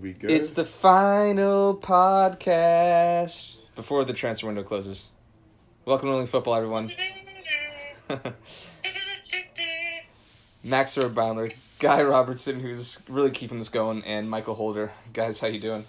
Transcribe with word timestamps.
We 0.00 0.12
good? 0.12 0.30
It's 0.30 0.50
the 0.50 0.66
final 0.66 1.74
podcast 1.74 3.56
before 3.74 4.04
the 4.04 4.12
transfer 4.12 4.46
window 4.46 4.62
closes. 4.62 5.08
Welcome 5.86 6.10
to 6.10 6.14
Only 6.14 6.26
Football, 6.26 6.56
everyone. 6.56 6.92
Max 10.62 10.96
Boundler, 10.96 11.54
Guy 11.78 12.02
Robertson, 12.02 12.60
who's 12.60 13.02
really 13.08 13.30
keeping 13.30 13.56
this 13.58 13.70
going, 13.70 14.04
and 14.04 14.28
Michael 14.28 14.54
Holder. 14.54 14.92
Guys, 15.14 15.40
how 15.40 15.46
you 15.46 15.60
doing? 15.60 15.86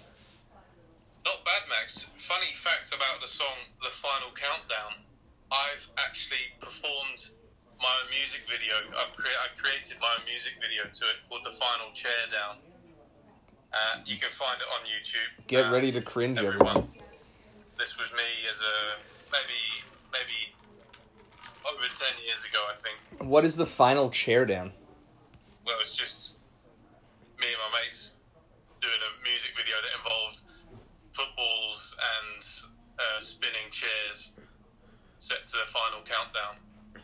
Not 1.26 1.44
bad, 1.44 1.68
Max. 1.68 2.10
Funny 2.16 2.54
fact 2.54 2.88
about 2.94 3.20
the 3.20 3.28
song 3.28 3.56
"The 3.82 3.90
Final 3.90 4.30
Countdown." 4.34 5.04
I've 5.52 5.86
actually 5.98 6.48
performed 6.60 7.28
my 7.82 7.88
own 8.02 8.10
music 8.18 8.40
video. 8.48 8.74
I've 8.98 9.14
cre- 9.14 9.28
I 9.44 9.48
created 9.60 9.98
my 10.00 10.08
own 10.18 10.24
music 10.24 10.54
video 10.62 10.84
to 10.84 11.04
it 11.04 11.16
called 11.28 11.44
"The 11.44 11.52
Final 11.52 11.92
Chair 11.92 12.24
Down." 12.30 12.56
Uh, 13.78 13.98
you 14.06 14.16
can 14.18 14.30
find 14.30 14.60
it 14.60 14.66
on 14.74 14.80
YouTube. 14.86 15.46
Get 15.46 15.66
Uh, 15.66 15.72
ready 15.72 15.92
to 15.92 16.00
cringe, 16.02 16.38
everyone. 16.38 16.68
everyone. 16.68 16.92
This 17.78 17.96
was 17.98 18.12
me 18.12 18.48
as 18.48 18.60
a 18.62 18.96
maybe 19.30 19.84
maybe 20.12 20.54
over 21.68 21.86
ten 21.94 22.14
years 22.26 22.44
ago, 22.44 22.58
I 22.70 22.74
think. 22.74 22.98
What 23.30 23.44
is 23.44 23.56
the 23.56 23.66
final 23.66 24.10
chair 24.10 24.44
down? 24.44 24.72
Well, 25.64 25.76
it's 25.80 25.94
just 25.94 26.38
me 27.40 27.46
and 27.46 27.72
my 27.72 27.80
mates 27.80 28.20
doing 28.80 28.98
a 28.98 29.22
music 29.28 29.52
video 29.56 29.76
that 29.82 29.96
involved 29.96 30.40
footballs 31.12 31.96
and 32.18 32.42
uh, 32.98 33.20
spinning 33.20 33.70
chairs 33.70 34.32
set 35.18 35.44
to 35.44 35.52
the 35.52 35.66
final 35.66 36.00
countdown. 36.04 36.56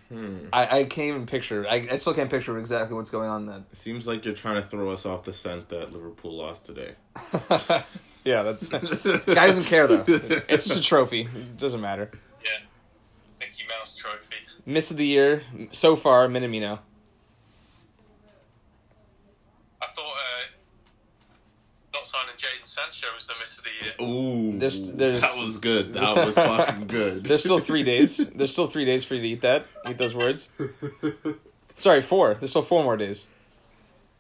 Hmm. 0.08 0.46
I, 0.52 0.80
I 0.80 0.84
can't 0.84 1.08
even 1.08 1.26
picture. 1.26 1.66
I, 1.68 1.86
I 1.92 1.96
still 1.96 2.14
can't 2.14 2.30
picture 2.30 2.56
exactly 2.58 2.94
what's 2.94 3.10
going 3.10 3.28
on 3.28 3.46
then. 3.46 3.64
It 3.72 3.76
Seems 3.76 4.06
like 4.06 4.24
you're 4.24 4.34
trying 4.34 4.56
to 4.56 4.62
throw 4.62 4.90
us 4.90 5.06
off 5.06 5.24
the 5.24 5.32
scent 5.32 5.70
that 5.70 5.92
Liverpool 5.92 6.36
lost 6.36 6.66
today. 6.66 6.92
yeah, 8.24 8.42
that's. 8.42 8.68
Guy 8.68 9.46
doesn't 9.46 9.64
care 9.64 9.86
though. 9.86 10.04
It's 10.06 10.66
just 10.66 10.78
a 10.78 10.82
trophy. 10.82 11.22
It 11.22 11.56
doesn't 11.56 11.80
matter. 11.80 12.10
Yeah, 12.44 12.50
Mickey 13.40 13.64
Mouse 13.68 13.96
trophy. 13.96 14.36
Miss 14.66 14.90
of 14.90 14.98
the 14.98 15.06
year 15.06 15.42
so 15.70 15.96
far, 15.96 16.28
Minamino. 16.28 16.78
I 19.82 19.86
thought 19.86 20.04
uh, 20.04 20.46
not 21.92 22.06
signing 22.06 22.34
Jaden 22.36 22.63
Sancho 23.26 23.40
was 23.40 23.58
of 23.58 23.64
the 23.64 24.04
year. 24.04 24.10
Ooh, 24.10 24.58
There's- 24.58 24.90
there's- 24.92 25.20
that 25.22 25.46
was 25.46 25.58
good. 25.58 25.94
That 25.94 26.16
was 26.26 26.34
fucking 26.34 26.86
good. 26.86 27.24
There's 27.24 27.42
still 27.42 27.58
three 27.58 27.82
days. 27.92 28.16
There's 28.18 28.52
still 28.52 28.66
three 28.66 28.84
days 28.84 29.04
for 29.04 29.14
you 29.14 29.22
to 29.22 29.28
eat 29.28 29.40
that. 29.42 29.66
Eat 29.88 29.98
those 29.98 30.14
words. 30.14 30.48
Sorry, 31.76 32.00
four. 32.02 32.34
There's 32.34 32.50
still 32.50 32.62
four 32.62 32.82
more 32.84 32.96
days. 32.96 33.26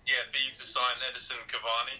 Yeah, 0.06 0.14
for 0.30 0.36
you 0.36 0.50
to 0.52 0.60
sign 0.62 0.82
Edinson 1.10 1.36
Cavani. 1.48 1.98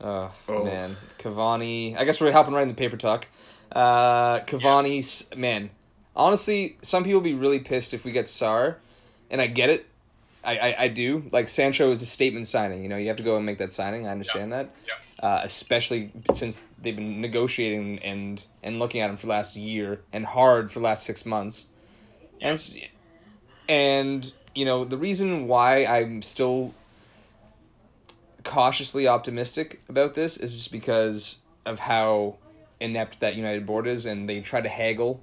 Oh, 0.00 0.32
Oh. 0.48 0.64
man, 0.64 0.96
Cavani. 1.18 1.96
I 1.98 2.04
guess 2.04 2.20
we're 2.20 2.32
hopping 2.32 2.54
right 2.54 2.62
in 2.62 2.68
the 2.68 2.74
paper 2.74 2.96
talk. 2.96 3.28
Uh, 3.72 4.40
Cavani's 4.40 5.34
man. 5.36 5.70
Honestly, 6.14 6.78
some 6.82 7.04
people 7.04 7.20
be 7.20 7.34
really 7.34 7.58
pissed 7.60 7.92
if 7.94 8.04
we 8.04 8.12
get 8.12 8.26
Sar, 8.26 8.78
and 9.30 9.40
I 9.40 9.46
get 9.46 9.68
it. 9.70 9.86
I, 10.42 10.56
I, 10.58 10.74
I 10.84 10.88
do. 10.88 11.28
Like 11.32 11.48
Sancho 11.48 11.90
is 11.90 12.02
a 12.02 12.06
statement 12.06 12.46
signing. 12.46 12.82
You 12.82 12.88
know, 12.88 12.96
you 12.96 13.08
have 13.08 13.16
to 13.16 13.22
go 13.22 13.36
and 13.36 13.44
make 13.44 13.58
that 13.58 13.72
signing. 13.72 14.06
I 14.06 14.10
understand 14.12 14.52
that. 14.52 14.70
Yeah. 14.86 14.94
Uh, 15.22 15.40
especially 15.44 16.12
since 16.30 16.68
they've 16.80 16.96
been 16.96 17.22
negotiating 17.22 17.98
and 18.00 18.44
and 18.62 18.78
looking 18.78 19.00
at 19.00 19.08
him 19.08 19.16
for 19.16 19.24
the 19.24 19.32
last 19.32 19.56
year 19.56 20.02
and 20.12 20.26
hard 20.26 20.70
for 20.70 20.80
the 20.80 20.84
last 20.84 21.04
six 21.04 21.24
months. 21.24 21.66
And 22.40 22.60
and 23.66 24.30
you 24.54 24.66
know 24.66 24.84
the 24.84 24.98
reason 24.98 25.48
why 25.48 25.86
I'm 25.86 26.20
still 26.20 26.74
cautiously 28.44 29.08
optimistic 29.08 29.82
about 29.88 30.14
this 30.14 30.36
is 30.36 30.54
just 30.54 30.70
because 30.70 31.38
of 31.64 31.80
how 31.80 32.36
inept 32.80 33.20
that 33.20 33.34
United 33.34 33.66
board 33.66 33.86
is, 33.86 34.06
and 34.06 34.28
they 34.28 34.40
try 34.40 34.60
to 34.60 34.68
haggle. 34.68 35.22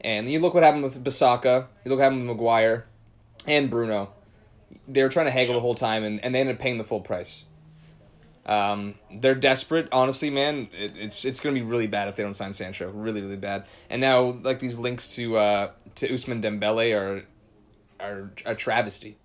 And 0.00 0.28
you 0.28 0.38
look 0.38 0.52
what 0.54 0.62
happened 0.62 0.82
with 0.82 1.02
Bissaka, 1.02 1.66
you 1.84 1.90
look 1.90 1.98
what 1.98 2.04
happened 2.04 2.28
with 2.28 2.36
Maguire 2.36 2.86
and 3.46 3.70
Bruno. 3.70 4.12
They 4.86 5.02
were 5.02 5.08
trying 5.08 5.26
to 5.26 5.32
haggle 5.32 5.54
the 5.54 5.60
whole 5.60 5.74
time, 5.74 6.04
and, 6.04 6.22
and 6.24 6.34
they 6.34 6.40
ended 6.40 6.56
up 6.56 6.60
paying 6.60 6.78
the 6.78 6.84
full 6.84 7.00
price. 7.00 7.44
Um, 8.46 8.94
they're 9.10 9.34
desperate, 9.34 9.88
honestly, 9.90 10.30
man. 10.30 10.68
It, 10.72 10.92
it's 10.96 11.24
it's 11.24 11.40
gonna 11.40 11.54
be 11.54 11.62
really 11.62 11.86
bad 11.86 12.08
if 12.08 12.16
they 12.16 12.22
don't 12.22 12.34
sign 12.34 12.52
Sancho, 12.52 12.90
really, 12.90 13.22
really 13.22 13.36
bad. 13.36 13.66
And 13.88 14.00
now, 14.00 14.38
like 14.42 14.60
these 14.60 14.78
links 14.78 15.08
to 15.16 15.36
uh, 15.38 15.70
to 15.96 16.08
Ousmane 16.08 16.42
Dembele 16.42 16.94
are 16.94 17.24
are 18.00 18.30
a 18.44 18.54
travesty. 18.54 19.16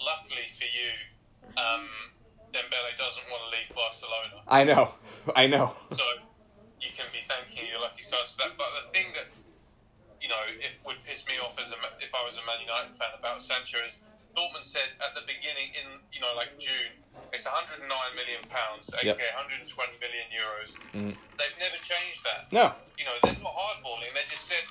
Luckily 0.00 0.46
for 0.58 0.64
you, 0.64 1.62
um, 1.62 1.86
Dembele 2.52 2.96
doesn't 2.96 3.24
want 3.30 3.42
to 3.52 3.58
leave 3.58 3.74
Barcelona. 3.74 4.42
I 4.48 4.64
know, 4.64 4.94
I 5.36 5.46
know. 5.46 5.74
So 5.90 6.04
you 6.80 6.88
can 6.96 7.06
be 7.12 7.20
thanking 7.28 7.68
your 7.70 7.80
lucky 7.80 8.02
stars 8.02 8.34
for 8.34 8.48
that. 8.48 8.56
But 8.56 8.66
the 8.80 8.98
thing 8.98 9.12
that 9.14 9.26
you 10.24 10.30
know, 10.30 10.40
if 10.58 10.72
would 10.86 10.96
piss 11.04 11.26
me 11.28 11.34
off 11.44 11.58
as 11.60 11.70
a, 11.72 11.76
if 12.00 12.14
I 12.14 12.24
was 12.24 12.40
a 12.40 12.44
Man 12.48 12.64
United 12.64 12.96
fan 12.96 13.12
about 13.18 13.42
Sancho 13.42 13.76
is 13.84 14.00
Dortmund 14.36 14.64
said 14.64 14.94
at 15.00 15.14
the 15.14 15.22
beginning 15.26 15.70
in 15.78 15.86
you 16.12 16.20
know 16.20 16.32
like 16.36 16.58
June 16.58 16.92
it's 17.32 17.46
109 17.46 17.82
million 18.14 18.42
pounds, 18.50 18.92
aka 18.94 19.06
Yep. 19.06 19.18
120 19.18 19.92
million 20.02 20.26
euros. 20.30 20.76
Mm. 20.94 21.14
They've 21.38 21.58
never 21.58 21.78
changed 21.82 22.22
that. 22.24 22.50
No, 22.52 22.74
You 22.98 23.04
know, 23.06 23.14
they're 23.22 23.38
not 23.42 23.52
hardballing. 23.54 24.12
They 24.14 24.22
just 24.30 24.46
said 24.46 24.62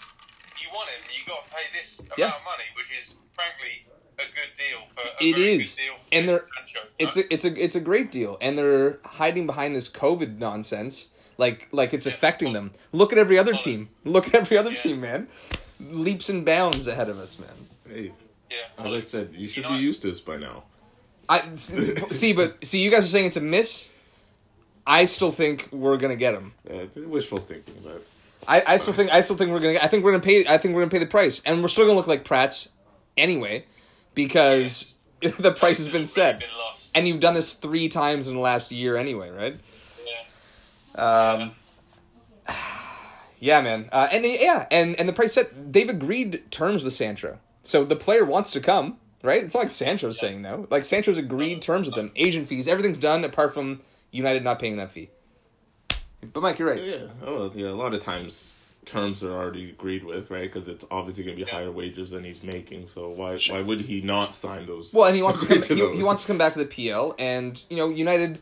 you 0.61 0.67
want 0.73 0.89
him, 0.89 1.01
you 1.11 1.23
got 1.27 1.43
to 1.47 1.49
pay 1.55 1.63
this 1.73 1.99
amount 1.99 2.17
Yeah. 2.17 2.27
of 2.35 2.43
money, 2.45 2.63
which 2.75 2.95
is 2.95 3.15
frankly 3.35 3.85
a 4.19 4.23
good 4.31 4.53
deal 4.55 4.79
for 4.95 5.01
a 5.07 5.11
It 5.23 5.35
very 5.35 5.53
is. 5.55 5.75
good 5.75 5.81
deal 5.81 5.93
for 5.95 6.01
And 6.13 6.29
they're- 6.29 6.41
Sancho. 6.41 6.87
it's 6.99 7.15
right? 7.17 7.25
a 7.25 7.33
it's 7.33 7.45
a 7.45 7.63
it's 7.63 7.75
a 7.75 7.81
great 7.81 8.11
deal, 8.11 8.37
and 8.39 8.57
they're 8.57 8.99
hiding 9.05 9.45
behind 9.47 9.75
this 9.75 9.89
COVID 9.89 10.37
nonsense, 10.37 11.09
like 11.37 11.67
like 11.71 11.93
it's 11.93 12.05
affecting 12.05 12.53
them. 12.53 12.71
Look 12.91 13.11
at 13.11 13.17
every 13.17 13.37
other 13.39 13.55
team. 13.55 13.87
Look 14.05 14.27
at 14.27 14.35
every 14.35 14.57
other 14.57 14.71
Yeah. 14.71 14.75
team, 14.83 15.01
man. 15.01 15.27
Leaps 15.79 16.29
and 16.29 16.45
bounds 16.45 16.87
ahead 16.87 17.09
of 17.09 17.17
us, 17.19 17.37
man. 17.39 17.67
hey, 17.89 18.11
yeah. 18.53 18.85
as 18.85 18.91
I 18.93 18.99
said, 18.99 19.29
you 19.33 19.47
should 19.47 19.63
know, 19.63 19.71
be 19.71 19.77
used 19.77 20.01
to 20.03 20.07
this 20.09 20.21
by 20.21 20.37
now. 20.37 20.63
I 21.27 21.53
see, 21.53 22.33
but 22.33 22.63
see, 22.65 22.83
you 22.83 22.91
guys 22.91 23.05
are 23.05 23.07
saying 23.07 23.25
it's 23.27 23.37
a 23.37 23.41
miss. 23.41 23.91
I 24.85 25.05
still 25.05 25.31
think 25.31 25.69
we're 25.71 25.97
gonna 25.97 26.15
get 26.15 26.33
him. 26.33 26.53
It's 26.65 26.95
wishful 26.97 27.37
thinking, 27.37 27.75
but 27.83 28.03
I, 28.47 28.63
I 28.67 28.77
still 28.77 28.93
think 28.93 29.11
I 29.11 29.21
still 29.21 29.37
think 29.37 29.51
we're 29.51 29.59
gonna. 29.59 29.79
I 29.81 29.87
think 29.87 30.03
we're 30.03 30.11
gonna 30.11 30.23
pay. 30.23 30.45
I 30.47 30.57
think 30.57 30.75
we're 30.75 30.81
gonna 30.81 30.91
pay 30.91 30.99
the 30.99 31.05
price, 31.05 31.41
and 31.45 31.61
we're 31.61 31.69
still 31.69 31.85
gonna 31.85 31.95
look 31.95 32.07
like 32.07 32.25
prats 32.25 32.69
anyway, 33.15 33.65
because 34.13 35.03
the 35.39 35.51
price 35.51 35.77
has 35.77 35.89
been 35.89 36.03
It's 36.03 36.11
set, 36.11 36.41
been 36.41 36.49
and 36.95 37.07
you've 37.07 37.19
done 37.21 37.33
this 37.33 37.53
three 37.53 37.87
times 37.87 38.27
in 38.27 38.33
the 38.33 38.41
last 38.41 38.71
year 38.71 38.97
anyway, 38.97 39.29
right? 39.29 39.57
yeah. 40.95 41.37
Um, 41.37 41.51
yeah, 43.39 43.61
man, 43.61 43.89
uh, 43.91 44.09
and 44.11 44.25
yeah, 44.25 44.67
and 44.69 44.95
and 44.97 45.07
the 45.07 45.13
price 45.13 45.33
set. 45.33 45.71
They've 45.71 45.89
agreed 45.89 46.51
terms 46.51 46.83
with 46.83 46.93
Sancho, 46.93 47.39
so 47.63 47.83
the 47.83 47.95
player 47.95 48.23
wants 48.25 48.51
to 48.51 48.59
come, 48.59 48.97
right? 49.23 49.43
It's 49.43 49.53
not 49.55 49.61
like 49.61 49.69
Sancho's 49.71 50.19
saying 50.19 50.41
no. 50.41 50.67
Like 50.69 50.85
Sancho's 50.85 51.17
agreed 51.17 51.61
terms 51.61 51.87
with 51.87 51.95
them, 51.95 52.11
agent 52.15 52.47
fees, 52.47 52.67
everything's 52.67 52.97
done 52.99 53.23
apart 53.23 53.53
from 53.53 53.81
United 54.11 54.43
not 54.43 54.59
paying 54.59 54.75
that 54.77 54.91
fee. 54.91 55.09
But 56.31 56.41
Mike, 56.41 56.59
you're 56.59 56.69
right. 56.69 56.81
yeah, 56.81 57.07
oh 57.25 57.51
yeah. 57.53 57.67
A 57.67 57.71
lot 57.71 57.93
of 57.93 58.01
times 58.01 58.53
terms 58.85 59.23
are 59.23 59.31
already 59.33 59.69
agreed 59.69 60.03
with, 60.03 60.29
right? 60.29 60.51
Because 60.51 60.67
it's 60.69 60.85
obviously 60.91 61.23
going 61.23 61.37
to 61.37 61.43
be 61.45 61.49
Yeah. 61.49 61.55
higher 61.57 61.71
wages 61.71 62.11
than 62.11 62.23
he's 62.23 62.43
making. 62.43 62.87
So 62.87 63.09
why 63.09 63.37
why 63.49 63.61
would 63.61 63.81
he 63.81 64.01
not 64.01 64.33
sign 64.33 64.65
those? 64.65 64.93
Well, 64.93 65.07
and 65.07 65.15
he 65.15 65.21
wants 65.23 65.39
to 65.41 65.45
come. 65.47 65.57
agree 65.61 65.75
he, 65.91 65.97
he 65.97 66.03
wants 66.03 66.21
to 66.23 66.27
come 66.27 66.37
back 66.37 66.53
to 66.53 66.59
the 66.59 66.65
PL, 66.65 67.15
and 67.19 67.61
you 67.69 67.75
know, 67.77 67.89
United, 67.89 68.39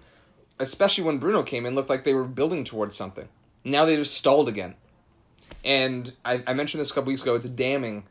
especially 0.59 1.03
when 1.03 1.17
Bruno 1.17 1.41
came 1.43 1.65
in, 1.65 1.73
looked 1.75 1.89
like 1.89 2.03
they 2.03 2.13
were 2.13 2.23
building 2.23 2.63
towards 2.63 2.95
something. 2.95 3.27
Now 3.63 3.85
they 3.85 3.95
just 3.95 4.15
stalled 4.15 4.47
again, 4.47 4.75
and 5.63 6.11
I, 6.25 6.43
I 6.47 6.53
mentioned 6.53 6.81
this 6.81 6.91
a 6.91 6.93
couple 6.93 7.09
weeks 7.09 7.21
ago. 7.21 7.35
It's 7.35 7.47
damning 7.47 8.03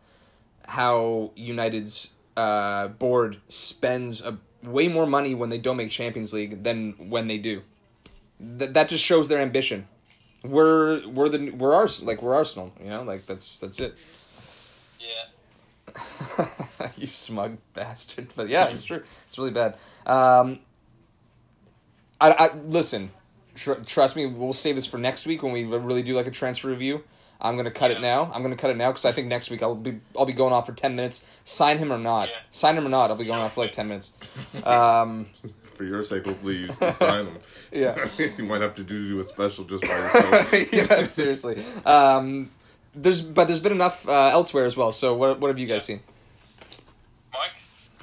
how 0.71 1.33
United's 1.35 2.15
uh, 2.37 2.87
board 2.89 3.39
spends 3.49 4.23
a, 4.23 4.39
way 4.63 4.87
more 4.87 5.05
money 5.07 5.35
when 5.35 5.51
they 5.51 5.59
don't 5.59 5.77
make 5.77 5.91
Champions 5.91 6.33
League 6.33 6.63
than 6.63 6.93
when 7.11 7.27
they 7.27 7.39
do. 7.39 7.63
That 8.39 8.75
that 8.75 8.89
just 8.89 9.05
shows 9.05 9.29
their 9.29 9.41
ambition. 9.41 9.89
We're 10.45 11.07
we're 11.09 11.29
the 11.29 11.51
we're 11.51 11.75
Ars 11.75 12.03
like 12.03 12.23
we're 12.23 12.35
Arsenal, 12.35 12.73
you 12.81 12.89
know, 12.89 13.03
like 13.03 13.27
that's 13.27 13.59
that's 13.59 13.81
it. 13.81 13.99
Yeah. 15.01 16.47
you 16.97 17.07
smug 17.09 17.59
bastard. 17.75 18.29
But 18.37 18.49
yeah, 18.49 18.69
it's 18.69 18.83
true. 18.91 19.03
It's 19.27 19.39
really 19.39 19.51
bad. 19.51 19.75
Um, 20.07 20.61
I, 22.21 22.31
I 22.31 22.57
listen. 22.57 23.11
Tr- 23.57 23.83
trust 23.85 24.15
me, 24.15 24.27
we'll 24.27 24.53
save 24.53 24.77
this 24.77 24.87
for 24.87 24.99
next 24.99 25.27
week 25.27 25.43
when 25.43 25.53
we 25.53 25.65
really 25.65 26.03
do 26.03 26.15
like 26.15 26.29
a 26.29 26.31
transfer 26.31 26.69
review. 26.69 27.03
I'm 27.43 27.57
gonna 27.57 27.71
cut 27.71 27.91
it 27.91 28.01
now. 28.01 28.31
I'm 28.35 28.43
gonna 28.43 28.57
cut 28.57 28.71
it 28.71 28.77
now 28.77 28.91
because 28.91 29.05
I 29.05 29.13
think 29.13 29.29
next 29.29 29.51
week 29.51 29.63
I'll 29.63 29.75
be 29.75 30.01
I'll 30.19 30.27
be 30.27 30.33
going 30.33 30.53
off 30.53 30.67
for 30.67 30.73
ten 30.73 30.95
minutes. 30.97 31.43
Sign 31.45 31.79
him 31.79 31.93
or 31.93 31.99
not. 31.99 32.29
Yeah. 32.29 32.35
Sign 32.51 32.77
him 32.77 32.87
or 32.87 32.91
not. 32.91 33.11
I'll 33.11 33.17
be 33.17 33.25
going 33.25 33.41
off 33.41 33.55
for 33.55 33.63
like 33.63 33.73
ten 33.73 33.89
minutes. 33.89 34.13
Um, 34.65 35.27
For 35.75 35.85
your 35.85 36.03
sake, 36.03 36.27
hopefully 36.27 36.57
you 36.57 36.73
sign 36.73 37.27
him. 37.27 37.39
Yeah. 37.73 38.07
you 38.37 38.45
might 38.45 38.61
have 38.63 38.75
to 38.75 38.83
do, 38.83 39.09
do 39.11 39.21
a 39.21 39.25
special 39.25 39.65
just 39.65 39.85
by 39.85 39.89
yourself. 39.89 40.73
yeah, 40.73 41.03
seriously. 41.05 41.63
Um, 41.87 42.51
there's 42.95 43.23
but 43.23 43.47
there's 43.47 43.61
been 43.61 43.73
enough 43.73 44.07
uh, 44.09 44.31
elsewhere 44.33 44.65
as 44.67 44.77
well. 44.77 44.93
So 44.93 45.15
what 45.17 45.41
what 45.41 45.49
have 45.49 45.59
you 45.59 45.67
guys 45.69 45.85
seen? 45.85 46.01
Mike, 47.33 47.63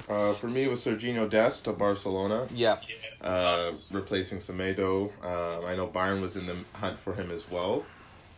Uh, 0.09 0.33
for 0.33 0.47
me, 0.47 0.63
it 0.63 0.69
was 0.69 0.83
Serginho 0.85 1.29
Dest 1.29 1.67
of 1.67 1.77
Barcelona, 1.77 2.47
Yeah. 2.53 2.77
Yeah. 2.87 3.27
uh, 3.29 3.63
Nice. 3.65 3.91
replacing 3.91 4.37
Semedo. 4.39 5.11
Um, 5.23 5.65
I 5.65 5.75
know 5.75 5.87
Bayern 5.87 6.21
was 6.21 6.35
in 6.37 6.45
the 6.45 6.55
hunt 6.73 6.97
for 6.97 7.13
him 7.13 7.29
as 7.29 7.43
well. 7.51 7.85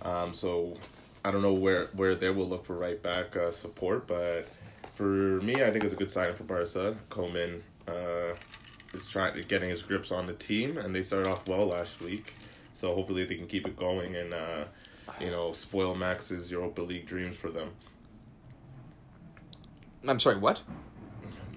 Um, 0.02 0.34
so 0.34 0.78
I 1.24 1.32
don't 1.32 1.42
know 1.42 1.54
where, 1.54 1.88
where 1.88 2.16
they 2.16 2.30
will 2.30 2.48
look 2.48 2.66
for 2.66 2.76
right 2.76 3.02
back 3.02 3.36
uh, 3.36 3.52
support, 3.52 4.08
but 4.08 4.48
for 4.96 5.42
me, 5.42 5.64
I 5.64 5.72
think 5.72 5.84
it's 5.84 5.94
a 5.94 5.98
good 5.98 6.12
signing 6.12 6.36
for 6.36 6.44
Barca. 6.44 6.98
Koeman 7.10 7.62
uh, 7.88 8.36
is 8.94 9.10
trying 9.10 9.34
to 9.36 9.44
getting 9.44 9.70
his 9.70 9.82
grips 9.82 10.12
on 10.12 10.26
the 10.26 10.34
team, 10.34 10.78
and 10.78 10.96
they 10.96 11.02
started 11.02 11.30
off 11.30 11.48
well 11.48 11.68
last 11.68 12.02
week. 12.02 12.34
So 12.74 12.96
hopefully 12.96 13.26
they 13.26 13.36
can 13.36 13.48
keep 13.48 13.68
it 13.68 13.76
going 13.76 14.16
and 14.16 14.34
uh, 14.34 14.64
you 15.20 15.32
know 15.32 15.52
spoil 15.52 15.96
Max's 15.96 16.50
Europa 16.50 16.82
League 16.82 17.06
dreams 17.06 17.36
for 17.36 17.50
them. 17.50 17.72
I'm 20.08 20.20
sorry. 20.20 20.38
What? 20.38 20.62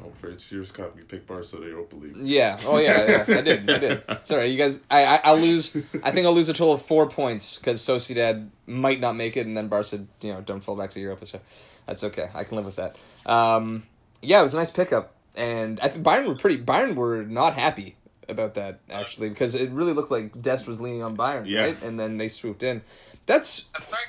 No, 0.03 0.11
for 0.13 0.29
it's 0.29 0.51
yours, 0.51 0.71
Cup. 0.71 0.97
You 0.99 1.05
picked 1.05 1.27
Barca 1.27 1.47
to 1.47 1.59
Europa 1.63 1.97
League. 1.97 2.17
Yeah. 2.17 2.57
Oh 2.67 2.81
yeah. 2.81 3.25
Yeah. 3.29 3.39
I 3.39 3.41
did. 3.43 3.71
I 3.71 3.79
did. 3.79 4.03
Sorry, 4.27 4.49
you 4.49 4.59
guys. 4.59 4.83
I, 4.91 5.05
I 5.05 5.21
I'll 5.25 5.39
lose. 5.39 5.75
I 6.03 6.11
think 6.11 6.27
I'll 6.27 6.35
lose 6.35 6.49
a 6.49 6.53
total 6.53 6.75
of 6.75 6.83
four 6.83 7.09
points 7.09 7.57
because 7.57 7.81
Sociedad 7.83 8.49
might 8.67 9.01
not 9.01 9.15
make 9.17 9.37
it, 9.37 9.47
and 9.47 9.57
then 9.57 9.69
Barca, 9.69 10.05
you 10.21 10.33
know, 10.33 10.41
don't 10.41 10.61
fall 10.63 10.77
back 10.77 10.91
to 10.91 11.01
Europa. 11.01 11.27
So 11.27 11.41
that's 11.87 12.03
okay. 12.05 12.29
I 12.35 12.45
can 12.45 12.57
live 12.57 12.67
with 12.67 12.77
that. 12.77 12.97
Um, 13.31 13.85
yeah, 14.21 14.41
it 14.41 14.43
was 14.43 14.55
a 14.55 14.59
nice 14.59 14.71
pickup, 14.71 15.15
and 15.37 15.79
I 15.81 15.89
think 15.89 16.05
Bayern 16.05 16.27
were 16.27 16.35
pretty. 16.37 16.65
Bayern 16.65 16.95
were 16.95 17.23
not 17.25 17.55
happy 17.55 17.97
about 18.29 18.55
that 18.55 18.79
actually 18.89 19.29
because 19.29 19.55
it 19.55 19.71
really 19.73 19.93
looked 19.93 20.11
like 20.11 20.41
Dest 20.41 20.67
was 20.67 20.81
leaning 20.81 21.03
on 21.03 21.17
Bayern, 21.17 21.45
Yeah. 21.45 21.63
right? 21.63 21.83
And 21.83 21.99
then 21.99 22.19
they 22.19 22.29
swooped 22.29 22.63
in. 22.63 22.81
That's 23.27 23.69
And 23.75 23.83
frank, 23.85 24.09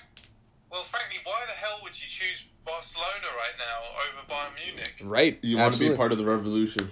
well, 0.71 0.83
frankly, 0.83 1.17
why 1.23 1.41
the 1.47 1.51
hell 1.53 1.79
would 1.83 1.99
you 1.99 2.07
choose 2.07 2.45
Barcelona 2.65 3.27
right 3.35 3.55
now 3.57 3.99
over 4.03 4.33
Bayern 4.33 4.65
Munich? 4.65 4.95
right. 5.03 5.39
You 5.41 5.57
want 5.57 5.73
to 5.75 5.89
be 5.89 5.95
part 5.95 6.11
of 6.11 6.17
the 6.17 6.25
revolution. 6.25 6.89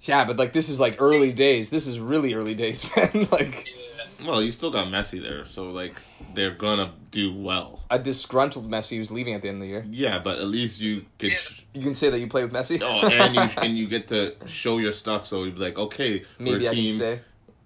Yeah, 0.00 0.24
but 0.24 0.36
like 0.36 0.52
this 0.52 0.68
is 0.68 0.80
like 0.80 1.00
early 1.00 1.32
days. 1.32 1.70
This 1.70 1.86
is 1.86 1.98
really 2.00 2.34
early 2.34 2.54
days, 2.54 2.84
man. 2.96 3.28
like 3.30 3.66
Yeah. 3.66 4.26
Well, 4.28 4.40
you 4.42 4.52
still 4.52 4.70
got 4.70 4.86
Messi 4.86 5.20
there, 5.20 5.44
so 5.44 5.70
like 5.70 5.94
they're 6.34 6.52
gonna 6.54 6.92
do 7.10 7.34
well. 7.34 7.80
a 7.90 7.98
disgruntled 7.98 8.70
Messi 8.70 8.96
who's 8.96 9.10
leaving 9.10 9.34
at 9.34 9.42
the 9.42 9.48
end 9.48 9.56
of 9.56 9.62
the 9.62 9.66
year. 9.68 9.84
Yeah, 9.90 10.18
but 10.20 10.38
at 10.38 10.46
least 10.46 10.80
you 10.80 11.06
get. 11.18 11.32
Yeah. 11.32 11.38
sh- 11.38 11.62
You 11.74 11.82
can 11.82 11.94
say 11.94 12.08
that 12.10 12.20
you 12.20 12.28
play 12.28 12.44
with 12.44 12.52
Messi. 12.52 12.80
Oh, 12.82 13.06
and 13.08 13.34
you 13.34 13.40
and 13.62 13.76
you 13.76 13.88
get 13.88 14.08
to 14.08 14.34
show 14.46 14.78
your 14.78 14.92
stuff. 14.92 15.26
So 15.26 15.42
you'd 15.44 15.56
be 15.56 15.60
like, 15.62 15.78
okay, 15.78 16.22
Maybe 16.38 16.50
we're 16.50 16.56
a 16.58 16.60
I 16.62 16.64
can 16.66 16.74
team. 16.74 16.96
stay. 16.96 17.20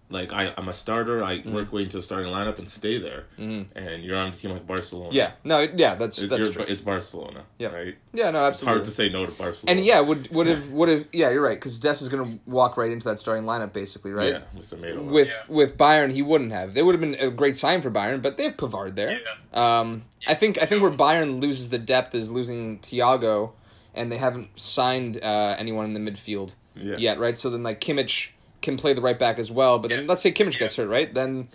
Like 0.08 0.32
I, 0.32 0.54
I'm 0.56 0.68
a 0.68 0.72
starter. 0.72 1.24
I 1.24 1.42
work 1.44 1.72
way 1.72 1.82
into 1.82 1.98
a 1.98 2.02
starting 2.02 2.32
lineup 2.32 2.58
and 2.58 2.68
stay 2.68 2.96
there. 2.98 3.24
Mm-hmm. 3.40 3.76
And 3.76 4.04
you're 4.04 4.16
on 4.16 4.28
a 4.28 4.32
team 4.32 4.52
like 4.52 4.64
Barcelona. 4.64 5.10
Yeah, 5.12 5.32
no, 5.42 5.60
yeah, 5.74 5.96
that's 5.96 6.22
It- 6.22 6.30
that's 6.30 6.40
you're- 6.42 6.52
true. 6.54 6.64
it's 6.68 6.80
Barcelona. 6.82 7.42
Yeah. 7.58 7.68
right. 7.68 7.96
Yeah, 8.12 8.30
no, 8.30 8.46
It's 8.46 8.62
hard 8.62 8.84
to 8.84 8.90
say 8.92 9.08
no 9.08 9.26
to 9.26 9.32
Barcelona. 9.32 9.76
And 9.78 9.84
yeah, 9.84 10.00
would 10.00 10.30
would 10.32 10.46
have 10.46 10.70
would 10.78 10.88
have 10.88 11.08
yeah, 11.12 11.30
you're 11.30 11.42
right 11.42 11.58
because 11.58 11.80
Des 11.80 11.90
is 12.04 12.08
going 12.08 12.24
to 12.24 12.38
walk 12.46 12.76
right 12.76 12.92
into 12.92 13.08
that 13.08 13.18
starting 13.18 13.44
lineup 13.44 13.72
basically, 13.72 14.12
right? 14.12 14.34
Yeah, 14.34 14.40
with 14.54 14.70
Semedo. 14.70 15.02
With 15.04 15.28
Yeah. 15.28 15.54
with 15.54 15.76
Bayern, 15.76 16.12
he 16.12 16.22
wouldn't 16.22 16.52
have. 16.52 16.74
They 16.74 16.82
would 16.84 16.94
have 16.94 17.00
been 17.00 17.16
a 17.16 17.30
great 17.30 17.56
sign 17.56 17.82
for 17.82 17.90
Bayern, 17.90 18.22
but 18.22 18.36
they 18.36 18.44
have 18.44 18.56
Pavard 18.56 18.94
there. 18.94 19.10
Yeah. 19.20 19.80
Um, 19.80 20.04
I 20.28 20.34
think 20.34 20.62
I 20.62 20.66
think 20.66 20.82
where 20.82 20.92
Bayern 20.92 21.40
loses 21.42 21.70
the 21.70 21.78
depth 21.78 22.14
is 22.14 22.30
losing 22.30 22.78
Thiago, 22.78 23.54
and 23.92 24.12
they 24.12 24.18
haven't 24.18 24.58
signed 24.58 25.18
uh, 25.22 25.56
anyone 25.58 25.84
in 25.84 25.94
the 25.94 26.10
midfield 26.10 26.54
Yeah. 26.76 26.96
yet, 26.96 27.18
right? 27.18 27.36
So 27.36 27.50
then 27.50 27.62
like 27.64 27.80
Kimmich 27.80 28.30
can 28.66 28.76
play 28.76 28.92
the 28.92 29.00
right 29.00 29.18
back 29.18 29.38
as 29.38 29.50
well, 29.50 29.78
but 29.78 29.90
then 29.90 30.02
Yeah. 30.02 30.08
let's 30.08 30.20
say 30.20 30.30
Kimmich 30.32 30.58
gets 30.58 30.76
hurt, 30.76 30.88
right? 30.88 31.12
Then 31.12 31.48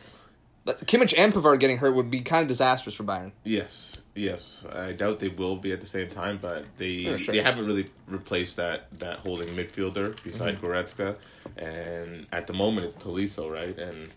let- 0.65 0.79
Kimmich 0.87 1.13
and 1.17 1.31
Pavard 1.33 1.59
getting 1.59 1.77
hurt 1.77 1.93
would 1.95 2.09
be 2.09 2.21
kind 2.21 2.41
of 2.41 2.47
disastrous 2.47 2.95
for 2.95 3.03
Bayern. 3.03 3.31
Yes, 3.43 3.97
yes. 4.15 4.63
I 4.71 4.93
doubt 4.93 5.19
they 5.19 5.27
will 5.29 5.55
be 5.57 5.71
at 5.71 5.81
the 5.81 5.87
same 5.87 6.09
time, 6.09 6.39
but 6.41 6.65
they 6.77 6.87
Yeah, 6.87 7.17
sure. 7.17 7.33
they 7.35 7.41
haven't 7.41 7.65
really 7.67 7.89
replaced 8.07 8.55
that 8.57 8.87
that 8.99 9.19
holding 9.19 9.49
midfielder 9.49 10.21
beside 10.23 10.55
Mm-hmm. 10.57 10.65
Goretzka, 10.65 11.17
and 11.57 12.25
at 12.31 12.47
the 12.47 12.53
moment 12.53 12.87
it's 12.87 12.97
Tolisso, 12.97 13.51
right? 13.51 13.77
And 13.77 14.09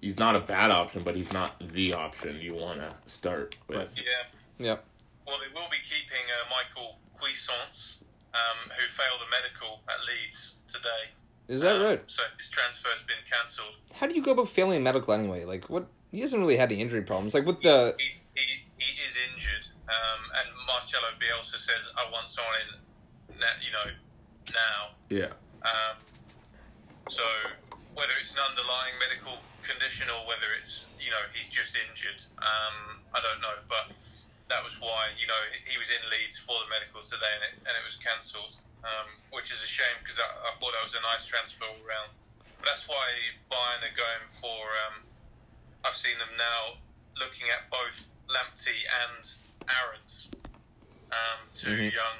he's 0.00 0.18
not 0.18 0.36
a 0.36 0.40
bad 0.40 0.70
option, 0.70 1.02
but 1.02 1.16
he's 1.16 1.32
not 1.32 1.58
the 1.60 1.92
option 1.94 2.40
you 2.40 2.54
want 2.54 2.80
to 2.80 2.94
start 3.06 3.56
with. 3.68 3.94
Yeah. 3.96 4.02
Yep. 4.58 4.84
Well, 5.26 5.36
they 5.38 5.52
will 5.52 5.68
be 5.70 5.78
keeping 5.82 6.24
uh, 6.30 6.48
Michael 6.50 6.98
Cuisance, 7.18 8.04
um, 8.34 8.70
who 8.70 8.86
failed 8.86 9.20
a 9.26 9.30
medical 9.30 9.80
at 9.88 9.96
Leeds 10.06 10.58
today. 10.68 11.10
Is 11.48 11.60
that 11.62 11.76
Um, 11.76 11.82
right? 11.82 12.02
So 12.06 12.22
his 12.36 12.48
transfer's 12.50 13.02
been 13.02 13.22
cancelled. 13.30 13.76
How 13.94 14.06
do 14.06 14.14
you 14.14 14.22
go 14.22 14.32
about 14.32 14.48
failing 14.48 14.82
medical 14.82 15.14
anyway? 15.14 15.44
Like, 15.44 15.70
what? 15.70 15.86
He 16.10 16.20
hasn't 16.20 16.40
really 16.40 16.56
had 16.56 16.72
any 16.72 16.80
injury 16.80 17.02
problems. 17.02 17.34
Like 17.34 17.46
with 17.46 17.62
the 17.62 17.94
He, 17.98 18.18
he, 18.34 18.64
he 18.78 19.04
is 19.04 19.16
injured, 19.32 19.66
um, 19.88 20.20
and 20.38 20.48
Marcelo 20.66 21.08
Bielsa 21.20 21.58
says, 21.58 21.90
"I 21.96 22.10
want 22.10 22.26
someone 22.28 22.54
in, 22.62 23.38
na- 23.40 23.58
you 23.64 23.72
know, 23.72 23.90
now." 24.54 24.94
Yeah, 25.08 25.32
Um, 25.62 25.98
so 27.08 27.22
whether 27.94 28.12
it's 28.18 28.34
an 28.34 28.42
underlying 28.48 28.94
medical 28.98 29.38
condition 29.62 30.08
or 30.10 30.26
whether 30.26 30.46
it's 30.58 30.90
you 31.00 31.10
know 31.10 31.22
he's 31.34 31.48
just 31.48 31.76
injured, 31.88 32.22
um, 32.38 33.00
I 33.14 33.20
don't 33.20 33.40
know. 33.40 33.54
But 33.68 33.92
that 34.48 34.62
was 34.64 34.80
why 34.80 35.10
you 35.18 35.26
know 35.26 35.40
he 35.66 35.76
was 35.78 35.90
in 35.90 36.02
Leeds 36.10 36.38
for 36.38 36.54
the 36.64 36.70
medicals 36.70 37.10
today, 37.10 37.30
and 37.34 37.42
it, 37.50 37.54
and 37.66 37.74
it 37.74 37.84
was 37.84 37.96
cancelled, 37.96 38.56
um, 38.86 39.08
which 39.32 39.50
is 39.52 39.62
a 39.62 39.66
shame 39.66 39.96
because 40.02 40.20
I, 40.20 40.48
I 40.48 40.50
thought 40.54 40.72
that 40.72 40.82
was 40.82 40.94
a 40.94 41.02
nice 41.02 41.26
transfer 41.26 41.64
all 41.64 41.74
round. 41.86 42.10
But 42.60 42.66
that's 42.68 42.88
why 42.88 43.04
Bayern 43.50 43.82
are 43.84 43.96
going 43.96 44.24
for. 44.30 44.62
Um, 44.86 45.02
I've 45.84 45.94
seen 45.94 46.16
them 46.18 46.30
now 46.38 46.78
looking 47.20 47.46
at 47.50 47.68
both 47.70 48.08
Lamptey 48.28 48.78
and 49.04 49.30
Aarons, 49.70 50.30
um, 51.12 51.38
2 51.54 51.70
Mhm. 51.70 51.92
young 51.92 52.16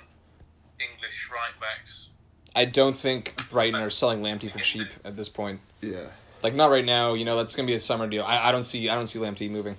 English 0.81 1.31
right 1.33 1.59
backs. 1.61 2.11
I 2.55 2.65
don't 2.65 2.97
think 2.97 3.49
Brighton 3.51 3.81
are 3.83 3.91
selling 3.91 4.21
Lamptey 4.23 4.51
for 4.51 4.59
cheap 4.59 4.89
at 5.05 5.17
this 5.17 5.29
point. 5.29 5.61
yeah. 5.81 6.07
Like 6.43 6.55
not 6.55 6.71
right 6.71 6.85
now. 6.85 7.15
You 7.15 7.25
know 7.25 7.37
that's 7.37 7.55
gonna 7.57 7.67
be 7.67 7.75
a 7.75 7.81
summer 7.81 8.07
deal. 8.07 8.23
I, 8.23 8.49
I 8.49 8.53
don't 8.53 8.63
see 8.63 8.89
I 8.89 8.95
don't 8.95 9.07
see 9.07 9.19
Lamptey 9.19 9.51
moving. 9.51 9.77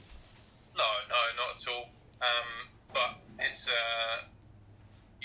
No, 0.77 0.83
no, 1.07 1.15
not 1.37 1.55
at 1.55 1.67
all. 1.73 1.89
Um, 2.21 2.67
but 2.93 3.15
it's 3.39 3.69
uh, 3.69 4.23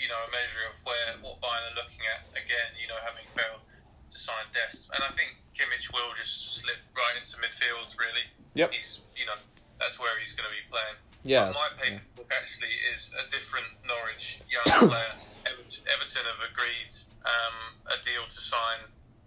you 0.02 0.08
know 0.10 0.18
a 0.18 0.30
measure 0.34 0.64
of 0.66 0.74
where 0.82 1.08
what 1.22 1.38
Bayern 1.38 1.62
are 1.70 1.76
looking 1.78 2.02
at. 2.10 2.26
Again, 2.34 2.74
you 2.82 2.90
know, 2.90 2.98
having 3.06 3.22
failed 3.30 3.62
to 4.10 4.18
sign 4.18 4.44
Dest, 4.50 4.90
and 4.92 5.00
I 5.06 5.10
think 5.14 5.38
Kimmich 5.54 5.94
will 5.94 6.10
just 6.18 6.58
slip 6.58 6.82
right 6.98 7.14
into 7.16 7.38
midfield. 7.38 7.94
Really, 7.96 8.26
Yep. 8.58 8.72
he's 8.74 9.00
you 9.14 9.24
know 9.24 9.38
that's 9.78 10.02
where 10.02 10.10
he's 10.18 10.34
going 10.34 10.50
to 10.50 10.54
be 10.54 10.64
playing. 10.68 10.98
Yeah. 11.24 11.46
But 11.46 11.54
my 11.54 11.68
paperwork 11.78 12.30
actually 12.34 12.74
is 12.90 13.14
a 13.14 13.30
different 13.30 13.66
Norwich 13.86 14.42
young 14.50 14.66
player. 14.90 15.14
Everton, 15.46 16.22
have 16.26 16.42
agreed 16.50 16.90
um, 17.24 17.56
a 17.86 18.02
deal 18.02 18.22
to 18.26 18.40
sign 18.52 18.78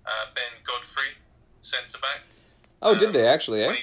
uh, 0.05 0.25
Ben 0.35 0.51
Godfrey, 0.63 1.11
centre 1.61 1.97
back. 1.99 2.21
Oh, 2.81 2.91
Um, 2.93 2.99
did 2.99 3.13
they 3.13 3.27
actually? 3.27 3.63
Eh? 3.63 3.67
20 3.67 3.79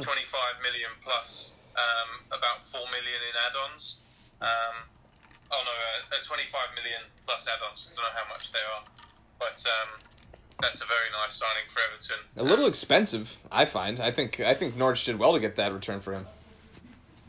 25 0.00 0.62
million 0.62 0.90
plus 1.02 1.56
um, 1.76 2.20
about 2.30 2.62
4 2.62 2.80
million 2.92 3.20
in 3.28 3.34
add-ons. 3.46 4.00
Um, 4.40 4.76
oh 5.52 5.62
no, 5.64 5.70
uh, 5.70 6.16
uh, 6.16 6.22
25 6.22 6.60
million 6.76 7.00
plus 7.26 7.48
add-ons. 7.48 7.92
Don't 7.94 8.04
know 8.04 8.10
how 8.14 8.28
much 8.32 8.52
they 8.52 8.58
are, 8.58 8.82
but 9.38 9.64
um, 9.66 10.00
that's 10.62 10.82
a 10.82 10.86
very 10.86 11.10
nice 11.12 11.36
signing 11.36 11.68
for 11.68 11.80
Everton. 11.90 12.18
A 12.36 12.42
little 12.42 12.66
expensive, 12.66 13.38
I 13.50 13.64
find. 13.64 14.00
I 14.00 14.10
think 14.10 14.40
I 14.40 14.54
think 14.54 14.76
Norwich 14.76 15.04
did 15.04 15.18
well 15.18 15.32
to 15.32 15.40
get 15.40 15.56
that 15.56 15.72
return 15.72 16.00
for 16.00 16.12
him. 16.12 16.26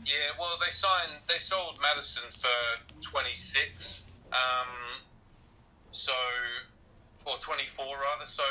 Yeah, 0.04 0.34
well, 0.38 0.58
they 0.58 0.70
signed, 0.70 1.12
they 1.28 1.38
sold 1.38 1.78
Maddison 1.80 2.24
for 2.32 2.82
26. 3.02 4.06
Um, 4.32 4.68
so, 5.92 6.12
or 7.24 7.36
24 7.36 7.86
rather. 7.86 8.26
So. 8.26 8.42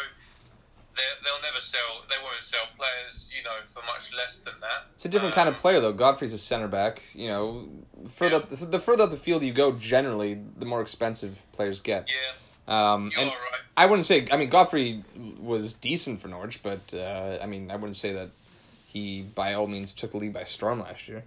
They- 0.95 1.01
They'll 1.23 1.41
never 1.41 1.59
sell. 1.61 2.03
They 2.09 2.15
won't 2.23 2.41
sell 2.43 2.65
players, 2.77 3.29
you 3.35 3.43
know, 3.43 3.55
for 3.73 3.81
much 3.83 4.11
less 4.13 4.39
than 4.39 4.59
that. 4.61 4.87
It's 4.95 5.05
a 5.05 5.09
different 5.09 5.33
kind 5.35 5.47
of 5.47 5.55
Um, 5.55 5.59
player 5.61 5.79
though. 5.79 5.93
Godfrey's 5.93 6.33
a 6.33 6.37
center 6.37 6.67
back. 6.67 7.01
You 7.13 7.27
know, 7.29 7.69
further 8.09 8.37
up, 8.37 8.49
the 8.49 8.79
further 8.79 9.03
up 9.05 9.11
the 9.11 9.17
field 9.17 9.43
you 9.43 9.53
go, 9.53 9.71
generally, 9.73 10.33
the 10.57 10.65
more 10.65 10.81
expensive 10.81 11.43
players 11.53 11.79
get. 11.81 12.09
Yeah, 12.09 12.93
Um, 12.93 13.11
you're 13.11 13.21
and 13.21 13.29
right. 13.31 13.61
I 13.77 13.85
wouldn't 13.85 14.05
say. 14.05 14.25
I 14.31 14.37
mean, 14.37 14.49
Godfrey 14.49 15.03
was 15.39 15.73
decent 15.73 16.21
for 16.21 16.27
Norwich, 16.27 16.61
but 16.63 16.93
uh, 16.93 17.37
I 17.41 17.45
mean, 17.45 17.71
I 17.71 17.75
wouldn't 17.75 17.95
say 17.95 18.13
that 18.13 18.29
he 18.87 19.21
by 19.21 19.53
all 19.53 19.67
means 19.67 19.93
took 19.93 20.11
the 20.11 20.17
lead 20.17 20.33
by 20.33 20.43
storm 20.43 20.79
last 20.81 21.07
year. 21.07 21.23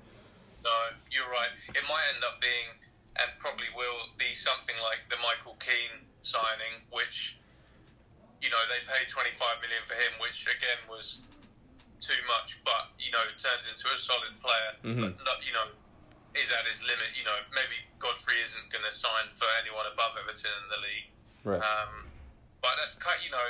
No, 0.64 0.70
you're 1.10 1.28
right. 1.30 1.50
It 1.68 1.82
might 1.88 2.04
end 2.14 2.24
up 2.24 2.40
being, 2.40 2.68
and 3.20 3.30
probably 3.38 3.66
will 3.76 4.08
be 4.18 4.34
something 4.34 4.74
like 4.82 5.00
the 5.08 5.16
Michael 5.18 5.56
Keane 5.60 6.04
signing, 6.22 6.82
which, 6.90 7.36
you 8.44 8.50
know, 8.52 8.60
they 8.68 8.84
paid 8.84 9.08
25 9.08 9.40
million 9.64 9.80
for 9.88 9.96
him, 9.96 10.12
which 10.20 10.44
again 10.44 10.76
was 10.92 11.24
too 12.04 12.20
much, 12.28 12.60
but 12.68 12.92
you 13.00 13.08
know, 13.10 13.24
turns 13.40 13.64
into 13.64 13.88
a 13.88 13.96
solid 13.96 14.36
player. 14.44 14.70
Mhm. 14.84 15.00
But 15.00 15.24
not, 15.24 15.40
you 15.40 15.56
know, 15.56 15.64
is 16.36 16.52
at 16.52 16.66
his 16.68 16.84
limit. 16.84 17.16
You 17.16 17.24
know, 17.24 17.38
maybe 17.56 17.80
Godfrey 17.98 18.36
isn't 18.44 18.68
going 18.68 18.84
to 18.84 18.92
sign 18.92 19.32
for 19.32 19.48
anyone 19.64 19.86
above 19.88 20.12
Everton 20.20 20.52
in 20.52 20.66
the 20.68 20.80
league. 20.84 21.08
Right. 21.48 21.62
Um, 21.64 22.12
but 22.60 22.76
that's 22.76 22.94
cut. 23.00 23.16
You 23.24 23.30
know, 23.32 23.48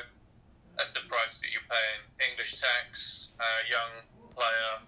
that's 0.79 0.93
the 0.95 1.01
price 1.11 1.41
that 1.43 1.51
you're 1.51 1.67
paying. 1.67 2.31
English 2.31 2.61
tax, 2.61 3.31
uh, 3.41 3.45
young 3.69 4.07
player. 4.37 4.87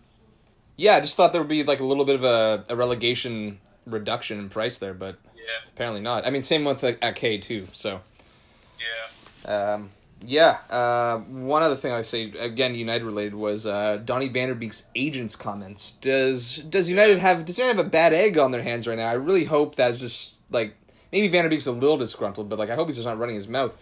Yeah, 0.76 0.96
I 0.96 1.00
just 1.00 1.16
thought 1.16 1.32
there 1.32 1.40
would 1.40 1.48
be 1.48 1.64
like 1.64 1.80
a 1.80 1.84
little 1.84 2.04
bit 2.04 2.14
of 2.16 2.22
a, 2.24 2.64
a 2.68 2.76
relegation 2.76 3.58
reduction 3.86 4.38
in 4.38 4.48
price 4.50 4.78
there, 4.78 4.94
but 4.94 5.18
Yeah. 5.34 5.44
apparently 5.72 6.02
not. 6.02 6.26
I 6.26 6.30
mean, 6.30 6.42
same 6.42 6.64
with 6.64 6.82
like, 6.82 6.98
at 7.02 7.16
K 7.16 7.38
too. 7.38 7.66
So 7.72 8.02
Yeah. 8.78 8.84
Um, 9.46 9.90
yeah. 10.20 10.58
Uh, 10.70 11.18
one 11.18 11.62
other 11.62 11.76
thing 11.76 11.92
I 11.92 12.02
say 12.02 12.32
again, 12.38 12.74
United 12.74 13.04
related 13.04 13.34
was 13.34 13.66
uh, 13.66 13.98
Donny 14.04 14.28
van 14.28 14.48
de 14.48 14.54
Beek's 14.54 14.88
agent's 14.94 15.36
comments. 15.36 15.92
Does 15.92 16.58
does 16.58 16.90
United 16.90 17.18
have 17.18 17.44
does 17.44 17.58
United 17.58 17.76
have 17.76 17.86
a 17.86 17.88
bad 17.88 18.12
egg 18.12 18.38
on 18.38 18.50
their 18.50 18.62
hands 18.62 18.86
right 18.86 18.98
now? 18.98 19.08
I 19.08 19.14
really 19.14 19.44
hope 19.44 19.76
that's 19.76 20.00
just 20.00 20.34
like 20.50 20.74
maybe 21.12 21.28
van 21.28 21.44
de 21.44 21.50
Beek's 21.50 21.66
a 21.66 21.72
little 21.72 21.96
disgruntled, 21.96 22.48
but 22.48 22.58
like 22.58 22.70
I 22.70 22.74
hope 22.74 22.88
he's 22.88 22.96
just 22.96 23.06
not 23.06 23.18
running 23.18 23.36
his 23.36 23.48
mouth 23.48 23.76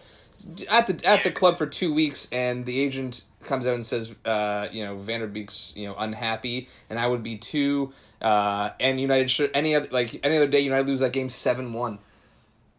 at 0.69 0.87
the 0.87 1.07
at 1.07 1.23
the 1.23 1.31
club 1.31 1.57
for 1.57 1.65
two 1.65 1.93
weeks, 1.93 2.27
and 2.31 2.65
the 2.65 2.79
agent 2.79 3.23
comes 3.43 3.67
out 3.67 3.75
and 3.75 3.85
says, 3.85 4.13
uh, 4.25 4.67
you 4.71 4.83
know, 4.83 4.97
van 4.97 5.21
de 5.21 5.27
Beek's 5.27 5.73
you 5.75 5.87
know 5.87 5.95
unhappy, 5.97 6.67
and 6.89 6.99
I 6.99 7.07
would 7.07 7.23
be 7.23 7.37
too. 7.37 7.93
Uh, 8.21 8.71
and 8.79 8.99
United 8.99 9.29
should 9.29 9.51
any 9.53 9.75
other 9.75 9.87
like 9.91 10.19
any 10.23 10.37
other 10.37 10.47
day 10.47 10.59
United 10.59 10.87
lose 10.87 10.99
that 10.99 11.13
game 11.13 11.29
seven 11.29 11.73
one. 11.73 11.99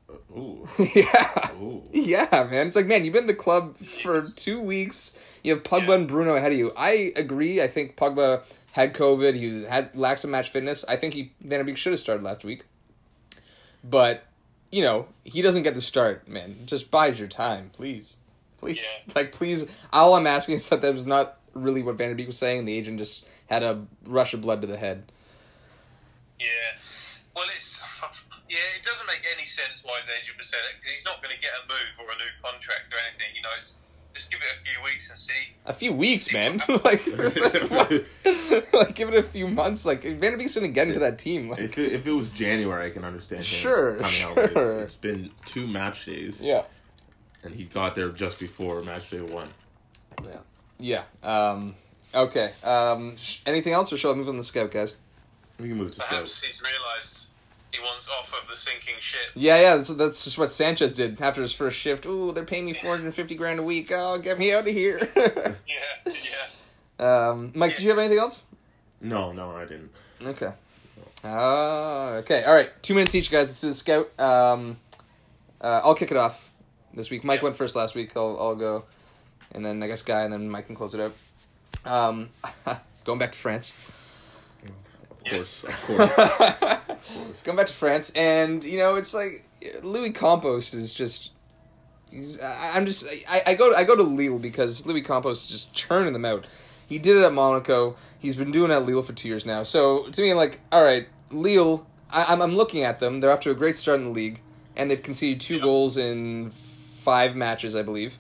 Uh, 0.09 0.39
ooh. 0.39 0.69
yeah. 0.95 1.53
Ooh. 1.55 1.83
Yeah, 1.93 2.47
man. 2.51 2.69
It's 2.69 2.77
like, 2.77 2.87
man, 2.87 3.05
you've 3.05 3.13
been 3.13 3.25
in 3.25 3.29
the 3.29 3.35
club 3.35 3.77
for 3.77 4.23
two 4.37 4.61
weeks. 4.61 5.17
You 5.43 5.55
have 5.55 5.63
Pogba 5.63 5.89
Yeah. 5.89 5.95
and 5.95 6.09
Bruno 6.09 6.35
ahead 6.35 6.53
of 6.53 6.59
you. 6.59 6.73
I 6.77 7.13
agree. 7.17 7.61
I 7.63 7.67
think 7.69 7.97
Pogba 7.97 8.43
had 8.73 8.95
COVID. 8.95 9.35
He 9.35 9.49
was, 9.49 9.67
had 9.67 9.97
lacks 9.97 10.23
some 10.23 10.31
match 10.31 10.51
fitness. 10.51 10.85
I 10.89 10.97
think 10.97 11.15
he 11.15 11.33
Van 11.41 11.65
Beek 11.65 11.77
should 11.77 11.93
have 11.93 12.01
started 12.01 12.23
last 12.23 12.45
week. 12.45 12.65
But, 13.83 14.25
you 14.71 14.83
know, 14.83 15.07
he 15.25 15.43
doesn't 15.43 15.63
get 15.63 15.75
the 15.75 15.81
start, 15.81 16.29
man. 16.29 16.57
Just 16.67 16.91
buys 16.91 17.19
your 17.19 17.29
time, 17.29 17.71
please. 17.73 18.17
Please. 18.59 18.87
Yeah. 19.07 19.13
Like, 19.17 19.33
please. 19.33 19.87
All 19.93 20.15
I'm 20.15 20.27
asking 20.27 20.57
is 20.57 20.69
that 20.69 20.83
that 20.83 20.93
was 20.93 21.07
not 21.07 21.39
really 21.55 21.83
what 21.83 21.97
Van 21.97 22.15
Beek 22.17 22.27
was 22.27 22.37
saying. 22.39 22.65
The 22.65 22.77
agent 22.77 22.99
just 22.99 23.27
had 23.49 23.63
a 23.63 23.87
rush 24.05 24.35
of 24.35 24.41
blood 24.43 24.61
to 24.63 24.67
the 24.67 24.77
head. 24.77 25.11
Yeah. 26.39 26.47
Well, 27.35 27.47
it's 27.55 27.81
yeah. 28.49 28.59
It 28.79 28.83
doesn't 28.85 29.07
make 29.07 29.23
any 29.37 29.47
sense 29.47 29.83
why 29.83 29.99
his 29.99 30.09
agent 30.09 30.37
was 30.39 30.47
saying 30.49 30.65
it 30.71 30.77
because 30.81 30.91
he's 30.91 31.05
not 31.05 31.23
going 31.23 31.35
to 31.35 31.41
get 31.41 31.51
a 31.57 31.63
move 31.69 31.95
or 32.01 32.11
a 32.13 32.17
new 32.17 32.31
contract 32.43 32.93
or 32.93 32.99
anything. 33.09 33.35
You 33.37 33.43
know, 33.43 33.49
it's, 33.57 33.77
just 34.15 34.31
give 34.31 34.41
it 34.41 34.47
a 34.49 34.65
few 34.65 34.83
weeks 34.83 35.11
and 35.11 35.19
see. 35.19 35.53
A 35.67 35.73
few 35.75 35.93
weeks, 35.93 36.33
man. 36.33 36.57
like, 36.85 37.05
like, 38.73 38.95
give 38.95 39.09
it 39.11 39.15
a 39.19 39.23
few 39.23 39.47
months. 39.49 39.85
Like, 39.85 40.03
Van 40.05 40.39
Beek's 40.39 40.55
gonna 40.55 40.69
get 40.69 40.89
into 40.89 41.01
that 41.01 41.19
team. 41.19 41.51
Like, 41.51 41.61
If 41.61 41.77
it, 41.79 41.93
if 41.93 42.07
it 42.07 42.13
was 42.13 42.31
January, 42.31 42.87
I 42.87 42.91
can 42.91 43.05
understand. 43.05 43.41
Him 43.41 43.45
Sure, 43.45 43.95
coming 43.97 44.11
sure. 44.11 44.35
but 44.35 44.57
It's, 44.57 44.71
it's 44.71 44.95
been 44.95 45.31
two 45.45 45.67
match 45.67 46.07
days, 46.07 46.41
yeah, 46.41 46.63
and 47.43 47.55
he 47.55 47.65
got 47.65 47.95
there 47.95 48.09
just 48.09 48.39
before 48.39 48.81
match 48.83 49.11
day 49.11 49.21
one. 49.21 49.49
yeah, 50.25 50.39
yeah. 50.79 51.03
Um, 51.51 51.75
okay. 52.15 52.53
Um, 52.65 53.17
anything 53.45 53.75
else, 53.75 53.93
or 53.93 53.99
shall 53.99 54.13
I 54.13 54.15
move 54.15 54.31
on 54.31 54.39
the 54.39 54.45
scout, 54.45 54.71
guys? 54.71 54.95
We 55.61 55.69
can 55.69 55.77
move 55.77 55.91
to 55.93 56.01
Perhaps 56.01 56.33
Stoke. 56.33 56.47
he's 56.47 56.63
realised 56.63 57.26
he 57.77 57.83
wants 57.83 58.09
off 58.09 58.33
of 58.41 58.49
the 58.49 58.57
sinking 58.57 58.95
ship. 59.01 59.21
Yeah, 59.35 59.61
yeah. 59.61 59.77
That's, 59.77 59.89
that's 59.95 60.25
just 60.25 60.39
what 60.39 60.51
Sanchez 60.51 60.95
did 60.95 61.21
after 61.21 61.43
his 61.43 61.53
first 61.53 61.77
shift. 61.79 62.07
Ooh, 62.07 62.33
they're 62.33 62.45
paying 62.45 62.65
me 62.67 62.73
four 62.73 62.91
hundred 62.91 63.05
and 63.07 63.15
fifty 63.15 63.35
grand 63.35 63.59
a 63.59 63.63
week. 63.63 63.91
Oh, 63.93 64.19
get 64.19 64.39
me 64.39 64.53
out 64.53 64.67
of 64.67 64.73
here. 64.75 64.99
Yeah. 65.67 66.13
Yeah. 66.99 67.29
um, 67.29 67.53
Mike, 67.55 67.75
did 67.77 67.83
you 67.83 67.91
have 67.91 67.99
anything 67.99 68.19
else? 68.19 68.43
No, 69.01 69.33
no, 69.33 69.51
I 69.51 69.65
didn't. 69.65 69.91
Okay. 70.25 70.51
Uh, 71.25 72.21
okay. 72.23 72.45
All 72.45 72.55
right. 72.55 72.71
Two 72.83 72.95
minutes 72.95 73.15
each, 73.15 73.31
guys. 73.31 73.49
Let's 73.49 73.61
do 73.61 73.69
the 73.69 73.75
scout. 73.75 74.21
Um, 74.21 74.77
uh, 75.61 75.81
I'll 75.85 75.95
kick 75.95 76.11
it 76.11 76.17
off 76.17 76.53
this 76.95 77.11
week. 77.11 77.25
Mike 77.25 77.41
Yeah. 77.41 77.45
went 77.45 77.57
first 77.57 77.75
last 77.77 77.95
week. 77.95 78.13
I'll, 78.17 78.37
I'll 78.41 78.55
go, 78.55 78.85
and 79.53 79.65
then 79.65 79.83
I 79.83 79.87
guess 79.89 80.03
Guy, 80.03 80.23
and 80.23 80.33
then 80.33 80.49
Mike 80.49 80.67
can 80.67 80.77
close 80.77 80.95
it 80.95 81.01
out. 81.01 81.13
Um, 81.85 82.31
going 83.05 83.19
back 83.19 83.33
to 83.33 83.39
France. 83.39 83.71
Of 85.27 85.33
Yes. 85.33 85.63
course, 85.87 86.19
of 86.19 86.39
course. 86.39 86.81
Going 87.45 87.57
back 87.57 87.67
to 87.67 87.73
France, 87.73 88.11
and 88.15 88.65
you 88.65 88.79
know, 88.79 88.97
it's 88.97 89.13
like 89.15 89.47
Luis 89.83 90.17
Campos 90.17 90.75
is 90.75 90.95
just. 90.95 91.33
He's, 92.11 92.41
I- 92.41 92.73
I'm 92.75 92.87
just 92.87 93.07
I, 93.29 93.43
I 93.49 93.55
go 93.55 93.75
I 93.75 93.85
go 93.85 93.97
to 93.97 94.03
Lille 94.03 94.39
because 94.39 94.87
Luis 94.87 95.07
Campos 95.07 95.45
is 95.45 95.51
just 95.51 95.75
churning 95.75 96.13
them 96.13 96.25
out. 96.25 96.47
He 96.89 96.99
did 96.99 97.17
it 97.17 97.23
at 97.25 97.33
Monaco. 97.33 97.97
He's 98.19 98.37
been 98.37 98.53
doing 98.53 98.71
it 98.71 98.75
at 98.75 98.87
Lille 98.87 99.03
for 99.03 99.13
two 99.13 99.29
years 99.29 99.45
now. 99.45 99.65
So 99.65 100.07
to 100.09 100.23
me, 100.23 100.31
I'm 100.31 100.37
like, 100.37 100.61
all 100.73 100.85
right, 100.85 101.09
Lille. 101.33 101.87
I, 102.11 102.27
I'm 102.33 102.41
I'm 102.41 102.53
looking 102.55 102.85
at 102.85 103.01
them. 103.01 103.21
They're 103.21 103.33
off 103.33 103.41
to 103.41 103.51
a 103.51 103.55
great 103.55 103.75
start 103.77 103.99
in 103.99 104.05
the 104.07 104.11
league, 104.13 104.41
and 104.77 104.89
they've 104.91 105.03
conceded 105.03 105.41
two 105.41 105.57
Yeah. 105.57 105.63
goals 105.63 105.97
in 105.97 106.51
five 106.51 107.35
matches, 107.35 107.75
I 107.75 107.83
believe. 107.83 108.17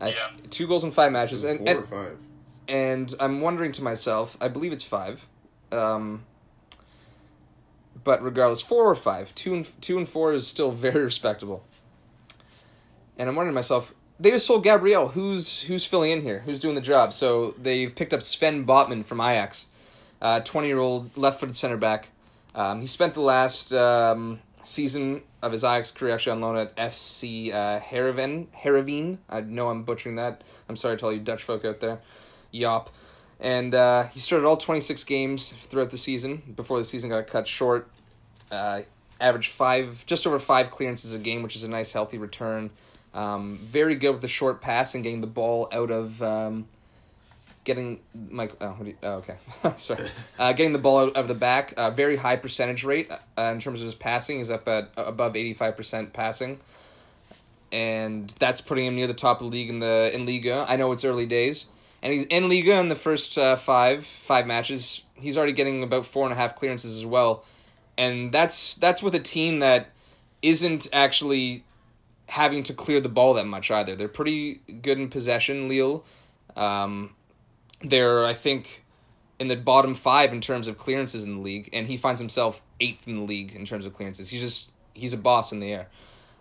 I- 0.00 0.08
Yeah. 0.10 0.14
two 0.48 0.66
goals 0.66 0.84
in 0.84 0.90
five 0.90 1.12
matches, 1.12 1.44
and, 1.44 1.58
Four 1.58 1.68
and 1.68 1.78
or 1.78 1.82
five. 1.82 2.16
and 2.66 3.14
I'm 3.20 3.40
wondering 3.42 3.72
to 3.72 3.82
myself, 3.82 4.38
I 4.40 4.48
believe 4.48 4.72
it's 4.72 4.82
five. 4.82 5.26
Um, 5.72 6.24
but 8.04 8.22
regardless, 8.22 8.62
four 8.62 8.88
or 8.88 8.94
five, 8.94 9.34
two 9.34 9.54
and 9.54 9.70
two 9.80 9.98
and 9.98 10.08
four 10.08 10.32
is 10.32 10.46
still 10.46 10.70
very 10.86 11.02
respectable. 11.04 11.64
And 13.18 13.28
I'm 13.28 13.34
wondering 13.34 13.52
to 13.52 13.56
myself, 13.56 13.94
they 14.20 14.30
just 14.30 14.46
sold 14.46 14.64
Gabriel. 14.64 15.08
Who's 15.08 15.62
who's 15.62 15.84
filling 15.84 16.10
in 16.10 16.22
here? 16.22 16.40
Who's 16.40 16.60
doing 16.60 16.74
the 16.74 16.80
job? 16.80 17.12
So 17.12 17.52
they've 17.60 17.94
picked 17.94 18.14
up 18.14 18.22
Sven 18.22 18.64
Botman 18.64 19.04
from 19.04 19.20
Ajax, 19.20 19.68
twenty 20.44 20.68
year 20.68 20.78
old 20.78 21.16
left 21.16 21.40
footed 21.40 21.56
center 21.56 21.76
back. 21.76 22.10
Um, 22.54 22.80
he 22.80 22.86
spent 22.86 23.14
the 23.14 23.20
last 23.20 23.72
um, 23.72 24.40
season 24.62 25.22
of 25.42 25.52
his 25.52 25.62
Ajax 25.62 25.92
career 25.92 26.14
actually 26.14 26.32
on 26.32 26.40
loan 26.40 26.56
at 26.56 26.92
SC 26.92 27.24
uh. 27.52 27.80
Heerenveen. 27.80 29.18
I 29.28 29.40
know 29.40 29.68
I'm 29.68 29.82
butchering 29.82 30.16
that. 30.16 30.42
I'm 30.68 30.76
sorry 30.76 30.96
to 30.96 31.06
all 31.06 31.12
you 31.12 31.20
Dutch 31.20 31.42
folk 31.42 31.64
out 31.64 31.80
there. 31.80 32.00
Yop. 32.50 32.90
And 33.40 33.74
uh, 33.74 34.04
he 34.08 34.18
started 34.18 34.46
all 34.46 34.56
26 34.56 35.04
games 35.04 35.52
throughout 35.52 35.90
the 35.90 35.98
season 35.98 36.42
before 36.56 36.78
the 36.78 36.84
season 36.84 37.10
got 37.10 37.26
cut 37.26 37.46
short. 37.46 37.88
Uh, 38.50 38.82
averaged 39.20 39.50
five, 39.50 40.04
just 40.06 40.26
over 40.26 40.38
five 40.38 40.70
clearances 40.70 41.14
a 41.14 41.18
game, 41.18 41.42
which 41.42 41.56
is 41.56 41.64
a 41.64 41.70
nice, 41.70 41.92
healthy 41.92 42.18
return. 42.18 42.70
Um, 43.14 43.58
very 43.62 43.96
good 43.96 44.12
with 44.12 44.20
the 44.22 44.28
short 44.28 44.60
pass 44.60 44.94
and 44.94 45.02
getting 45.02 45.20
the 45.20 45.26
ball 45.26 45.68
out 45.72 45.90
of 45.90 46.22
um, 46.22 46.66
getting 47.64 48.00
Mike. 48.30 48.52
Oh, 48.60 48.76
you, 48.84 48.96
oh 49.02 49.14
okay, 49.14 49.36
sorry. 49.76 50.08
Uh, 50.38 50.52
getting 50.52 50.72
the 50.72 50.78
ball 50.78 51.00
out 51.00 51.16
of 51.16 51.28
the 51.28 51.34
back. 51.34 51.74
Uh, 51.76 51.90
very 51.90 52.16
high 52.16 52.36
percentage 52.36 52.84
rate 52.84 53.10
uh, 53.10 53.42
in 53.42 53.60
terms 53.60 53.80
of 53.80 53.86
his 53.86 53.94
passing. 53.94 54.38
He's 54.38 54.50
up 54.50 54.68
at 54.68 54.90
above 54.96 55.36
eighty 55.36 55.54
five 55.54 55.76
percent 55.76 56.12
passing, 56.12 56.58
and 57.72 58.28
that's 58.38 58.60
putting 58.60 58.86
him 58.86 58.96
near 58.96 59.06
the 59.06 59.14
top 59.14 59.40
of 59.40 59.50
the 59.50 59.56
league 59.56 59.70
in 59.70 59.78
the 59.80 60.10
in 60.12 60.26
Liga. 60.26 60.66
I 60.68 60.76
know 60.76 60.92
it's 60.92 61.04
early 61.04 61.26
days, 61.26 61.66
and 62.02 62.12
he's 62.12 62.24
in 62.26 62.48
Liga 62.48 62.78
in 62.78 62.88
the 62.88 62.96
first 62.96 63.36
uh, 63.36 63.56
five 63.56 64.04
five 64.04 64.46
matches. 64.46 65.02
He's 65.14 65.36
already 65.36 65.52
getting 65.52 65.82
about 65.82 66.06
four 66.06 66.24
and 66.24 66.32
a 66.32 66.36
half 66.36 66.56
clearances 66.56 66.96
as 66.96 67.04
well, 67.04 67.44
and 67.96 68.32
that's 68.32 68.76
that's 68.76 69.02
with 69.02 69.14
a 69.14 69.20
team 69.20 69.58
that 69.60 69.90
isn't 70.42 70.88
actually 70.92 71.64
having 72.28 72.62
to 72.62 72.74
clear 72.74 73.00
the 73.00 73.08
ball 73.08 73.34
that 73.34 73.46
much 73.46 73.70
either. 73.70 73.96
They're 73.96 74.08
pretty 74.08 74.60
good 74.82 74.98
in 74.98 75.08
possession, 75.08 75.68
Lille. 75.68 76.04
Um, 76.56 77.14
they're, 77.80 78.24
I 78.24 78.34
think, 78.34 78.84
in 79.38 79.48
the 79.48 79.56
bottom 79.56 79.94
five 79.94 80.32
in 80.32 80.40
terms 80.40 80.68
of 80.68 80.78
clearances 80.78 81.24
in 81.24 81.36
the 81.36 81.40
league, 81.40 81.68
and 81.72 81.86
he 81.86 81.96
finds 81.96 82.20
himself 82.20 82.62
eighth 82.80 83.06
in 83.06 83.14
the 83.14 83.22
league 83.22 83.54
in 83.54 83.64
terms 83.64 83.86
of 83.86 83.94
clearances. 83.94 84.28
He's 84.28 84.40
just 84.40 84.70
he's 84.94 85.12
a 85.12 85.18
boss 85.18 85.52
in 85.52 85.60
the 85.60 85.72
air. 85.72 85.88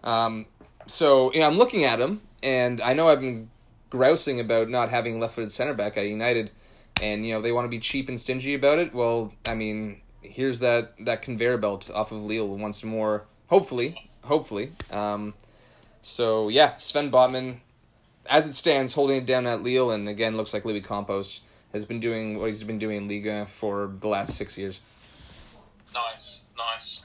Um, 0.03 0.45
so 0.87 1.31
you 1.33 1.39
know, 1.39 1.47
I'm 1.47 1.57
looking 1.57 1.83
at 1.83 1.99
him, 1.99 2.21
and 2.43 2.81
I 2.81 2.93
know 2.93 3.07
I've 3.07 3.21
been 3.21 3.49
grousing 3.89 4.39
about 4.39 4.69
not 4.69 4.89
having 4.89 5.19
left-footed 5.19 5.51
center 5.51 5.73
back 5.73 5.97
at 5.97 6.07
United, 6.07 6.51
and 7.01 7.25
you 7.25 7.33
know 7.33 7.41
they 7.41 7.51
want 7.51 7.65
to 7.65 7.69
be 7.69 7.79
cheap 7.79 8.09
and 8.09 8.19
stingy 8.19 8.53
about 8.53 8.79
it. 8.79 8.93
Well, 8.93 9.33
I 9.45 9.55
mean, 9.55 10.01
here's 10.21 10.59
that 10.59 10.93
that 11.05 11.21
conveyor 11.21 11.57
belt 11.57 11.89
off 11.93 12.11
of 12.11 12.23
Lille 12.23 12.57
once 12.57 12.83
more. 12.83 13.25
Hopefully, 13.47 14.09
hopefully. 14.23 14.71
Um, 14.91 15.33
so 16.01 16.49
yeah, 16.49 16.77
Sven 16.77 17.11
Botman, 17.11 17.57
as 18.29 18.47
it 18.47 18.53
stands, 18.53 18.93
holding 18.93 19.17
it 19.17 19.25
down 19.25 19.47
at 19.47 19.63
Lille, 19.63 19.91
and 19.91 20.07
again 20.09 20.37
looks 20.37 20.53
like 20.53 20.65
Luis 20.65 20.85
Campos 20.85 21.41
has 21.73 21.85
been 21.85 21.99
doing 21.99 22.39
what 22.39 22.47
he's 22.47 22.63
been 22.63 22.79
doing 22.79 22.97
in 22.97 23.07
Liga 23.07 23.45
for 23.45 23.91
the 23.99 24.07
last 24.07 24.35
six 24.35 24.57
years. 24.57 24.79
Nice, 25.93 26.43
nice. 26.57 27.03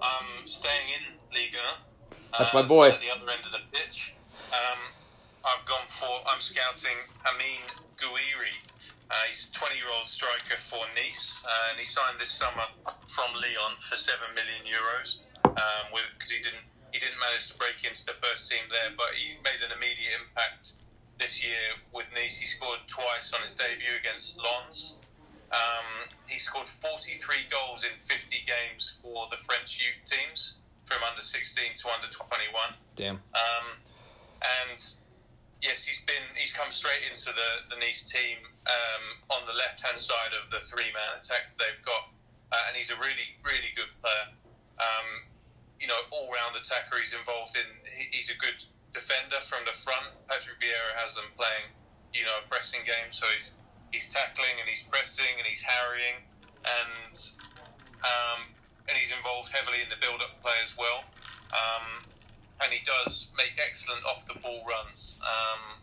Um, 0.00 0.26
staying 0.44 0.88
in 0.96 1.14
Liga. 1.34 2.18
That's 2.38 2.54
uh, 2.54 2.62
my 2.62 2.66
boy. 2.66 2.90
At 2.90 3.00
the 3.00 3.10
other 3.10 3.30
end 3.30 3.44
of 3.44 3.52
the 3.52 3.60
pitch. 3.72 4.14
Um, 4.52 4.78
I've 5.44 5.64
gone 5.66 5.86
for. 5.88 6.10
I'm 6.28 6.40
scouting 6.40 6.96
Amine 7.26 7.68
Gouiri. 7.96 8.56
Uh, 9.10 9.14
he's 9.26 9.48
a 9.48 9.52
20 9.52 9.76
year 9.76 9.88
old 9.96 10.06
striker 10.06 10.58
for 10.58 10.84
Nice, 10.94 11.44
uh, 11.46 11.70
and 11.70 11.78
he 11.78 11.84
signed 11.84 12.20
this 12.20 12.30
summer 12.30 12.66
from 13.08 13.32
Lyon 13.34 13.74
for 13.88 13.96
seven 13.96 14.28
million 14.34 14.62
euros. 14.68 15.24
Um, 15.44 15.96
because 16.14 16.30
he 16.30 16.42
didn't 16.42 16.64
he 16.92 16.98
didn't 16.98 17.18
manage 17.20 17.52
to 17.52 17.58
break 17.58 17.84
into 17.84 18.04
the 18.06 18.16
first 18.20 18.50
team 18.50 18.64
there, 18.70 18.92
but 18.96 19.12
he 19.16 19.36
made 19.44 19.60
an 19.64 19.72
immediate 19.76 20.16
impact 20.20 20.78
this 21.20 21.44
year 21.44 21.76
with 21.92 22.06
Nice. 22.14 22.38
He 22.38 22.46
scored 22.46 22.80
twice 22.86 23.32
on 23.32 23.40
his 23.42 23.54
debut 23.54 23.96
against 24.00 24.38
Lens. 24.38 24.98
Um, 25.52 26.08
he 26.26 26.38
scored 26.38 26.68
43 26.68 27.48
goals 27.48 27.84
in 27.84 27.92
50 28.04 28.44
games 28.44 29.00
for 29.02 29.28
the 29.30 29.36
French 29.36 29.80
youth 29.80 30.04
teams 30.04 30.58
from 30.84 31.02
under 31.08 31.20
16 31.20 31.64
to 31.76 31.88
under 31.88 32.08
21. 32.08 32.52
Damn. 32.96 33.16
Um, 33.16 33.66
and 34.40 34.80
yes, 35.62 35.84
he's 35.84 36.02
been 36.04 36.22
he's 36.34 36.52
come 36.52 36.70
straight 36.70 37.02
into 37.08 37.30
the 37.32 37.74
the 37.74 37.78
Nice 37.80 38.04
team 38.04 38.38
um, 38.66 39.04
on 39.38 39.46
the 39.46 39.54
left 39.54 39.80
hand 39.84 39.98
side 39.98 40.32
of 40.36 40.50
the 40.50 40.60
three 40.66 40.90
man 40.94 41.10
attack 41.16 41.54
they've 41.58 41.82
got, 41.84 42.10
uh, 42.52 42.68
and 42.68 42.76
he's 42.76 42.90
a 42.90 42.98
really 42.98 43.28
really 43.44 43.72
good 43.74 43.90
player. 44.02 44.26
Um, 44.78 45.26
you 45.80 45.86
know, 45.86 45.98
all 46.10 46.30
round 46.30 46.54
attacker. 46.58 46.98
He's 46.98 47.14
involved 47.14 47.56
in. 47.56 47.68
He's 47.86 48.30
a 48.30 48.38
good 48.38 48.58
defender 48.92 49.38
from 49.46 49.62
the 49.66 49.72
front. 49.72 50.10
Patrick 50.26 50.58
Vieira 50.58 50.92
has 50.98 51.14
them 51.14 51.30
playing, 51.36 51.70
you 52.14 52.24
know, 52.26 52.34
a 52.42 52.44
pressing 52.50 52.82
game. 52.82 53.10
So 53.10 53.26
he's 53.34 53.54
he's 53.92 54.12
tackling 54.12 54.58
and 54.60 54.68
he's 54.68 54.82
pressing 54.82 55.38
and 55.38 55.46
he's 55.46 55.62
harrying 55.62 56.22
and 56.66 57.14
um, 58.02 58.40
and 58.88 58.94
he's 58.96 59.12
involved 59.12 59.50
heavily 59.54 59.78
in 59.82 59.88
the 59.88 60.00
build-up 60.00 60.32
play 60.42 60.56
as 60.62 60.76
well. 60.76 61.04
Um, 61.52 62.04
and 62.62 62.72
he 62.72 62.82
does 62.84 63.32
make 63.36 63.52
excellent 63.64 64.04
off-the-ball 64.04 64.64
runs, 64.66 65.20
um, 65.22 65.78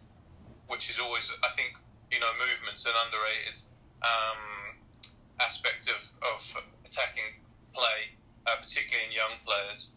which 0.67 0.89
is 0.89 0.99
always, 0.99 1.31
I 1.43 1.49
think, 1.55 1.77
you 2.11 2.19
know, 2.19 2.31
movement's 2.39 2.85
an 2.85 2.91
underrated 3.05 3.59
um, 4.03 4.75
aspect 5.41 5.89
of, 5.89 6.01
of 6.33 6.39
attacking 6.85 7.39
play, 7.73 8.15
uh, 8.47 8.55
particularly 8.59 9.07
in 9.07 9.11
young 9.11 9.35
players. 9.45 9.95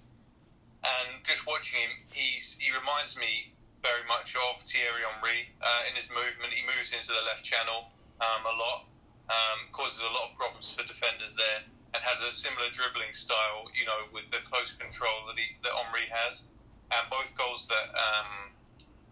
And 0.84 1.24
just 1.24 1.46
watching 1.46 1.80
him, 1.80 1.90
he's 2.12 2.56
he 2.60 2.70
reminds 2.70 3.18
me 3.18 3.52
very 3.82 4.06
much 4.06 4.34
of 4.36 4.62
Thierry 4.62 5.02
Henry 5.02 5.50
uh, 5.60 5.90
in 5.90 5.94
his 5.94 6.10
movement. 6.10 6.54
He 6.54 6.62
moves 6.66 6.94
into 6.94 7.08
the 7.08 7.24
left 7.26 7.42
channel 7.42 7.90
um, 8.22 8.42
a 8.46 8.54
lot, 8.54 8.86
um, 9.30 9.58
causes 9.72 10.02
a 10.02 10.12
lot 10.14 10.30
of 10.30 10.38
problems 10.38 10.70
for 10.70 10.86
defenders 10.86 11.34
there, 11.34 11.66
and 11.94 12.00
has 12.02 12.22
a 12.22 12.30
similar 12.30 12.70
dribbling 12.70 13.12
style. 13.12 13.66
You 13.74 13.86
know, 13.86 14.06
with 14.14 14.30
the 14.30 14.38
close 14.46 14.72
control 14.72 15.26
that 15.26 15.38
he, 15.38 15.58
that 15.66 15.74
Henry 15.74 16.06
has, 16.10 16.46
and 16.92 17.10
both 17.10 17.36
goals 17.36 17.66
that 17.68 17.88
um, 17.94 18.52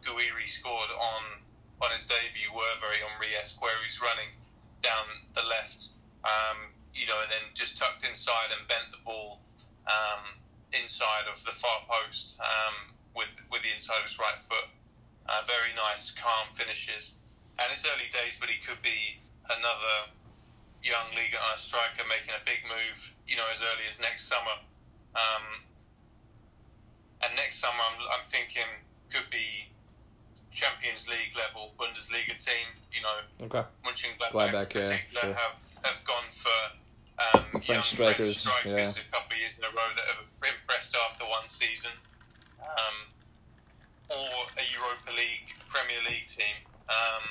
Gouiri 0.03 0.47
scored 0.47 0.91
on 0.91 1.23
on 1.83 1.91
his 1.93 2.07
debut 2.07 2.49
were 2.57 2.73
very 2.81 2.97
Henry-esque, 3.05 3.61
where 3.61 3.77
he's 3.85 4.01
running 4.01 4.33
down 4.81 5.05
the 5.35 5.45
left, 5.45 6.01
um, 6.25 6.73
you 6.95 7.07
know, 7.07 7.21
and 7.21 7.31
then 7.31 7.45
just 7.53 7.77
tucked 7.77 8.07
inside 8.09 8.49
and 8.57 8.67
bent 8.69 8.89
the 8.91 9.03
ball 9.05 9.41
um, 9.85 10.25
inside 10.73 11.29
of 11.29 11.37
the 11.45 11.53
far 11.53 11.85
post 11.89 12.41
um, 12.41 12.97
with 13.15 13.29
with 13.53 13.63
the 13.63 13.73
inside 13.73 13.99
of 14.01 14.09
his 14.09 14.19
right 14.19 14.39
foot. 14.39 14.69
Uh, 15.29 15.43
very 15.47 15.75
nice, 15.77 16.13
calm 16.13 16.47
finishes. 16.55 17.19
And 17.59 17.67
it's 17.73 17.85
early 17.85 18.09
days, 18.13 18.37
but 18.39 18.49
he 18.49 18.61
could 18.61 18.81
be 18.83 19.19
another 19.49 20.13
young 20.83 21.09
Liga 21.17 21.41
uh, 21.51 21.57
striker 21.57 22.05
making 22.09 22.35
a 22.37 22.43
big 22.45 22.63
move, 22.69 23.15
you 23.27 23.37
know, 23.37 23.49
as 23.51 23.61
early 23.61 23.85
as 23.89 24.01
next 24.01 24.29
summer. 24.29 24.55
Um, 25.17 25.66
and 27.27 27.37
next 27.37 27.59
summer, 27.59 27.83
I'm, 27.91 27.99
I'm 28.15 28.27
thinking 28.27 28.67
could 29.11 29.29
be 29.31 29.67
Champions 30.51 31.09
League 31.09 31.35
level 31.37 31.73
Bundesliga 31.79 32.39
team. 32.39 32.67
You 32.95 33.03
know, 33.03 33.47
Okay. 33.47 33.65
Mönchengladbach, 33.85 34.33
Gladbach, 34.33 34.75
yeah, 34.75 34.99
sure. 35.13 35.35
have 35.35 35.59
have 35.85 36.01
gone 36.05 36.29
for 36.31 36.59
um, 37.19 37.45
French 37.51 37.69
young 37.69 37.83
strikers, 37.83 38.43
French 38.43 38.63
strikers 38.63 38.99
yeah. 38.99 39.05
a 39.05 39.13
couple 39.13 39.35
of 39.35 39.39
years 39.39 39.59
in 39.59 39.65
a 39.65 39.73
row 39.75 39.91
that 39.97 40.07
have 40.15 40.23
impressed 40.41 40.97
after 41.09 41.25
one 41.25 41.47
season, 41.47 41.93
um, 42.63 42.97
or 44.11 44.49
a 44.57 44.65
Europa 44.73 45.11
League, 45.13 45.53
Premier 45.69 46.01
League 46.09 46.27
team. 46.27 46.57
Um, 46.89 47.27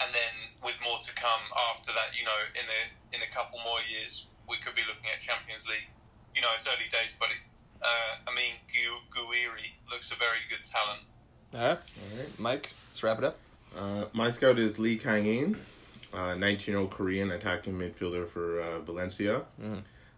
and 0.00 0.10
then 0.14 0.34
with 0.64 0.78
more 0.82 0.98
to 0.98 1.12
come 1.14 1.44
after 1.70 1.92
that, 1.92 2.16
you 2.16 2.24
know, 2.24 2.40
in 2.56 2.66
a 2.66 2.80
in 3.16 3.20
a 3.22 3.30
couple 3.34 3.58
more 3.64 3.80
years, 3.90 4.28
we 4.48 4.56
could 4.56 4.74
be 4.74 4.82
looking 4.88 5.10
at 5.12 5.20
Champions 5.20 5.68
League. 5.68 5.86
You 6.34 6.40
know, 6.40 6.48
it's 6.54 6.66
early 6.66 6.88
days, 6.88 7.14
but 7.20 7.28
it, 7.28 7.42
uh, 7.84 8.16
I 8.30 8.34
mean, 8.34 8.52
Gu- 8.72 9.20
Gouiri 9.20 9.70
looks 9.90 10.12
a 10.12 10.16
very 10.16 10.38
good 10.48 10.64
talent. 10.64 11.00
All 11.54 11.60
right, 11.60 11.78
All 11.78 12.18
right. 12.18 12.40
Mike, 12.40 12.70
let's 12.90 13.02
wrap 13.02 13.18
it 13.18 13.24
up. 13.24 13.36
Uh, 13.78 14.04
my 14.12 14.30
scout 14.30 14.58
is 14.58 14.78
Lee 14.78 14.96
Kang-in, 14.98 15.56
uh, 16.14 16.34
19-year-old 16.34 16.90
Korean 16.90 17.30
attacking 17.30 17.74
midfielder 17.74 18.28
for 18.28 18.60
uh, 18.60 18.78
Valencia. 18.80 19.42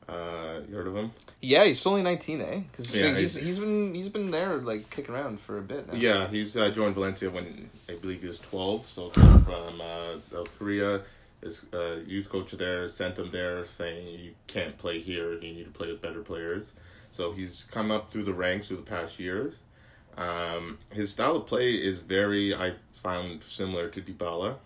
Uh, 0.06 0.61
you 0.68 0.75
heard 0.76 0.87
of 0.87 0.94
him? 0.94 1.12
Yeah, 1.40 1.64
he's 1.64 1.85
only 1.87 2.02
nineteen, 2.02 2.42
eh? 2.42 2.61
Because 2.71 2.94
Yeah, 2.94 3.16
he's, 3.16 3.37
he's- 3.37 3.47
he's 3.47 3.59
been 3.59 3.94
he's 3.94 4.11
been 4.11 4.30
there 4.30 4.56
like 4.59 4.90
kicking 4.90 5.14
around 5.14 5.40
for 5.40 5.56
a 5.56 5.62
bit 5.62 5.87
now. 5.90 5.94
Yeah, 5.99 6.28
he's 6.28 6.59
uh, 6.59 6.68
joined 6.68 6.94
Valencia 6.94 7.30
when 7.30 7.71
I 7.88 7.94
believe 7.94 8.21
he 8.21 8.26
was 8.26 8.38
12. 8.40 8.87
So 8.87 9.09
came 9.09 9.40
from 9.42 9.80
uh, 9.80 10.21
South 10.21 10.50
Korea. 10.59 11.00
His 11.42 11.64
uh, 11.72 12.00
youth 12.07 12.29
coach 12.29 12.53
there 12.53 12.87
sent 12.88 13.18
him 13.18 13.31
there 13.31 13.64
saying 13.64 14.18
you 14.20 14.33
can't 14.46 14.77
play 14.77 15.00
here. 15.00 15.33
You 15.35 15.55
need 15.55 15.64
to 15.64 15.70
play 15.70 15.88
with 15.88 16.03
better 16.03 16.20
players. 16.20 16.72
So 17.14 17.31
he's 17.31 17.64
come 17.70 17.92
up 17.92 18.11
through 18.11 18.24
the 18.24 18.35
ranks 18.35 18.66
through 18.66 18.79
the 18.79 18.83
past 18.83 19.20
years. 19.20 19.55
Um, 20.18 20.79
his 20.90 21.12
style 21.12 21.37
of 21.37 21.46
play 21.46 21.74
is 21.74 22.00
very, 22.00 22.53
I 22.53 22.72
found, 22.90 23.44
similar 23.44 23.88
to 23.90 24.03
Dybala. 24.03 24.57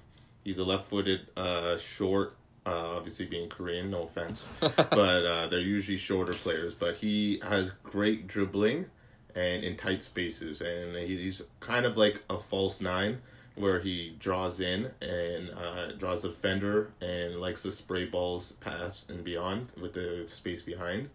He's 0.45 0.57
a 0.57 0.65
left-footed, 0.65 1.29
uh, 1.37 1.77
short, 1.77 2.37
uh, 2.65 2.97
obviously 2.97 3.27
being 3.27 3.51
Korean, 3.51 3.91
no 3.91 4.05
offense, 4.05 4.49
but 4.61 5.27
uh, 5.27 5.47
they're 5.49 5.61
usually 5.61 5.99
shorter 5.99 6.33
players. 6.33 6.75
But 6.75 6.97
he 6.97 7.39
has 7.47 7.71
great 7.83 8.27
dribbling 8.27 8.87
and 9.35 9.63
in 9.63 9.77
tight 9.77 10.03
spaces, 10.03 10.63
and 10.63 10.97
he's 10.97 11.43
kind 11.61 11.85
of 11.85 11.99
like 11.99 12.23
a 12.31 12.39
false 12.39 12.81
nine, 12.81 13.21
where 13.57 13.81
he 13.81 14.17
draws 14.19 14.61
in 14.61 14.91
and 15.03 15.51
uh, 15.51 15.93
draws 15.99 16.25
a 16.25 16.29
defender 16.29 16.93
and 17.03 17.43
likes 17.43 17.65
to 17.65 17.73
spray 17.73 18.07
balls 18.07 18.53
past 18.53 19.11
and 19.11 19.23
beyond 19.23 19.69
with 19.79 19.93
the 19.93 20.23
space 20.27 20.63
behind. 20.63 21.11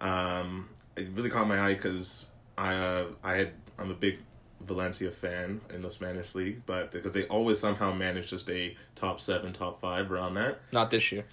Um, 0.00 0.68
it 0.96 1.08
really 1.14 1.30
caught 1.30 1.48
my 1.48 1.60
eye 1.60 1.74
because 1.74 2.28
I 2.56 2.74
uh, 2.74 3.06
I 3.22 3.34
had 3.34 3.52
I'm 3.78 3.90
a 3.90 3.94
big 3.94 4.18
Valencia 4.60 5.10
fan 5.10 5.60
in 5.72 5.82
the 5.82 5.90
Spanish 5.90 6.34
league, 6.34 6.62
but 6.66 6.90
because 6.90 7.12
they 7.12 7.24
always 7.24 7.58
somehow 7.58 7.92
manage 7.92 8.30
to 8.30 8.38
stay 8.38 8.76
top 8.94 9.20
seven, 9.20 9.52
top 9.52 9.80
five 9.80 10.10
around 10.10 10.34
that. 10.34 10.58
Not 10.72 10.90
this 10.90 11.12
year. 11.12 11.24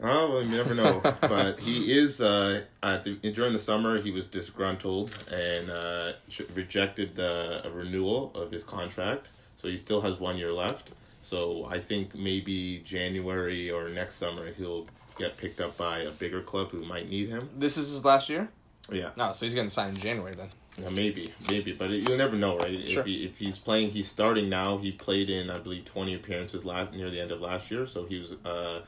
Oh, 0.00 0.30
well, 0.30 0.42
you 0.42 0.50
never 0.50 0.74
know. 0.74 1.00
but 1.20 1.60
he 1.60 1.92
is 1.92 2.20
uh, 2.20 2.62
at 2.82 3.04
the, 3.04 3.14
during 3.14 3.52
the 3.52 3.58
summer. 3.58 3.98
He 4.00 4.10
was 4.10 4.26
disgruntled 4.26 5.10
and 5.32 5.70
uh, 5.70 6.12
rejected 6.54 7.16
the 7.16 7.66
a 7.66 7.70
renewal 7.70 8.32
of 8.34 8.50
his 8.50 8.62
contract. 8.62 9.30
So 9.56 9.68
he 9.68 9.76
still 9.76 10.02
has 10.02 10.20
one 10.20 10.36
year 10.36 10.52
left. 10.52 10.92
So 11.22 11.66
I 11.70 11.80
think 11.80 12.14
maybe 12.14 12.82
January 12.84 13.70
or 13.70 13.88
next 13.88 14.16
summer 14.16 14.52
he'll 14.52 14.86
get 15.18 15.36
picked 15.36 15.60
up 15.60 15.76
by 15.76 15.98
a 16.00 16.10
bigger 16.10 16.40
club 16.42 16.70
who 16.70 16.84
might 16.84 17.08
need 17.08 17.28
him. 17.28 17.48
This 17.56 17.76
is 17.78 17.90
his 17.92 18.04
last 18.04 18.28
year. 18.28 18.48
Yeah, 18.90 19.10
No, 19.16 19.32
so 19.32 19.46
he's 19.46 19.54
getting 19.54 19.68
signed 19.70 19.96
in 19.96 20.02
January 20.02 20.34
then. 20.34 20.48
yeah 20.78 20.90
maybe, 20.90 21.32
maybe, 21.48 21.72
but 21.72 21.90
it, 21.90 22.08
you'll 22.08 22.18
never 22.18 22.36
know, 22.36 22.56
right? 22.58 22.88
Sure. 22.88 23.00
If 23.00 23.06
he, 23.06 23.24
if 23.24 23.38
he's 23.38 23.58
playing, 23.58 23.90
he's 23.90 24.08
starting 24.08 24.48
now. 24.48 24.78
He 24.78 24.92
played 24.92 25.28
in 25.28 25.50
I 25.50 25.58
believe 25.58 25.84
twenty 25.86 26.14
appearances 26.14 26.64
last 26.64 26.92
near 26.92 27.10
the 27.10 27.20
end 27.20 27.32
of 27.32 27.40
last 27.40 27.70
year, 27.70 27.86
so 27.86 28.04
he 28.06 28.18
was 28.20 28.32
uh, 28.44 28.82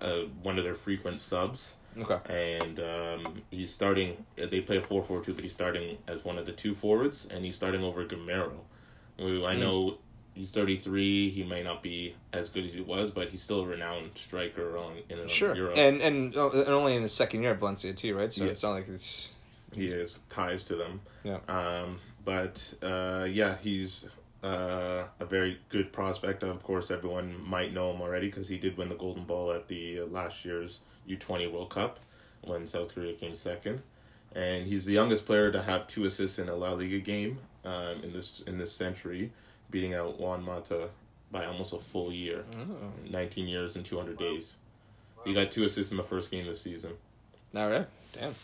uh, 0.00 0.20
one 0.42 0.56
of 0.58 0.64
their 0.64 0.74
frequent 0.74 1.18
subs. 1.18 1.74
Okay. 1.98 2.20
and 2.62 2.78
um, 2.78 3.42
he's 3.50 3.74
starting. 3.74 4.24
They 4.36 4.60
play 4.60 4.76
a 4.76 4.82
four 4.82 5.02
four 5.02 5.20
two, 5.20 5.34
but 5.34 5.42
he's 5.42 5.52
starting 5.52 5.98
as 6.06 6.24
one 6.24 6.38
of 6.38 6.46
the 6.46 6.52
two 6.52 6.72
forwards, 6.72 7.26
and 7.32 7.44
he's 7.44 7.56
starting 7.56 7.82
over 7.82 8.04
Gameiro. 8.04 8.52
Who 9.18 9.44
I 9.44 9.56
know 9.56 9.98
he's 10.34 10.50
thirty 10.52 10.76
three. 10.76 11.30
He 11.30 11.42
may 11.44 11.62
not 11.62 11.82
be 11.82 12.14
as 12.32 12.48
good 12.48 12.64
as 12.66 12.74
he 12.74 12.80
was, 12.80 13.10
but 13.10 13.28
he's 13.28 13.42
still 13.42 13.60
a 13.60 13.66
renowned 13.66 14.10
striker 14.14 14.76
on 14.78 14.92
in 15.08 15.26
Sure. 15.28 15.54
Europe. 15.54 15.76
And 15.76 16.00
and 16.00 16.36
uh, 16.36 16.50
and 16.50 16.68
only 16.68 16.96
in 16.96 17.02
his 17.02 17.12
second 17.12 17.42
year 17.42 17.52
at 17.52 17.58
Valencia 17.58 17.92
too, 17.92 18.16
right? 18.16 18.32
So 18.32 18.44
Yeah. 18.44 18.50
it's 18.50 18.62
not 18.62 18.70
like 18.72 18.88
it's 18.88 19.32
he 19.74 19.88
has 19.90 20.20
ties 20.30 20.64
to 20.64 20.74
them. 20.76 21.00
yeah. 21.22 21.38
Um, 21.48 22.00
but 22.24 22.74
uh, 22.82 23.26
yeah, 23.30 23.56
he's 23.62 24.08
uh, 24.42 25.04
a 25.20 25.24
very 25.24 25.58
good 25.68 25.92
prospect. 25.92 26.42
Of 26.42 26.62
course, 26.62 26.90
everyone 26.90 27.34
might 27.48 27.72
know 27.72 27.92
him 27.92 28.00
already 28.00 28.26
because 28.26 28.48
he 28.48 28.58
did 28.58 28.76
win 28.76 28.88
the 28.88 28.94
Golden 28.96 29.24
Ball 29.24 29.52
at 29.52 29.68
the 29.68 30.00
uh, 30.00 30.06
last 30.06 30.44
year's 30.44 30.80
U 31.06 31.16
twenty 31.16 31.46
World 31.46 31.70
Cup 31.70 32.00
when 32.42 32.66
South 32.66 32.94
Korea 32.94 33.12
came 33.14 33.34
second, 33.34 33.82
and 34.34 34.66
he's 34.66 34.86
the 34.86 34.92
youngest 34.94 35.26
player 35.26 35.50
to 35.52 35.62
have 35.62 35.86
two 35.86 36.04
assists 36.04 36.38
in 36.38 36.48
a 36.48 36.54
La 36.54 36.72
Liga 36.72 36.98
game 36.98 37.38
um, 37.64 38.02
in 38.02 38.12
this 38.12 38.40
in 38.40 38.58
this 38.58 38.72
century, 38.72 39.30
beating 39.70 39.94
out 39.94 40.18
Juan 40.18 40.44
Mata 40.44 40.88
by 41.30 41.46
almost 41.46 41.72
a 41.72 41.78
full 41.78 42.12
year, 42.12 42.44
nineteen 43.08 43.46
years 43.46 43.76
and 43.76 43.84
two 43.84 43.96
hundred 43.96 44.18
days. 44.18 44.56
He 45.24 45.34
got 45.34 45.52
two 45.52 45.64
assists 45.64 45.92
in 45.92 45.98
the 45.98 46.02
first 46.02 46.30
game 46.30 46.46
of 46.48 46.54
the 46.54 46.58
season. 46.58 46.92
All 47.54 47.68
right. 47.68 47.86
Damn. 48.12 48.34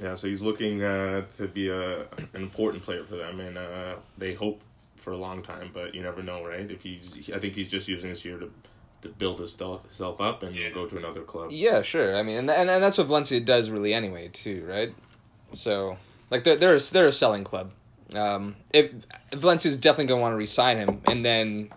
Yeah, 0.00 0.14
so 0.14 0.28
he's 0.28 0.42
looking 0.42 0.82
uh, 0.82 1.22
to 1.36 1.48
be 1.48 1.68
a 1.68 2.00
an 2.00 2.28
important 2.34 2.84
player 2.84 3.02
for 3.02 3.16
them, 3.16 3.40
and 3.40 3.56
uh, 3.56 3.94
they 4.18 4.34
hope 4.34 4.60
for 4.96 5.12
a 5.12 5.16
long 5.16 5.42
time. 5.42 5.70
But 5.72 5.94
you 5.94 6.02
never 6.02 6.22
know, 6.22 6.44
right? 6.44 6.70
If 6.70 6.82
he's, 6.82 7.30
I 7.30 7.38
think 7.38 7.54
he's 7.54 7.70
just 7.70 7.88
using 7.88 8.10
this 8.10 8.24
year 8.24 8.38
to 8.38 8.50
to 9.02 9.08
build 9.08 9.38
himself 9.38 10.20
up 10.20 10.42
and 10.42 10.54
go 10.74 10.86
to 10.86 10.96
another 10.98 11.22
club. 11.22 11.50
Yeah, 11.50 11.82
sure. 11.82 12.16
I 12.16 12.22
mean, 12.22 12.36
and 12.36 12.50
and, 12.50 12.68
and 12.68 12.82
that's 12.82 12.98
what 12.98 13.06
Valencia 13.06 13.40
does 13.40 13.70
really 13.70 13.94
anyway, 13.94 14.28
too, 14.28 14.66
right? 14.68 14.94
So, 15.52 15.96
like, 16.30 16.44
they're 16.44 16.56
they're 16.56 16.74
a, 16.76 16.80
they're 16.92 17.06
a 17.06 17.12
selling 17.12 17.44
club. 17.44 17.72
Um, 18.14 18.56
if 18.72 18.92
Valencia's 19.32 19.76
definitely 19.76 20.06
gonna 20.06 20.20
want 20.20 20.32
to 20.32 20.36
re-sign 20.36 20.76
him, 20.76 21.00
and 21.06 21.24
then, 21.24 21.70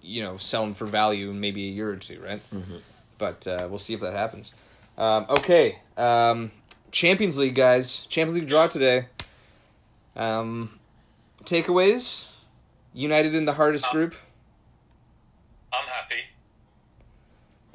you 0.00 0.22
know, 0.22 0.36
sell 0.36 0.62
him 0.62 0.74
for 0.74 0.86
value 0.86 1.30
in 1.30 1.40
maybe 1.40 1.66
a 1.66 1.70
year 1.70 1.90
or 1.90 1.96
two, 1.96 2.20
right? 2.20 2.40
Mm-hmm. 2.54 2.76
But 3.18 3.46
uh, 3.46 3.66
we'll 3.68 3.78
see 3.78 3.94
if 3.94 4.00
that 4.00 4.12
happens. 4.12 4.52
Um, 4.96 5.26
okay, 5.28 5.80
um, 5.96 6.52
Champions 6.92 7.38
League 7.38 7.54
guys, 7.54 8.06
Champions 8.06 8.38
League 8.38 8.48
draw 8.48 8.66
today. 8.66 9.06
Um, 10.14 10.78
takeaways: 11.44 12.26
United 12.94 13.34
in 13.34 13.44
the 13.44 13.54
hardest 13.54 13.90
group. 13.90 14.14
I'm 15.72 15.86
happy. 15.86 16.22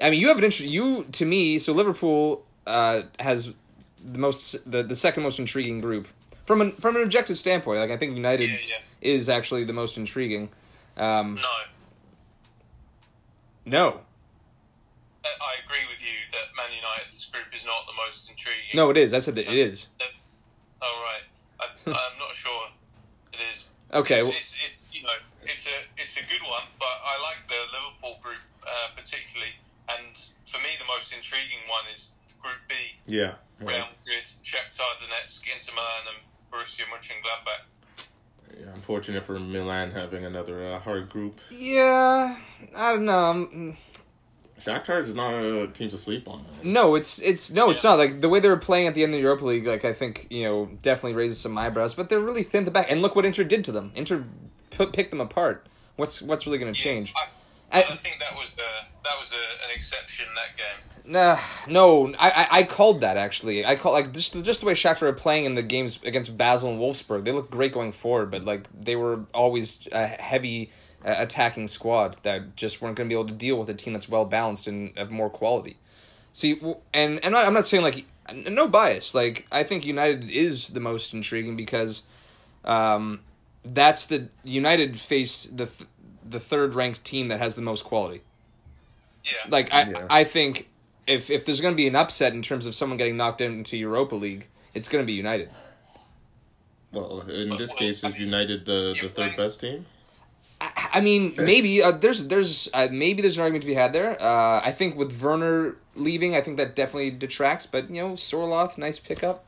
I 0.01 0.09
mean, 0.09 0.19
you 0.19 0.29
have 0.29 0.37
an 0.37 0.45
interest. 0.45 0.71
You 0.71 1.05
to 1.11 1.25
me, 1.25 1.59
so 1.59 1.73
Liverpool 1.73 2.45
uh, 2.65 3.03
has 3.19 3.53
the 4.03 4.17
most 4.17 4.69
the, 4.69 4.81
the 4.81 4.95
second 4.95 5.23
most 5.23 5.39
intriguing 5.39 5.81
group 5.81 6.07
from 6.45 6.61
an 6.61 6.71
from 6.73 6.95
an 6.95 7.03
objective 7.03 7.37
standpoint. 7.37 7.79
Like 7.79 7.91
I 7.91 7.97
think 7.97 8.15
United 8.15 8.49
Yeah, 8.49 8.57
yeah. 9.01 9.11
is 9.13 9.29
actually 9.29 9.63
the 9.63 9.73
most 9.73 9.97
intriguing. 9.97 10.49
Um, 10.97 11.35
No, 11.35 11.41
no, 13.65 14.01
I 15.23 15.29
I 15.39 15.53
agree 15.63 15.85
with 15.89 16.01
you 16.01 16.15
that 16.31 16.55
Man 16.57 16.67
United's 16.75 17.29
group 17.29 17.45
is 17.53 17.65
not 17.65 17.85
the 17.87 17.93
most 18.05 18.29
intriguing. 18.29 18.73
no, 18.75 18.89
it 18.89 18.97
is. 18.97 19.13
I 19.13 19.19
said 19.19 19.35
that 19.35 19.47
it 19.51 19.57
is. 19.57 19.87
Oh 20.81 21.03
right, 21.05 21.23
I, 21.61 21.65
I'm 21.91 22.19
not 22.19 22.35
sure 22.35 22.67
it 23.33 23.39
is. 23.51 23.69
Okay, 23.93 24.15
it's, 24.15 24.23
well- 24.23 24.33
it's, 24.37 24.57
it's 24.67 24.85
you 24.91 25.03
know 25.03 25.09
it's 25.43 25.67
a 25.67 25.77
it's 26.01 26.17
a 26.17 26.21
good 26.21 26.41
one, 26.43 26.63
but 26.79 26.87
I 27.05 27.21
like 27.21 27.47
the 27.47 27.61
Liverpool 27.71 28.19
group 28.23 28.41
uh, 28.65 28.89
particularly, 28.95 29.53
and 29.89 30.15
for 30.47 30.57
me 30.59 30.69
the 30.79 30.85
most 30.85 31.13
intriguing 31.13 31.61
one 31.69 31.83
is 31.91 32.15
Group 32.41 32.57
B: 32.67 32.73
Yeah. 33.05 33.35
Real 33.59 33.85
Madrid, 33.93 34.25
Shakhtar 34.41 34.97
Donetsk, 34.97 35.45
Inter 35.53 35.73
Milan, 35.77 36.09
and 36.09 36.17
Borussia 36.51 36.83
Mönchengladbach. 36.85 37.61
Yeah, 38.59 38.73
unfortunate 38.73 39.23
for 39.23 39.39
Milan 39.39 39.91
having 39.91 40.25
another 40.25 40.65
uh, 40.65 40.79
hard 40.79 41.09
group. 41.09 41.39
Yeah, 41.49 42.35
I 42.75 42.91
don't 42.93 43.05
know. 43.05 43.23
Um, 43.31 43.77
Shakhtar 44.59 45.01
is 45.01 45.15
not 45.15 45.33
a 45.33 45.67
team 45.67 45.89
to 45.89 45.97
sleep 45.97 46.27
on. 46.27 46.43
man. 46.43 46.73
No, 46.73 46.95
it's 46.95 47.19
it's 47.21 47.51
no, 47.51 47.71
it's 47.71 47.83
not. 47.83 47.97
Like 47.97 48.21
the 48.21 48.29
way 48.29 48.39
they 48.39 48.49
were 48.49 48.57
playing 48.57 48.87
at 48.87 48.93
the 48.93 49.03
end 49.03 49.13
of 49.13 49.17
the 49.17 49.21
Europa 49.21 49.45
League, 49.45 49.65
like 49.65 49.85
I 49.85 49.93
think 49.93 50.27
you 50.29 50.43
know 50.43 50.69
definitely 50.83 51.13
raises 51.13 51.39
some 51.39 51.57
eyebrows. 51.57 51.95
But 51.95 52.09
they're 52.09 52.19
really 52.19 52.43
thin 52.43 52.59
at 52.59 52.65
the 52.65 52.71
back, 52.71 52.91
and 52.91 53.01
look 53.01 53.15
what 53.15 53.25
Inter 53.25 53.43
did 53.43 53.65
to 53.65 53.71
them. 53.71 53.91
Inter 53.95 54.25
put, 54.69 54.93
picked 54.93 55.11
them 55.11 55.21
apart. 55.21 55.65
What's 55.95 56.21
what's 56.21 56.45
really 56.45 56.59
going 56.59 56.71
to 56.73 56.79
change? 56.79 57.13
I, 57.15 57.27
I- 57.71 57.79
I 57.83 57.91
think 57.95 58.19
that 58.19 58.35
was 58.37 58.53
the 58.53 58.63
that 59.03 59.17
was 59.19 59.33
a, 59.33 59.65
an 59.65 59.75
exception 59.75 60.25
that 60.35 60.57
game. 60.57 61.13
Nah, 61.13 61.37
no, 61.67 62.13
I, 62.19 62.29
I 62.31 62.47
I 62.59 62.63
called 62.63 63.01
that 63.01 63.17
actually. 63.17 63.65
I 63.65 63.75
call 63.75 63.91
like 63.93 64.11
just 64.13 64.41
just 64.43 64.61
the 64.61 64.67
way 64.67 64.73
Shakhtar 64.73 65.01
were 65.03 65.13
playing 65.13 65.45
in 65.45 65.55
the 65.55 65.63
games 65.63 65.99
against 66.03 66.37
Basel 66.37 66.69
and 66.71 66.79
Wolfsburg. 66.79 67.23
They 67.25 67.31
looked 67.31 67.49
great 67.51 67.73
going 67.73 67.91
forward, 67.91 68.29
but 68.31 68.45
like 68.45 68.67
they 68.77 68.95
were 68.95 69.21
always 69.33 69.87
a 69.91 70.05
heavy 70.07 70.69
uh, 71.03 71.15
attacking 71.17 71.67
squad 71.69 72.17
that 72.23 72.55
just 72.55 72.81
weren't 72.81 72.95
going 72.95 73.09
to 73.09 73.13
be 73.13 73.19
able 73.19 73.27
to 73.29 73.33
deal 73.33 73.57
with 73.57 73.69
a 73.69 73.73
team 73.73 73.93
that's 73.93 74.07
well 74.07 74.25
balanced 74.25 74.67
and 74.67 74.95
of 74.97 75.09
more 75.09 75.29
quality. 75.29 75.77
See, 76.33 76.61
and 76.93 77.23
and 77.25 77.35
I'm 77.35 77.53
not 77.53 77.65
saying 77.65 77.83
like 77.83 78.05
no 78.47 78.67
bias. 78.67 79.15
Like 79.15 79.47
I 79.51 79.63
think 79.63 79.83
United 79.85 80.29
is 80.29 80.69
the 80.69 80.79
most 80.79 81.13
intriguing 81.15 81.55
because, 81.55 82.03
um, 82.63 83.21
that's 83.65 84.05
the 84.05 84.29
United 84.43 84.99
face 84.99 85.45
the 85.45 85.65
th- 85.65 85.89
the 86.31 86.39
third 86.39 86.73
ranked 86.75 87.03
team 87.03 87.27
that 87.27 87.39
has 87.39 87.55
the 87.55 87.61
most 87.61 87.83
quality. 87.83 88.21
Yeah, 89.23 89.31
Like 89.49 89.71
I, 89.73 89.83
Yeah. 89.89 90.07
I 90.09 90.23
think 90.23 90.67
if 91.07 91.29
if 91.29 91.45
there's 91.45 91.61
going 91.61 91.73
to 91.73 91.77
be 91.77 91.87
an 91.87 91.95
upset 91.95 92.33
in 92.33 92.41
terms 92.41 92.65
of 92.65 92.73
someone 92.75 92.97
getting 92.97 93.17
knocked 93.17 93.41
into 93.41 93.77
Europa 93.77 94.15
League, 94.15 94.47
it's 94.73 94.87
going 94.89 95.03
to 95.03 95.07
be 95.07 95.13
United. 95.13 95.49
Well, 96.91 97.21
in 97.21 97.49
this 97.51 97.69
Well, 97.69 97.77
case, 97.77 98.03
I 98.03 98.09
is 98.09 98.13
mean, 98.15 98.23
United 98.23 98.65
the, 98.65 98.95
the 98.99 99.07
third 99.07 99.25
think- 99.25 99.37
best 99.37 99.61
team? 99.61 99.85
I, 100.59 100.89
I 100.93 100.99
mean, 101.01 101.33
maybe 101.37 101.81
uh, 101.81 101.91
there's 101.91 102.27
there's 102.27 102.69
uh, 102.73 102.87
maybe 102.91 103.21
there's 103.23 103.37
an 103.37 103.41
argument 103.43 103.63
to 103.63 103.67
be 103.67 103.73
had 103.73 103.93
there. 103.93 104.21
Uh, 104.21 104.61
I 104.63 104.71
think 104.71 104.95
with 104.95 105.19
Werner 105.21 105.75
leaving, 105.95 106.35
I 106.35 106.41
think 106.41 106.57
that 106.57 106.75
definitely 106.75 107.09
detracts. 107.11 107.65
But 107.65 107.89
you 107.89 108.01
know, 108.01 108.11
Sorloth, 108.13 108.77
nice 108.77 108.99
pickup. 108.99 109.43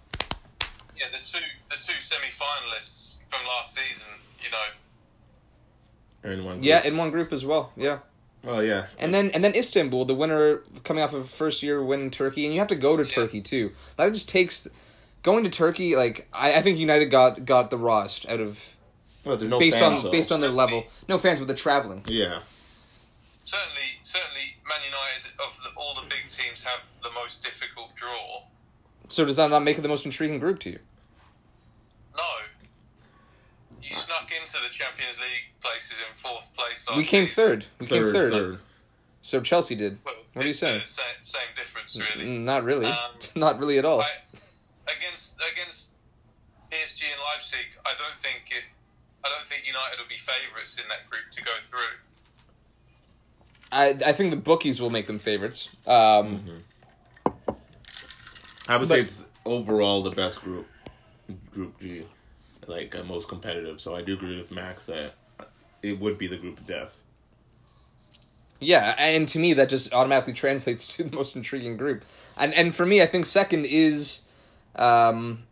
yeah. 0.97 1.05
The 1.11 1.19
two 1.23 1.39
the 1.69 1.75
two 1.75 1.99
semi 2.01 2.27
finalists 2.29 3.19
from 3.29 3.45
last 3.45 3.75
season, 3.75 4.13
you 4.43 4.49
know, 4.49 4.57
Or 4.57 4.71
in 6.23 6.43
one 6.45 6.63
Yeah, 6.63 6.81
group? 6.81 6.91
in 6.93 6.97
one 6.97 7.11
group 7.11 7.33
as 7.33 7.45
well. 7.45 7.71
Yeah, 7.75 7.99
well, 8.43 8.63
yeah. 8.63 8.87
and 8.97 9.13
then 9.13 9.29
and 9.31 9.43
then 9.43 9.53
Istanbul, 9.55 10.05
the 10.05 10.15
winner 10.15 10.57
coming 10.83 11.03
off 11.03 11.13
of 11.13 11.29
first 11.29 11.63
year 11.63 11.83
win 11.83 12.01
in 12.01 12.09
Turkey, 12.11 12.45
and 12.45 12.53
you 12.53 12.59
have 12.59 12.69
to 12.69 12.75
go 12.75 12.95
to 12.97 13.05
Turkey 13.05 13.41
too. 13.41 13.71
That 13.97 14.11
just 14.13 14.27
takes 14.29 14.67
going 15.23 15.43
to 15.43 15.49
Turkey. 15.49 15.95
Like 15.95 16.27
I, 16.33 16.55
I 16.55 16.61
think 16.61 16.77
United 16.77 17.05
got 17.07 17.45
got 17.45 17.69
the 17.69 17.77
rawest 17.77 18.27
out 18.27 18.39
of 18.39 18.75
Well, 19.25 19.37
there's 19.37 19.49
no 19.49 19.59
based 19.59 19.79
fans, 19.79 19.99
on 19.99 20.03
though. 20.05 20.11
based 20.11 20.31
on 20.31 20.41
their 20.41 20.49
level. 20.49 20.85
No 21.07 21.17
fans 21.17 21.39
with 21.39 21.47
the 21.47 21.55
traveling. 21.55 22.03
Yeah. 22.07 22.39
certainly 23.45 23.81
certainly 24.03 24.41
Man 24.67 24.79
United 24.85 25.31
of 25.39 25.57
the, 25.63 25.69
all 25.79 25.95
the 26.01 26.07
big 26.07 26.27
teams 26.29 26.63
have 26.63 26.79
the 27.03 27.09
most 27.11 27.43
difficult 27.43 27.95
draw. 27.95 28.43
So 29.09 29.25
does 29.25 29.35
that 29.35 29.49
not 29.49 29.63
make 29.63 29.77
it 29.77 29.81
the 29.81 29.89
most 29.89 30.05
intriguing 30.05 30.39
group 30.39 30.59
to 30.59 30.69
you? 30.71 30.79
No. 32.15 32.23
You 33.83 33.91
snuck 33.91 34.31
into 34.31 34.53
the 34.63 34.69
Champions 34.69 35.19
League 35.19 35.51
places 35.61 35.99
in 35.99 36.15
fourth 36.17 36.49
place. 36.55 36.87
Last 36.87 36.97
We 36.97 37.03
came 37.03 37.27
season. 37.27 37.43
third. 37.43 37.65
We 37.79 37.87
came 37.87 38.03
Third, 38.03 38.13
third. 38.13 38.31
third. 38.33 38.59
So 39.21 39.41
Chelsea 39.41 39.75
did. 39.75 39.97
Well, 40.05 40.15
What 40.33 40.43
are 40.43 40.47
you 40.47 40.51
it's 40.51 40.59
saying? 40.59 40.81
Same, 40.85 41.05
same 41.21 41.47
difference, 41.55 41.99
really. 42.15 42.29
Not 42.39 42.63
really. 42.63 42.85
Um, 42.87 43.11
Not 43.35 43.59
really 43.59 43.77
at 43.77 43.85
all. 43.85 44.01
I, 44.01 44.07
against 44.97 45.41
against 45.53 45.95
PSG 46.71 47.03
and 47.11 47.21
Leipzig, 47.33 47.65
I 47.85 47.91
don't 47.97 48.17
think 48.19 48.43
it. 48.51 48.63
I 49.25 49.29
don't 49.29 49.41
think 49.43 49.65
United 49.67 49.99
will 49.99 50.09
be 50.09 50.17
favourites 50.17 50.77
in 50.77 50.83
that 50.89 51.09
group 51.09 51.23
to 51.31 51.43
go 51.43 51.51
through. 51.67 51.97
I 53.71 54.09
I 54.09 54.13
think 54.13 54.31
the 54.31 54.37
bookies 54.37 54.81
will 54.81 54.89
make 54.89 55.07
them 55.07 55.19
favorites. 55.19 55.75
Um, 55.87 56.63
I 58.67 58.77
would 58.77 58.87
But- 58.89 58.95
say 58.95 58.99
it's 59.01 59.23
overall 59.45 60.03
the 60.03 60.11
best 60.11 60.41
group, 60.41 60.67
Group 61.51 61.79
G, 61.79 62.05
like 62.67 62.95
uh, 62.95 63.03
most 63.03 63.27
competitive. 63.27 63.79
So 63.79 63.95
I 63.95 64.01
do 64.01 64.13
agree 64.13 64.37
with 64.37 64.51
Max 64.51 64.85
that 64.87 65.13
it 65.81 65.99
would 65.99 66.17
be 66.17 66.27
the 66.27 66.37
group 66.37 66.59
of 66.59 66.67
death. 66.67 66.97
Yeah, 68.59 68.95
and 68.97 69.27
to 69.27 69.39
me 69.39 69.53
that 69.53 69.69
just 69.69 69.93
automatically 69.93 70.33
translates 70.33 70.87
to 70.95 71.03
the 71.03 71.15
most 71.15 71.35
intriguing 71.35 71.77
group. 71.77 72.05
And 72.37 72.53
and 72.53 72.73
for 72.73 72.85
me, 72.85 73.01
I 73.01 73.05
think 73.05 73.25
second 73.25 73.65
is 73.65 74.23
um, 74.75 75.43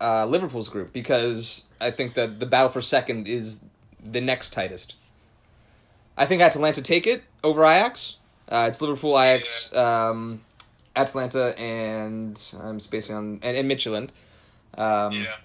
uh, 0.00 0.26
Liverpool's 0.26 0.68
group 0.68 0.92
because 0.92 1.64
I 1.80 1.90
think 1.90 2.14
that 2.14 2.40
the 2.40 2.46
battle 2.46 2.68
for 2.68 2.80
second 2.80 3.28
is 3.28 3.64
the 4.02 4.20
next 4.20 4.52
tightest. 4.52 4.94
I 6.16 6.26
think 6.26 6.42
Atalanta 6.42 6.82
take 6.82 7.06
it 7.06 7.24
over 7.42 7.64
Ajax. 7.64 8.16
Uh, 8.48 8.66
it's 8.68 8.80
Liverpool, 8.80 9.18
Ajax, 9.18 9.74
um, 9.74 10.42
Atalanta, 10.94 11.58
and 11.58 12.40
I'm 12.60 12.78
spacing 12.78 13.16
on 13.16 13.40
and, 13.42 13.56
and 13.56 13.66
Michelin. 13.66 14.10
Um, 14.76 15.12
yeah. 15.12 15.36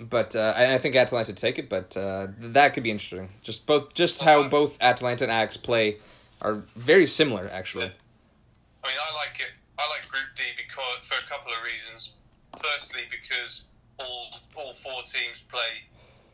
But 0.00 0.34
uh, 0.34 0.54
I, 0.56 0.74
I 0.74 0.78
think 0.78 0.96
Atalanta 0.96 1.32
take 1.32 1.58
it, 1.58 1.68
but 1.68 1.96
uh, 1.96 2.28
that 2.38 2.74
could 2.74 2.82
be 2.82 2.90
interesting. 2.90 3.28
Just 3.42 3.66
both, 3.66 3.94
just 3.94 4.22
how 4.22 4.48
both 4.48 4.76
Atalanta 4.80 5.24
and 5.24 5.32
Ajax 5.32 5.56
play 5.56 5.98
are 6.40 6.62
very 6.76 7.06
similar, 7.06 7.48
actually. 7.52 7.86
I 7.86 8.88
mean, 8.88 8.98
I 8.98 9.14
like 9.14 9.40
it. 9.40 9.52
I 9.78 9.88
like 9.90 10.08
Group 10.08 10.26
D 10.36 10.42
because 10.56 11.06
for 11.06 11.14
a 11.14 11.28
couple 11.28 11.52
of 11.52 11.58
reasons. 11.64 12.16
Firstly, 12.56 13.02
because 13.10 13.66
all 13.98 14.26
all 14.56 14.72
four 14.74 15.02
teams 15.06 15.42
play 15.42 15.82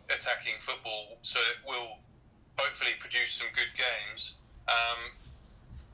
attacking 0.09 0.55
football, 0.61 1.19
so 1.23 1.39
it 1.41 1.67
will 1.67 1.99
hopefully 2.59 2.93
produce 2.99 3.33
some 3.33 3.49
good 3.55 3.73
games. 3.77 4.41
Um, 4.69 5.13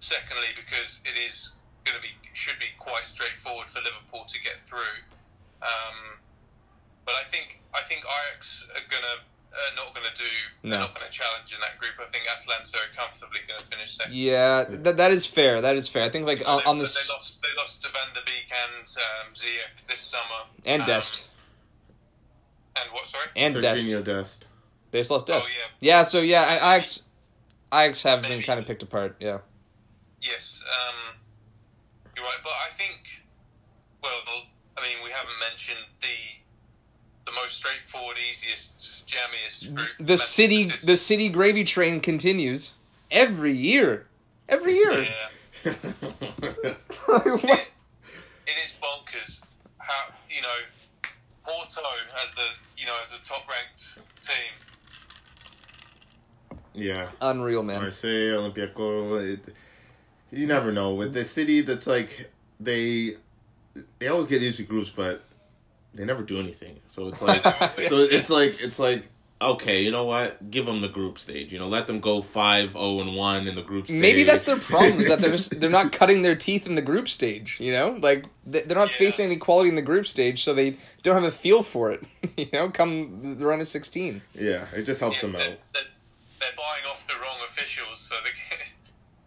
secondly, 0.00 0.48
because 0.56 1.00
it 1.04 1.16
is 1.18 1.52
going 1.84 1.96
to 1.96 2.02
be 2.02 2.10
should 2.34 2.58
be 2.58 2.72
quite 2.78 3.06
straightforward 3.06 3.70
for 3.70 3.80
Liverpool 3.80 4.24
to 4.26 4.42
get 4.42 4.58
through. 4.64 4.98
Um, 5.62 6.18
but 7.06 7.14
I 7.14 7.24
think 7.30 7.62
I 7.74 7.80
think 7.82 8.02
Ajax 8.04 8.66
are 8.76 8.84
gonna 8.90 9.16
are 9.56 9.74
not 9.76 9.94
gonna 9.94 10.12
do. 10.14 10.24
No. 10.62 10.70
They're 10.70 10.80
not 10.80 10.94
gonna 10.94 11.08
challenge 11.10 11.54
in 11.54 11.60
that 11.60 11.78
group. 11.78 11.94
I 11.98 12.10
think 12.10 12.24
Atalanta 12.28 12.76
are 12.76 12.92
comfortably 12.94 13.40
gonna 13.48 13.60
finish 13.60 13.96
second. 13.96 14.14
Yeah, 14.14 14.64
that 14.68 14.96
that 14.98 15.10
is 15.12 15.24
fair. 15.24 15.60
That 15.62 15.76
is 15.76 15.88
fair. 15.88 16.02
I 16.02 16.10
think 16.10 16.26
like 16.26 16.42
on, 16.46 16.58
they, 16.58 16.64
on 16.70 16.76
they 16.78 16.82
lost. 16.84 17.40
They 17.42 17.48
lost 17.56 17.82
to 17.82 17.88
Van 17.88 18.12
der 18.14 18.20
Beek 18.26 18.50
and 18.52 18.84
um, 18.84 19.32
Ziyech 19.32 19.86
this 19.88 20.00
summer. 20.00 20.44
and 20.66 20.82
Um, 20.82 20.86
Dest 20.88 21.28
And 22.76 22.90
what? 22.92 23.06
Sorry. 23.06 23.28
and 23.36 23.54
Dest, 23.60 23.86
Serginho 23.86 24.04
Dest. 24.04 24.44
they 24.90 25.00
just 25.00 25.10
lost 25.10 25.26
Dest. 25.26 25.46
Oh 25.46 25.50
yeah. 25.80 25.96
Yeah, 25.98 26.02
so 26.04 26.20
yeah, 26.20 26.42
I- 26.60 26.76
Ajax, 26.76 27.02
Ajax 27.72 28.02
have 28.02 28.22
been 28.22 28.42
kind 28.42 28.60
of 28.60 28.66
picked 28.66 28.82
apart. 28.82 29.16
Yeah, 29.20 29.38
Yes. 30.20 30.62
Um, 30.66 31.16
you're 32.16 32.24
right, 32.24 32.40
but 32.42 32.52
I 32.52 32.72
think. 32.76 32.98
Well, 34.02 34.12
I 34.76 34.82
mean, 34.82 34.98
we 35.04 35.10
haven't 35.10 35.38
mentioned 35.50 35.80
the 36.02 36.42
the 37.26 37.32
most 37.32 37.56
straightforward, 37.56 38.16
easiest, 38.30 39.06
jammiest 39.06 39.74
group. 39.74 39.88
the 39.98 40.04
Manchester 40.04 40.26
city 40.26 40.64
the 40.86 40.96
city 40.96 41.28
gravy 41.28 41.64
train 41.64 42.00
continues 42.00 42.72
every 43.10 43.52
year, 43.52 44.06
every 44.48 44.74
year. 44.74 45.02
Yeah. 45.64 45.74
It 47.08 47.50
is, 47.50 47.74
it 48.46 48.56
is 48.64 48.74
bonkers 48.80 49.44
how 49.78 50.12
you 50.28 50.42
know 50.42 50.58
Porto 51.44 51.80
as 52.22 52.34
the 52.34 52.42
you 52.76 52.86
know 52.86 52.94
as 53.02 53.14
a 53.14 53.22
top 53.24 53.44
ranked 53.48 53.98
team. 54.22 54.52
yeah. 56.74 57.08
Unreal, 57.20 57.62
man. 57.62 57.82
Marseille, 57.82 58.36
Olympiacos. 58.36 59.34
It, 59.34 59.54
you 60.30 60.46
never 60.46 60.72
know 60.72 60.94
with 60.94 61.12
the 61.14 61.24
city. 61.24 61.60
That's 61.62 61.86
like 61.86 62.30
they 62.60 63.16
they 63.98 64.08
always 64.08 64.28
get 64.28 64.42
easy 64.42 64.64
groups, 64.64 64.90
but 64.90 65.22
they 65.96 66.04
never 66.04 66.22
do 66.22 66.38
anything. 66.38 66.78
So 66.88 67.08
it's 67.08 67.20
like 67.28 67.42
so 67.42 67.98
it's 67.98 68.30
like 68.30 68.60
it's 68.60 68.78
like 68.78 69.08
okay, 69.38 69.82
you 69.82 69.90
know 69.92 70.04
what? 70.04 70.50
Give 70.50 70.64
them 70.64 70.80
the 70.80 70.88
group 70.88 71.18
stage. 71.18 71.52
You 71.52 71.58
know, 71.58 71.68
let 71.68 71.86
them 71.86 72.00
go 72.00 72.22
5 72.22 72.72
0 72.72 73.00
and 73.00 73.14
1 73.14 73.46
in 73.46 73.54
the 73.54 73.60
group 73.62 73.84
stage. 73.86 74.00
Maybe 74.00 74.24
that's 74.24 74.44
their 74.44 74.56
problem 74.56 74.98
is 75.00 75.08
that 75.08 75.18
they're 75.18 75.30
just 75.30 75.60
they're 75.60 75.68
not 75.68 75.92
cutting 75.92 76.22
their 76.22 76.34
teeth 76.36 76.66
in 76.66 76.74
the 76.74 76.80
group 76.82 77.06
stage. 77.08 77.58
You 77.60 77.72
know, 77.72 77.98
like 78.00 78.24
they- 78.46 78.62
they're 78.62 78.78
not 78.78 78.90
Yeah. 78.92 78.96
facing 78.96 79.26
any 79.26 79.36
quality 79.36 79.68
in 79.68 79.76
the 79.76 79.82
group 79.82 80.06
stage, 80.06 80.42
so 80.42 80.54
they 80.54 80.76
don't 81.02 81.16
have 81.16 81.24
a 81.24 81.30
feel 81.30 81.62
for 81.62 81.92
it. 81.92 82.02
you 82.38 82.48
know, 82.52 82.70
come 82.70 83.36
the 83.36 83.44
round 83.46 83.60
of 83.60 83.68
sixteen. 83.68 84.22
Yeah, 84.34 84.64
it 84.74 84.84
just 84.84 85.00
helps 85.00 85.16
Yes, 85.16 85.22
them 85.22 85.32
they're, 85.32 85.42
out. 85.52 85.58
they're, 85.74 85.82
they're 86.40 86.56
buying 86.56 86.84
off 86.90 87.06
the 87.06 87.14
wrong 87.20 87.38
officials, 87.46 88.00
so 88.00 88.14
they're 88.24 88.32
getting, 88.50 88.72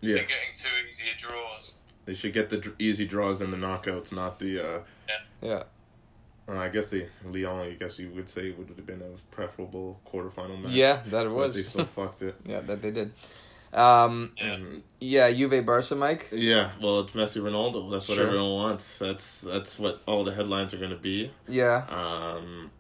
Yeah, 0.02 0.16
they're 0.16 0.24
getting 0.26 0.56
too 0.56 0.88
easy 0.88 1.06
draws. 1.18 1.76
they 2.06 2.14
should 2.16 2.34
get 2.34 2.50
the 2.50 2.74
easy 2.80 3.06
draws 3.06 3.42
in 3.44 3.52
the 3.52 3.58
knockouts, 3.58 4.12
not 4.12 4.40
the. 4.40 4.60
uh 4.60 4.80
Yeah. 5.44 5.64
Uh, 6.50 6.54
I 6.58 6.70
guess 6.70 6.90
the 6.90 7.08
Lyon. 7.32 7.60
I 7.60 7.72
guess 7.76 8.00
you 8.00 8.10
would 8.16 8.28
say 8.28 8.52
would 8.52 8.68
have 8.70 8.86
been 8.86 9.02
a 9.02 9.34
preferable 9.36 10.00
quarterfinal 10.12 10.62
match. 10.62 10.72
Yeah, 10.72 11.02
that 11.08 11.26
it 11.26 11.30
but 11.30 11.36
was. 11.36 11.56
they 11.56 11.62
still 11.64 11.86
fucked 11.98 12.22
it. 12.24 12.36
yeah, 12.46 12.62
that 12.62 12.82
they 12.82 12.92
did. 12.92 13.12
Um, 13.72 14.34
Yeah. 14.38 14.54
And, 14.54 14.84
yeah, 15.00 15.32
Juve 15.32 15.64
Barca, 15.66 15.96
Mike. 15.96 16.30
yeah, 16.32 16.72
well, 16.82 17.02
it's 17.02 17.14
Messi 17.14 17.40
Ronaldo. 17.42 17.92
That's 17.92 18.08
what 18.10 18.16
Sure. 18.16 18.26
everyone 18.26 18.52
wants. 18.54 18.98
That's 18.98 19.42
that's 19.42 19.78
what 19.78 20.02
all 20.08 20.24
the 20.24 20.34
headlines 20.34 20.74
are 20.74 20.78
going 20.80 20.90
to 20.90 20.98
be. 20.98 21.32
Yeah, 21.48 21.86
Um, 21.88 22.72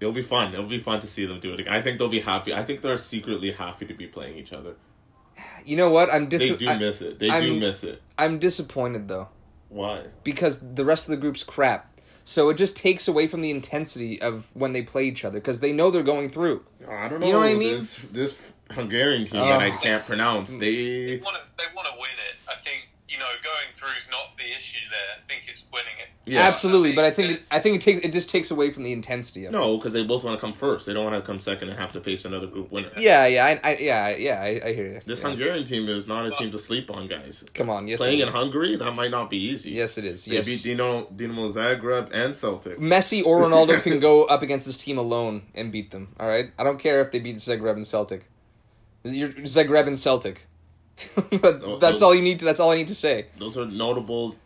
it'll 0.00 0.12
be 0.12 0.22
fun. 0.22 0.52
It'll 0.52 0.66
be 0.66 0.78
fun 0.80 1.00
to 1.00 1.06
see 1.06 1.24
them 1.24 1.40
do 1.40 1.54
it. 1.54 1.66
I 1.66 1.80
think 1.80 1.98
they'll 1.98 2.08
be 2.10 2.20
happy. 2.20 2.52
I 2.52 2.62
think 2.62 2.82
they're 2.82 2.98
secretly 2.98 3.52
happy 3.52 3.86
to 3.86 3.94
be 3.94 4.06
playing 4.06 4.36
each 4.36 4.52
other. 4.52 4.74
you 5.64 5.76
know 5.76 5.88
what? 5.90 6.12
I'm 6.12 6.28
They 6.28 6.54
do 6.56 6.68
I, 6.68 6.76
miss 6.76 7.00
it. 7.00 7.18
They 7.18 7.28
do 7.28 7.32
I'm- 7.32 7.58
miss 7.58 7.82
it. 7.82 8.02
I'm 8.18 8.38
disappointed 8.38 9.08
though 9.08 9.28
Why? 9.70 10.02
because 10.24 10.74
the 10.74 10.84
rest 10.84 11.08
of 11.08 11.12
the 11.12 11.16
group's 11.16 11.42
crap. 11.42 11.90
So 12.24 12.48
it 12.48 12.56
just 12.56 12.76
takes 12.76 13.06
away 13.06 13.26
from 13.26 13.42
the 13.42 13.50
intensity 13.50 14.20
of 14.20 14.50
when 14.54 14.72
they 14.72 14.82
play 14.82 15.04
each 15.04 15.24
other 15.24 15.38
because 15.38 15.60
they 15.60 15.72
know 15.72 15.90
they're 15.90 16.02
going 16.02 16.30
through. 16.30 16.64
Oh, 16.88 16.92
I 16.92 17.08
don't 17.08 17.20
know. 17.20 17.26
You 17.26 17.32
know 17.34 17.40
what 17.40 17.50
I 17.50 17.54
mean? 17.54 17.74
This, 17.76 17.96
this 18.12 18.40
Hungarian 18.70 19.26
team 19.26 19.40
that 19.40 19.60
I 19.60 19.68
Oh. 19.70 19.78
can't 19.82 20.04
pronounce. 20.06 20.50
They 20.56 20.56
They 21.16 21.16
want 21.22 21.36
to 21.36 21.52
they 21.58 21.64
want 21.76 21.86
to 21.88 21.94
win 22.00 22.10
it. 22.30 22.36
I 22.48 22.54
think 22.62 22.88
you 23.08 23.18
know 23.18 23.26
going 23.42 23.63
through 23.84 23.98
is 23.98 24.08
not 24.10 24.36
the 24.38 24.44
issue 24.44 24.80
there. 24.90 25.16
I 25.16 25.32
think 25.32 25.48
it's 25.48 25.66
winning 25.72 25.94
it. 25.98 26.08
yeah. 26.24 26.42
Absolutely, 26.42 26.94
but 26.94 27.04
I 27.04 27.10
think 27.10 27.30
it, 27.32 27.42
I 27.50 27.58
think 27.58 27.76
it 27.76 27.80
takes 27.82 28.00
it 28.00 28.12
just 28.12 28.28
takes 28.30 28.50
away 28.50 28.70
from 28.70 28.82
the 28.82 28.92
intensity 28.92 29.44
of. 29.46 29.52
No, 29.52 29.76
because 29.76 29.92
they 29.92 30.04
both 30.04 30.24
want 30.24 30.38
to 30.38 30.40
come 30.40 30.52
first. 30.52 30.86
They 30.86 30.92
don't 30.94 31.04
want 31.04 31.16
to 31.16 31.22
come 31.26 31.38
second 31.40 31.68
and 31.68 31.78
have 31.78 31.92
to 31.92 32.00
face 32.00 32.24
another 32.24 32.46
group 32.46 32.70
winner. 32.72 32.90
Yeah, 32.96 33.26
yeah, 33.26 33.44
I, 33.44 33.60
I 33.62 33.76
yeah, 33.76 34.08
yeah, 34.16 34.40
I, 34.40 34.60
I 34.68 34.72
hear 34.74 34.86
you. 34.86 35.00
This 35.04 35.20
Yeah. 35.20 35.28
Hungarian 35.28 35.64
team 35.64 35.88
is 35.88 36.08
not 36.08 36.26
a 36.26 36.30
team 36.30 36.50
to 36.50 36.58
sleep 36.58 36.90
on, 36.90 37.08
guys. 37.08 37.44
Come 37.54 37.68
on, 37.70 37.86
yes, 37.88 38.00
Playing 38.00 38.20
it 38.20 38.28
in. 38.28 38.32
Hungary, 38.32 38.76
that 38.76 38.94
might 38.94 39.10
not 39.10 39.30
be 39.30 39.38
easy. 39.38 39.72
Yes, 39.72 39.98
it 39.98 40.04
is. 40.04 40.24
They 40.24 40.36
Yes, 40.36 40.46
beat 40.46 40.62
Dino, 40.62 41.04
Dinamo 41.06 41.52
Zagreb 41.52 42.12
and 42.14 42.34
Celtic. 42.34 42.78
Messi 42.78 43.24
or 43.24 43.40
Ronaldo 43.44 43.82
can 43.82 44.00
go 44.00 44.24
up 44.24 44.42
against 44.42 44.66
this 44.66 44.78
team 44.78 44.98
alone 44.98 45.42
and 45.54 45.70
beat 45.70 45.90
them. 45.90 46.08
All 46.18 46.28
right, 46.28 46.50
I 46.58 46.64
don't 46.64 46.78
care 46.78 47.00
if 47.00 47.10
they 47.12 47.18
beat 47.20 47.36
Zagreb 47.36 47.74
and 47.74 47.86
Celtic. 47.86 48.28
You're 49.04 49.28
Zagreb 49.30 49.86
and 49.86 49.98
Celtic. 49.98 50.46
But 51.40 51.80
that's 51.80 52.02
oh. 52.02 52.06
all 52.06 52.14
you 52.14 52.22
need. 52.22 52.38
To, 52.40 52.44
that's 52.44 52.60
all 52.60 52.70
I 52.70 52.76
need 52.76 52.88
to 52.88 52.94
say. 52.94 53.26
Those 53.38 53.58
are 53.58 53.66
notable, 53.66 54.36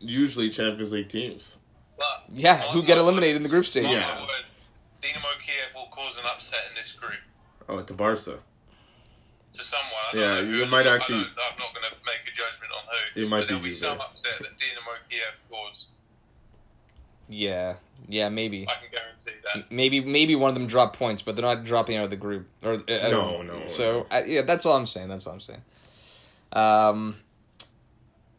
usually 0.00 0.48
Champions 0.50 0.92
League 0.92 1.08
teams. 1.08 1.56
But 1.98 2.06
Yeah, 2.32 2.58
who 2.72 2.82
get 2.82 2.96
my 2.96 3.02
eliminated 3.02 3.36
in 3.36 3.42
the 3.42 3.48
group 3.48 3.66
stage. 3.66 3.84
Yeah. 3.86 4.14
my 4.14 4.20
words, 4.22 4.64
Dinamo 5.02 5.38
Kiev 5.40 5.74
will 5.74 5.88
cause 5.90 6.18
an 6.18 6.24
upset 6.26 6.60
in 6.70 6.74
this 6.76 6.92
group 6.92 7.18
Oh, 7.68 7.78
at 7.78 7.86
the 7.86 7.92
Barca. 7.94 8.20
to 8.22 8.38
someone. 9.52 9.90
I 10.12 10.14
don't 10.14 10.22
Yeah, 10.22 10.40
know 10.50 10.58
you 10.58 10.66
might 10.66 10.86
I 10.86 10.94
actually- 10.94 11.18
don't- 11.18 11.26
I'm 11.52 11.58
not 11.58 11.74
going 11.74 11.84
to 11.90 11.96
make 12.06 12.20
a 12.26 12.34
judgment 12.34 12.72
on 12.72 12.82
who. 13.14 13.22
It 13.22 13.28
might 13.28 13.40
but 13.40 13.48
there'll 13.48 13.62
be 13.62 13.68
be 13.70 13.74
some 13.74 14.00
upset 14.00 14.38
that 14.40 14.56
Dinamo 14.56 14.94
Kiev 15.10 15.40
cause. 15.50 15.88
Yeah, 17.28 17.74
yeah, 18.08 18.28
maybe, 18.28 18.66
I 18.68 18.72
can 18.72 18.90
guarantee 18.90 19.30
that. 19.54 19.70
maybe, 19.70 20.00
maybe 20.00 20.34
one 20.34 20.48
of 20.48 20.54
them 20.54 20.66
drop 20.66 20.96
points, 20.96 21.22
but 21.22 21.36
they're 21.36 21.44
not 21.44 21.62
dropping 21.64 21.96
out 21.96 22.04
of 22.04 22.10
the 22.10 22.16
group. 22.16 22.48
Or 22.64 22.72
uh, 22.72 22.78
No, 22.88 23.42
no, 23.42 23.66
So 23.66 24.00
no. 24.00 24.06
I, 24.10 24.24
yeah, 24.24 24.42
that's 24.42 24.66
all 24.66 24.76
I'm 24.76 24.86
saying. 24.86 25.08
That's 25.08 25.26
all 25.28 25.34
I'm 25.34 25.40
saying. 25.40 25.62
Um, 26.52 27.16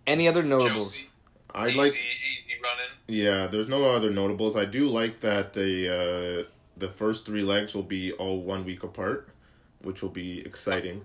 any 0.08 0.28
other 0.28 0.44
notables? 0.44 0.98
Chelsea, 0.98 1.10
I 1.54 1.68
easy, 1.68 1.78
like. 1.78 1.92
easy 1.92 2.54
running. 2.64 2.92
Yeah, 3.08 3.48
there's 3.48 3.68
no 3.68 3.92
other 3.92 4.12
notables. 4.12 4.56
I 4.56 4.66
do 4.66 4.88
like 4.88 5.22
that 5.22 5.54
the 5.54 6.44
uh, 6.44 6.50
the 6.78 6.90
first 6.90 7.26
three 7.26 7.44
legs 7.44 7.76
will 7.76 7.84
be 7.84 8.12
all 8.14 8.42
one 8.42 8.66
week 8.66 8.84
apart, 8.84 9.30
which 9.82 10.02
will 10.02 10.10
be 10.10 10.40
exciting. 10.46 11.04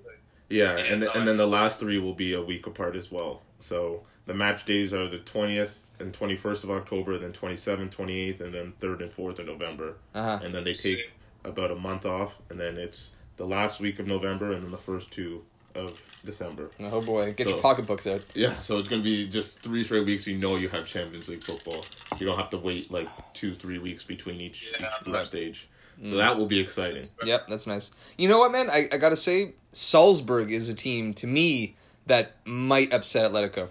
Yeah, 0.49 0.77
Yeah, 0.77 0.85
and 0.93 1.03
the, 1.03 1.13
and 1.17 1.27
then 1.27 1.37
the 1.37 1.47
last 1.47 1.81
three 1.81 1.99
will 1.99 2.15
be 2.15 2.33
a 2.33 2.43
week 2.43 2.67
apart 2.67 2.97
as 2.97 3.11
well. 3.11 3.43
So 3.59 4.03
the 4.27 4.35
match 4.35 4.65
days 4.65 4.95
are 4.95 5.09
the 5.09 5.19
twentieth 5.19 5.93
and 5.99 6.13
twenty 6.13 6.37
first 6.37 6.63
of 6.63 6.71
October, 6.71 7.19
then 7.19 7.33
27th, 7.33 7.91
28th, 7.91 8.41
and 8.41 8.55
then 8.55 8.73
third 8.79 9.01
and 9.01 9.11
fourth 9.11 9.39
of 9.39 9.47
November. 9.47 9.97
Uh-huh. 10.15 10.41
And 10.43 10.55
then 10.55 10.65
they 10.65 10.75
take 10.75 11.11
about 11.45 11.71
a 11.71 11.77
month 11.77 12.05
off, 12.05 12.39
and 12.51 12.61
then 12.61 12.77
it's 12.77 13.13
the 13.37 13.47
last 13.47 13.81
week 13.81 13.99
of 13.99 14.07
November, 14.07 14.53
and 14.53 14.63
then 14.63 14.71
the 14.71 14.77
first 14.77 15.13
two 15.13 15.43
of 15.77 16.01
December. 16.25 16.71
Oh 16.81 17.01
boy, 17.01 17.33
get 17.33 17.49
your 17.49 17.61
pocketbooks 17.61 18.07
out. 18.07 18.23
Yeah, 18.35 18.59
so 18.61 18.79
it's 18.79 18.89
gonna 18.89 19.03
be 19.03 19.29
just 19.29 19.63
three 19.63 19.85
straight 19.85 20.05
weeks. 20.05 20.27
You 20.27 20.37
know 20.37 20.57
you 20.57 20.69
have 20.71 20.87
Champions 20.87 21.29
League 21.29 21.45
football. 21.45 21.85
You 22.19 22.27
don't 22.27 22.39
have 22.39 22.51
to 22.51 22.59
wait 22.59 22.91
like 22.91 23.09
two, 23.33 23.53
three 23.55 23.79
weeks 23.79 24.05
between 24.05 24.41
each, 24.41 24.73
Yeah, 24.81 24.89
each 24.89 25.05
group 25.05 25.17
right. 25.17 25.27
stage. 25.27 25.69
Mm. 26.03 26.11
So 26.11 26.17
that 26.17 26.37
will 26.37 26.47
be 26.47 26.59
exciting. 26.61 27.03
Yep, 27.25 27.47
that's 27.49 27.67
nice. 27.67 27.91
You 28.19 28.29
know 28.29 28.39
what, 28.39 28.53
man? 28.53 28.69
I, 28.71 28.87
I 28.93 28.97
gotta 28.99 29.17
say, 29.17 29.53
Salzburg 29.73 30.51
is 30.51 30.69
a 30.69 30.75
team 30.75 31.15
to 31.15 31.27
me 31.27 31.77
that 32.07 32.37
might 32.45 32.93
upset 32.93 33.31
Atletico. 33.31 33.69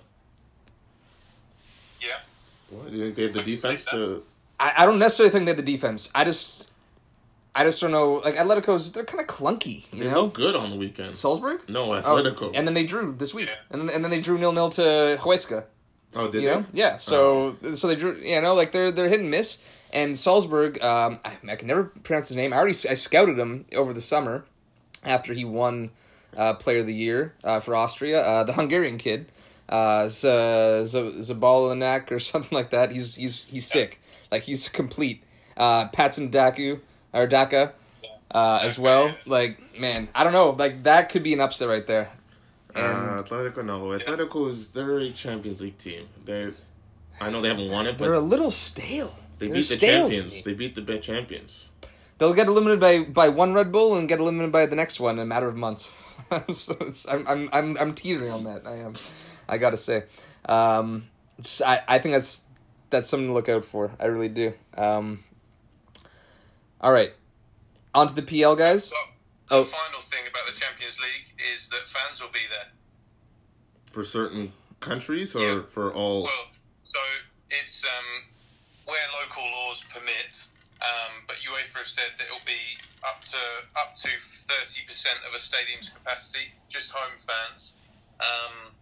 Yeah. 2.01 2.07
What, 2.69 2.89
do 2.91 2.97
you 2.97 3.03
think 3.03 3.15
they 3.15 3.23
have 3.23 3.33
the 3.33 3.39
I 3.39 3.43
can 3.43 3.57
see 3.57 3.61
defense 3.67 3.85
to? 3.85 4.23
I, 4.59 4.73
I 4.77 4.85
don't 4.85 4.99
necessarily 4.99 5.31
think 5.31 5.45
they 5.45 5.51
have 5.51 5.57
the 5.57 5.71
defense. 5.71 6.09
I 6.15 6.23
just, 6.23 6.69
I 7.57 7.63
just 7.63 7.79
don't 7.81 7.91
know. 7.91 8.15
Like 8.15 8.35
Atletico's, 8.35 8.91
they're 8.91 9.05
kind 9.05 9.21
of 9.21 9.27
clunky. 9.27 9.85
You 9.93 10.03
They 10.03 10.11
know, 10.11 10.23
look 10.25 10.33
good 10.33 10.55
on 10.55 10.69
the 10.71 10.75
weekend. 10.75 11.15
Salzburg. 11.15 11.61
No, 11.69 11.93
Oh, 11.93 12.01
Atletico. 12.01 12.51
and 12.53 12.67
then 12.67 12.73
they 12.73 12.85
drew 12.85 13.15
this 13.17 13.33
week, 13.33 13.47
Yeah. 13.47 13.55
and 13.71 13.81
then 13.81 13.95
and 13.95 14.03
then 14.03 14.11
they 14.11 14.19
drew 14.21 14.37
nil 14.37 14.51
nil 14.51 14.69
to 14.71 15.17
Huesca. 15.21 15.65
oh, 16.15 16.27
did 16.29 16.43
You 16.43 16.49
they? 16.49 16.55
know, 16.55 16.65
yeah. 16.73 16.97
So 16.97 17.55
so 17.73 17.87
they 17.87 17.95
drew. 17.95 18.15
You 18.17 18.41
know, 18.41 18.53
like 18.55 18.71
they're 18.73 18.91
they're 18.91 19.09
hit 19.09 19.21
and 19.21 19.31
miss. 19.31 19.61
And 19.93 20.17
Salzburg, 20.17 20.83
um, 20.83 21.19
I, 21.23 21.37
I 21.49 21.55
can 21.55 21.67
never 21.69 21.85
pronounce 21.85 22.27
his 22.27 22.35
name. 22.35 22.51
I 22.51 22.57
already 22.57 22.75
I 22.89 22.95
scouted 22.95 23.39
him 23.39 23.65
over 23.73 23.93
the 23.93 24.01
summer 24.01 24.43
after 25.05 25.33
he 25.33 25.45
won 25.45 25.91
uh, 26.35 26.55
Player 26.55 26.79
of 26.79 26.87
the 26.87 26.93
Year 26.93 27.33
uh, 27.45 27.61
for 27.61 27.73
Austria. 27.75 28.21
Uh, 28.21 28.43
the 28.43 28.51
Hungarian 28.53 28.97
kid, 28.97 29.27
uh, 29.69 30.09
Z- 30.09 30.83
Z- 30.85 31.19
Zabalanak 31.33 32.11
or 32.11 32.19
something 32.31 32.53
like 32.57 32.71
that. 32.71 32.91
He's 32.91 33.15
he's 33.15 33.45
he's 33.45 33.65
sick. 33.65 34.01
Like 34.31 34.43
he's 34.43 34.67
complete. 34.67 35.23
Uh, 35.55 35.87
Patson 35.87 36.29
Daku 36.29 36.81
or 37.15 37.25
Daka. 37.25 37.73
Uh, 38.31 38.59
as 38.63 38.77
well, 38.77 39.15
like 39.25 39.79
man, 39.79 40.09
I 40.13 40.23
don't 40.23 40.33
know, 40.33 40.49
like 40.49 40.83
that 40.83 41.09
could 41.09 41.23
be 41.23 41.31
an 41.33 41.39
upset 41.39 41.69
right 41.69 41.85
there. 41.87 42.09
Uh, 42.75 42.79
And 42.79 43.19
Atletico, 43.25 43.63
no. 43.63 43.79
Atletico 43.97 44.49
is 44.49 44.71
they're 44.71 44.97
a 44.99 45.11
Champions 45.11 45.61
League 45.61 45.77
team. 45.77 46.07
They're, 46.25 46.51
I 47.21 47.29
know 47.29 47.39
they 47.41 47.47
haven't 47.49 47.71
won 47.71 47.87
it, 47.87 47.93
but 47.93 47.99
they're 47.99 48.13
a 48.13 48.19
little 48.19 48.51
stale. 48.51 49.13
they 49.39 49.47
They're 49.47 49.55
beat 49.55 49.67
the 49.69 49.75
stale 49.75 50.09
to 50.09 50.15
champions. 50.15 50.43
They 50.43 50.53
beat 50.53 50.75
the 50.75 50.81
big 50.81 51.01
champions. 51.01 51.69
They'll 52.17 52.33
get 52.33 52.47
eliminated 52.47 52.79
by, 52.81 53.03
by 53.03 53.29
one 53.29 53.53
Red 53.53 53.71
Bull 53.71 53.95
and 53.97 54.07
get 54.09 54.19
eliminated 54.19 54.51
by 54.51 54.65
the 54.65 54.75
next 54.75 54.99
one 54.99 55.15
in 55.15 55.19
a 55.21 55.25
matter 55.25 55.47
of 55.47 55.55
months. 55.55 55.91
so 56.51 56.75
it's, 56.81 57.07
I'm, 57.07 57.25
I'm 57.27 57.49
I'm 57.53 57.77
I'm 57.79 57.93
teetering 57.93 58.31
on 58.31 58.43
that. 58.45 58.65
I 58.65 58.77
am. 58.77 58.95
I 59.47 59.57
gotta 59.59 59.77
say, 59.77 60.03
um, 60.49 61.07
s- 61.39 61.61
I 61.61 61.81
I 61.87 61.99
think 61.99 62.13
that's 62.15 62.45
that's 62.89 63.07
something 63.09 63.27
to 63.27 63.33
look 63.33 63.49
out 63.49 63.63
for. 63.65 63.91
I 63.99 64.05
really 64.07 64.29
do. 64.29 64.53
Um, 64.77 65.23
all 66.81 66.91
right, 66.91 67.13
on 67.93 68.07
to 68.07 68.13
the 68.15 68.21
PL 68.21 68.55
guys. 68.55 68.85
So 68.89 68.95
the 69.49 69.55
Oh. 69.57 69.63
final 69.63 70.01
thing 70.01 70.27
about 70.27 70.45
the 70.47 70.53
Champions 70.59 70.99
League 70.99 71.41
is 71.53 71.69
that 71.69 71.87
fans 71.87 72.21
will 72.21 72.29
be 72.31 72.45
there. 72.49 72.71
For 73.91 74.03
certain 74.03 74.53
countries 74.79 75.35
or 75.35 75.41
Yeah. 75.41 75.61
for 75.65 75.93
all. 75.93 76.23
Well, 76.23 76.47
so 76.83 76.99
it's 77.49 77.85
um, 77.85 78.25
where 78.85 79.07
local 79.21 79.43
laws 79.43 79.83
permit, 79.85 80.47
um, 80.81 81.23
but 81.27 81.37
UEFA 81.37 81.77
have 81.79 81.87
said 81.87 82.11
that 82.17 82.25
it'll 82.25 82.39
be 82.45 82.77
up 83.03 83.23
to 83.25 83.37
up 83.77 83.95
to 83.95 84.09
thirty 84.19 84.83
percent 84.85 85.17
of 85.27 85.33
a 85.33 85.39
stadium's 85.39 85.89
capacity, 85.89 86.51
just 86.69 86.91
home 86.91 87.17
fans. 87.17 87.77
Um, 88.19 88.74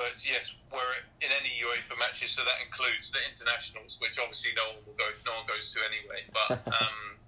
but 0.00 0.16
yes, 0.24 0.56
we're 0.72 0.96
in 1.20 1.28
any 1.28 1.52
UEFA 1.60 1.98
matches, 2.00 2.32
so 2.32 2.40
that 2.48 2.56
includes 2.64 3.12
the 3.12 3.20
internationals, 3.20 4.00
which 4.00 4.16
obviously 4.18 4.52
no 4.56 4.72
one 4.72 4.80
will 4.88 4.96
go, 4.96 5.04
no 5.28 5.36
one 5.36 5.46
goes 5.46 5.68
to 5.76 5.80
anyway. 5.84 6.24
But 6.32 6.64
um, 6.80 7.20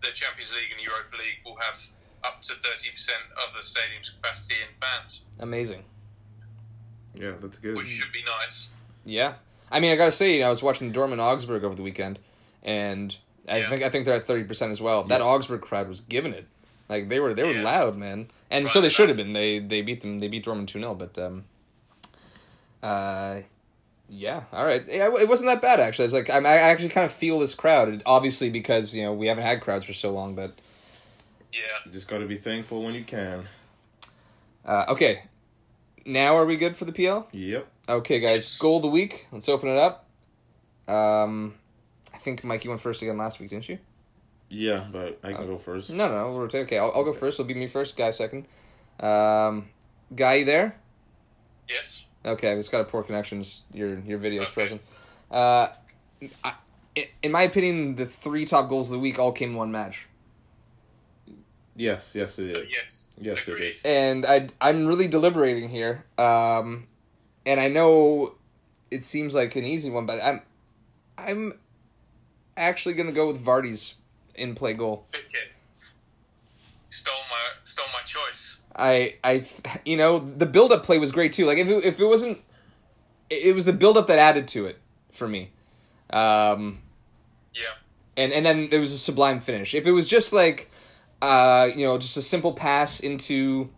the 0.00 0.14
Champions 0.14 0.54
League 0.54 0.70
and 0.70 0.78
Europa 0.78 1.18
League 1.18 1.42
will 1.44 1.58
have 1.58 1.74
up 2.22 2.38
to 2.46 2.54
thirty 2.62 2.88
percent 2.94 3.18
of 3.42 3.50
the 3.56 3.62
stadium's 3.66 4.10
capacity 4.14 4.54
in 4.62 4.70
fans, 4.78 5.24
Amazing. 5.42 5.82
yeah, 7.14 7.32
that's 7.40 7.58
good. 7.58 7.76
which 7.76 7.88
should 7.88 8.12
be 8.12 8.22
nice. 8.22 8.72
Yeah, 9.04 9.34
I 9.70 9.80
mean, 9.80 9.90
I 9.92 9.96
gotta 9.96 10.12
say, 10.12 10.34
you 10.34 10.40
know, 10.40 10.46
I 10.46 10.50
was 10.50 10.62
watching 10.62 10.92
Dortmund 10.92 11.18
Augsburg 11.18 11.64
over 11.64 11.74
the 11.74 11.82
weekend, 11.82 12.18
and 12.62 13.16
I 13.48 13.58
Yeah. 13.58 13.70
think 13.70 13.82
I 13.82 13.88
think 13.88 14.04
they're 14.04 14.16
at 14.16 14.24
thirty 14.24 14.44
percent 14.44 14.70
as 14.70 14.80
well. 14.80 15.02
That 15.04 15.20
Augsburg 15.20 15.62
crowd 15.62 15.88
was 15.88 16.00
giving 16.00 16.32
it, 16.34 16.46
like 16.88 17.08
they 17.08 17.18
were 17.18 17.34
they 17.34 17.42
were 17.44 17.52
Yeah. 17.52 17.62
loud, 17.64 17.96
man, 17.96 18.30
and 18.50 18.68
so 18.68 18.80
they 18.80 18.88
should 18.90 19.08
have 19.08 19.16
been. 19.16 19.32
They 19.32 19.58
they 19.58 19.82
beat 19.82 20.00
them. 20.02 20.20
They 20.20 20.28
beat 20.28 20.44
Dortmund 20.44 20.68
two 20.68 20.78
0 20.78 20.94
but 20.94 21.18
um, 21.18 21.44
uh, 22.82 23.40
Yeah, 24.08 24.42
all 24.52 24.64
right. 24.66 24.86
Yeah, 24.88 25.14
it 25.18 25.28
wasn't 25.28 25.50
that 25.50 25.62
bad 25.62 25.80
actually. 25.80 26.04
I 26.04 26.06
was 26.06 26.14
like 26.14 26.30
I'm, 26.30 26.46
I 26.46 26.54
actually 26.56 26.88
kind 26.88 27.04
of 27.04 27.12
feel 27.12 27.38
this 27.38 27.54
crowd. 27.54 28.02
Obviously, 28.06 28.50
because 28.50 28.94
you 28.94 29.04
know 29.04 29.12
we 29.12 29.26
haven't 29.28 29.44
had 29.44 29.60
crowds 29.60 29.84
for 29.84 29.92
so 29.92 30.10
long. 30.10 30.34
But 30.34 30.60
Yeah. 31.52 31.60
You 31.86 31.92
just 31.92 32.08
got 32.08 32.18
to 32.18 32.26
be 32.26 32.36
thankful 32.36 32.82
when 32.82 32.94
you 32.94 33.04
can. 33.04 33.44
uh, 34.64 34.84
okay, 34.88 35.22
now 36.06 36.36
are 36.36 36.44
we 36.46 36.56
good 36.56 36.74
for 36.76 36.84
the 36.84 36.92
PL? 36.92 37.28
Yep. 37.32 37.66
Okay, 37.88 38.20
guys. 38.20 38.44
Yes. 38.44 38.58
Goal 38.58 38.76
of 38.76 38.82
the 38.82 38.88
week. 38.88 39.26
Let's 39.32 39.48
open 39.48 39.68
it 39.68 39.78
up. 39.78 40.06
Um, 40.88 41.54
I 42.14 42.18
think 42.18 42.42
Mike, 42.44 42.64
you 42.64 42.70
went 42.70 42.80
first 42.82 43.02
again 43.02 43.16
last 43.18 43.38
week, 43.40 43.50
didn't 43.50 43.68
you? 43.68 43.78
Yeah, 44.48 44.84
but 44.90 45.20
I 45.22 45.32
can 45.32 45.46
go 45.46 45.56
first. 45.58 45.90
No, 45.90 46.08
no, 46.08 46.30
we'll 46.30 46.40
rotate. 46.40 46.62
Okay, 46.66 46.78
I'll, 46.78 46.90
I'll 46.94 47.04
go 47.04 47.12
first. 47.12 47.38
It'll 47.38 47.46
be 47.46 47.54
me 47.54 47.68
first. 47.68 47.96
Guy 47.96 48.10
second. 48.10 48.46
Um, 48.98 49.68
guy, 50.14 50.34
you 50.36 50.44
there? 50.44 50.76
Yes. 51.68 51.99
Okay, 52.24 52.52
it's 52.52 52.68
got 52.68 52.80
a 52.80 52.84
poor 52.84 53.02
connections. 53.02 53.62
Your 53.72 53.98
your 54.00 54.18
video's 54.18 54.44
Okay. 54.46 54.52
frozen. 54.52 54.80
Uh, 55.30 55.68
I, 56.44 56.52
i- 56.96 57.08
in 57.22 57.32
my 57.32 57.42
opinion, 57.42 57.94
the 57.96 58.04
three 58.06 58.44
top 58.44 58.68
goals 58.68 58.88
of 58.88 58.92
the 58.92 58.98
week 58.98 59.18
all 59.18 59.32
came 59.32 59.50
in 59.50 59.56
one 59.56 59.72
match, 59.72 60.06
Yes, 61.76 62.14
yes, 62.14 62.38
it 62.38 62.56
Uh, 62.56 62.60
is. 62.60 62.68
yes. 62.70 63.10
Yes, 63.18 63.48
it 63.48 63.52
Agreed. 63.54 63.76
and 63.84 64.26
I 64.26 64.48
I'm 64.60 64.86
really 64.86 65.08
deliberating 65.08 65.68
here. 65.70 66.04
Um, 66.18 66.86
and 67.46 67.58
I 67.60 67.68
know 67.68 68.34
it 68.90 69.04
seems 69.04 69.34
like 69.34 69.56
an 69.56 69.64
easy 69.64 69.88
one, 69.88 70.04
but 70.04 70.20
I'm 70.22 70.42
I'm 71.16 71.58
actually 72.56 72.94
gonna 72.94 73.12
go 73.12 73.28
with 73.28 73.42
Vardy's 73.42 73.94
in 74.34 74.54
play 74.54 74.74
goal. 74.74 75.06
Pick. 75.12 75.24
Stole 76.90 77.14
my 77.30 77.38
stole 77.64 77.86
my 77.94 78.02
choice. 78.04 78.49
I 78.80 79.14
I 79.22 79.44
you 79.84 79.96
know 79.96 80.18
the 80.18 80.46
build 80.46 80.72
up 80.72 80.84
play 80.84 80.98
was 80.98 81.12
great 81.12 81.32
too. 81.32 81.44
Like 81.46 81.58
if 81.58 81.68
it, 81.68 81.84
if 81.84 82.00
it 82.00 82.06
wasn't, 82.06 82.38
it 83.28 83.46
it 83.48 83.54
was 83.54 83.64
the 83.64 83.72
build 83.72 83.96
up 83.96 84.06
that 84.08 84.18
added 84.18 84.48
to 84.48 84.66
it 84.66 84.78
for 85.12 85.28
me. 85.28 85.50
Um, 86.12 86.80
Yeah. 87.54 87.62
and 88.16 88.32
and 88.32 88.44
then 88.44 88.68
there 88.70 88.80
was 88.80 88.92
a 88.92 88.98
sublime 88.98 89.40
finish. 89.40 89.74
If 89.74 89.86
it 89.86 89.92
was 89.92 90.08
just 90.08 90.32
like, 90.32 90.70
uh, 91.22 91.68
you 91.76 91.84
know, 91.84 91.98
just 91.98 92.16
a 92.16 92.22
simple 92.22 92.52
pass 92.52 93.00
into, 93.00 93.70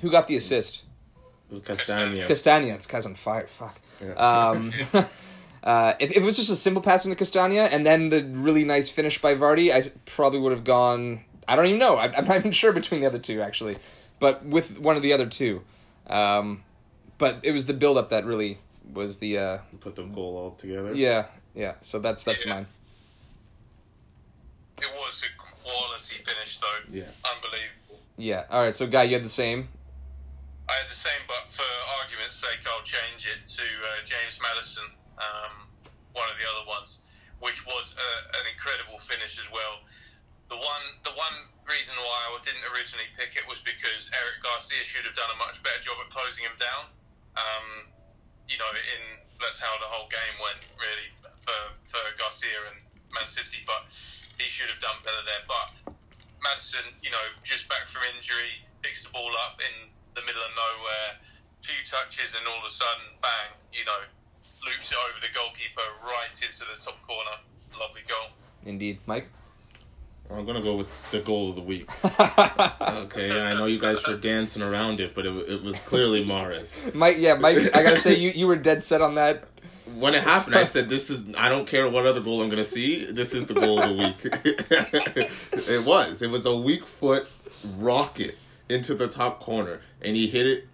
who 0.00 0.10
got 0.10 0.26
the 0.26 0.36
assist? 0.36 0.84
With 1.50 1.64
Castagna. 1.64 2.26
Castagna. 2.26 2.74
This 2.74 2.86
guy's 2.86 3.06
on 3.06 3.14
fire. 3.14 3.46
Fuck. 3.46 3.80
Yeah. 4.04 4.12
Um, 4.14 4.72
uh, 5.62 5.94
if, 6.00 6.10
if 6.10 6.16
it 6.18 6.24
was 6.24 6.36
just 6.36 6.50
a 6.50 6.56
simple 6.56 6.82
pass 6.82 7.04
into 7.06 7.16
Castagna 7.16 7.62
and 7.72 7.86
then 7.86 8.08
the 8.10 8.24
really 8.24 8.64
nice 8.64 8.88
finish 8.90 9.20
by 9.20 9.34
Vardy, 9.34 9.72
I 9.72 9.88
probably 10.04 10.40
would 10.40 10.52
have 10.52 10.64
gone. 10.64 11.24
I 11.46 11.56
don't 11.56 11.66
even 11.66 11.78
know. 11.78 11.96
I'm, 11.96 12.12
I'm 12.16 12.26
not 12.26 12.36
even 12.36 12.50
sure 12.50 12.72
between 12.72 13.00
the 13.00 13.06
other 13.06 13.18
two 13.18 13.40
actually, 13.40 13.76
but 14.18 14.44
with 14.44 14.78
one 14.78 14.96
of 14.96 15.02
the 15.02 15.12
other 15.12 15.26
two. 15.26 15.62
Um, 16.06 16.62
but 17.18 17.40
it 17.42 17.52
was 17.52 17.66
the 17.66 17.74
build 17.74 17.98
up 17.98 18.08
that 18.10 18.24
really 18.24 18.58
was 18.92 19.18
the 19.18 19.38
uh, 19.38 19.58
Put 19.80 19.96
the 19.96 20.04
goal 20.04 20.36
all 20.36 20.50
together. 20.52 20.94
yeah 20.94 21.26
yeah. 21.54 21.74
So 21.80 21.98
that's 21.98 22.24
that's 22.24 22.44
Yeah. 22.46 22.54
mine. 22.54 22.66
It 24.80 24.88
was 24.94 25.24
a 25.26 25.30
quality 25.36 26.16
finish 26.24 26.58
though. 26.58 26.80
Yeah. 26.90 27.10
Unbelievable. 27.26 27.98
Yeah. 28.16 28.44
All 28.50 28.62
right. 28.62 28.74
So 28.74 28.86
guy, 28.86 29.04
you 29.04 29.14
had 29.14 29.24
the 29.24 29.28
same. 29.28 29.68
I 30.68 30.72
had 30.84 30.88
the 30.88 30.94
same, 30.94 31.22
but 31.26 31.50
for 31.50 31.64
argument's 32.02 32.36
sake, 32.36 32.60
I'll 32.68 32.84
change 32.84 33.26
it 33.26 33.46
to 33.56 33.62
uh, 33.64 34.04
James 34.04 34.38
Maddison, 34.42 34.84
um, 35.16 35.64
one 36.12 36.28
of 36.28 36.36
the 36.36 36.44
other 36.44 36.68
ones, 36.68 37.04
which 37.40 37.64
was 37.66 37.96
uh, 37.96 38.38
an 38.38 38.44
incredible 38.52 38.98
finish 38.98 39.38
as 39.40 39.50
well. 39.50 39.80
The 40.50 40.56
one, 40.56 40.84
the 41.04 41.10
one 41.16 41.32
reason 41.68 41.96
why 42.00 42.18
I 42.28 42.36
didn't 42.44 42.64
originally 42.72 43.08
pick 43.14 43.36
it 43.36 43.44
was 43.44 43.60
because 43.60 44.10
Eric 44.12 44.40
Garcia 44.42 44.80
should 44.82 45.04
have 45.04 45.16
done 45.16 45.28
a 45.32 45.38
much 45.38 45.60
better 45.62 45.80
job 45.80 46.00
at 46.00 46.08
closing 46.08 46.44
him 46.48 46.56
down. 46.56 46.88
Um, 47.36 47.66
you 48.48 48.56
know, 48.56 48.68
in 48.72 49.02
that's 49.38 49.62
how 49.62 49.70
the 49.78 49.86
whole 49.86 50.10
game 50.10 50.36
went 50.42 50.58
really 50.82 51.08
for, 51.46 51.60
for 51.86 52.02
Garcia 52.18 52.58
and 52.72 52.78
Man 53.14 53.28
City, 53.28 53.62
but 53.64 53.86
he 54.36 54.50
should 54.50 54.66
have 54.66 54.82
done 54.82 54.98
better 55.06 55.22
there. 55.24 55.44
But 55.46 55.94
Maddison, 56.42 56.84
you 57.02 57.10
know, 57.10 57.26
just 57.46 57.70
back 57.70 57.86
from 57.86 58.02
injury, 58.16 58.58
picks 58.82 59.06
the 59.06 59.10
ball 59.14 59.30
up 59.46 59.62
in 59.62 59.88
the 60.18 60.22
middle 60.26 60.42
of 60.42 60.52
nowhere, 60.58 61.22
few 61.62 61.78
touches, 61.86 62.34
and 62.34 62.42
all 62.50 62.58
of 62.58 62.66
a 62.66 62.72
sudden, 62.72 63.14
bang, 63.22 63.54
you 63.70 63.86
know, 63.86 64.02
loops 64.66 64.90
it 64.90 64.98
over 64.98 65.18
the 65.22 65.30
goalkeeper 65.30 65.86
right 66.02 66.34
into 66.34 66.66
the 66.66 66.74
top 66.74 66.98
corner. 67.06 67.38
Lovely 67.78 68.02
goal. 68.10 68.34
Indeed, 68.66 68.98
Mike. 69.06 69.30
I'm 70.30 70.44
gonna 70.44 70.60
go 70.60 70.76
with 70.76 71.10
the 71.10 71.20
goal 71.20 71.50
of 71.50 71.54
the 71.54 71.62
week. 71.62 71.88
Okay, 73.08 73.40
I 73.40 73.54
know 73.54 73.66
you 73.66 73.78
guys 73.78 74.06
were 74.06 74.16
dancing 74.16 74.62
around 74.62 75.00
it, 75.00 75.14
but 75.14 75.24
it, 75.24 75.30
it 75.48 75.62
was 75.62 75.78
clearly 75.88 76.24
Morris. 76.24 76.92
Mike, 76.94 77.16
yeah, 77.18 77.34
Mike. 77.34 77.58
I 77.74 77.82
gotta 77.82 77.98
say, 77.98 78.16
you, 78.16 78.30
you 78.30 78.46
were 78.46 78.56
dead 78.56 78.82
set 78.82 79.00
on 79.00 79.14
that. 79.14 79.44
When 79.96 80.14
it 80.14 80.22
happened, 80.22 80.56
I 80.56 80.64
said, 80.64 80.88
"This 80.88 81.08
is. 81.10 81.24
I 81.36 81.48
don't 81.48 81.66
care 81.66 81.88
what 81.88 82.06
other 82.06 82.20
goal 82.20 82.42
I'm 82.42 82.50
gonna 82.50 82.64
see. 82.64 83.10
This 83.10 83.34
is 83.34 83.46
the 83.46 83.54
goal 83.54 83.80
of 83.80 83.88
the 83.88 83.96
week." 83.96 84.16
it 85.52 85.86
was. 85.86 86.20
It 86.22 86.30
was 86.30 86.44
a 86.44 86.54
weak 86.54 86.84
foot 86.84 87.28
rocket 87.76 88.36
into 88.68 88.94
the 88.94 89.08
top 89.08 89.40
corner, 89.40 89.80
and 90.02 90.14
he 90.14 90.26
hit 90.26 90.46
it 90.46 90.68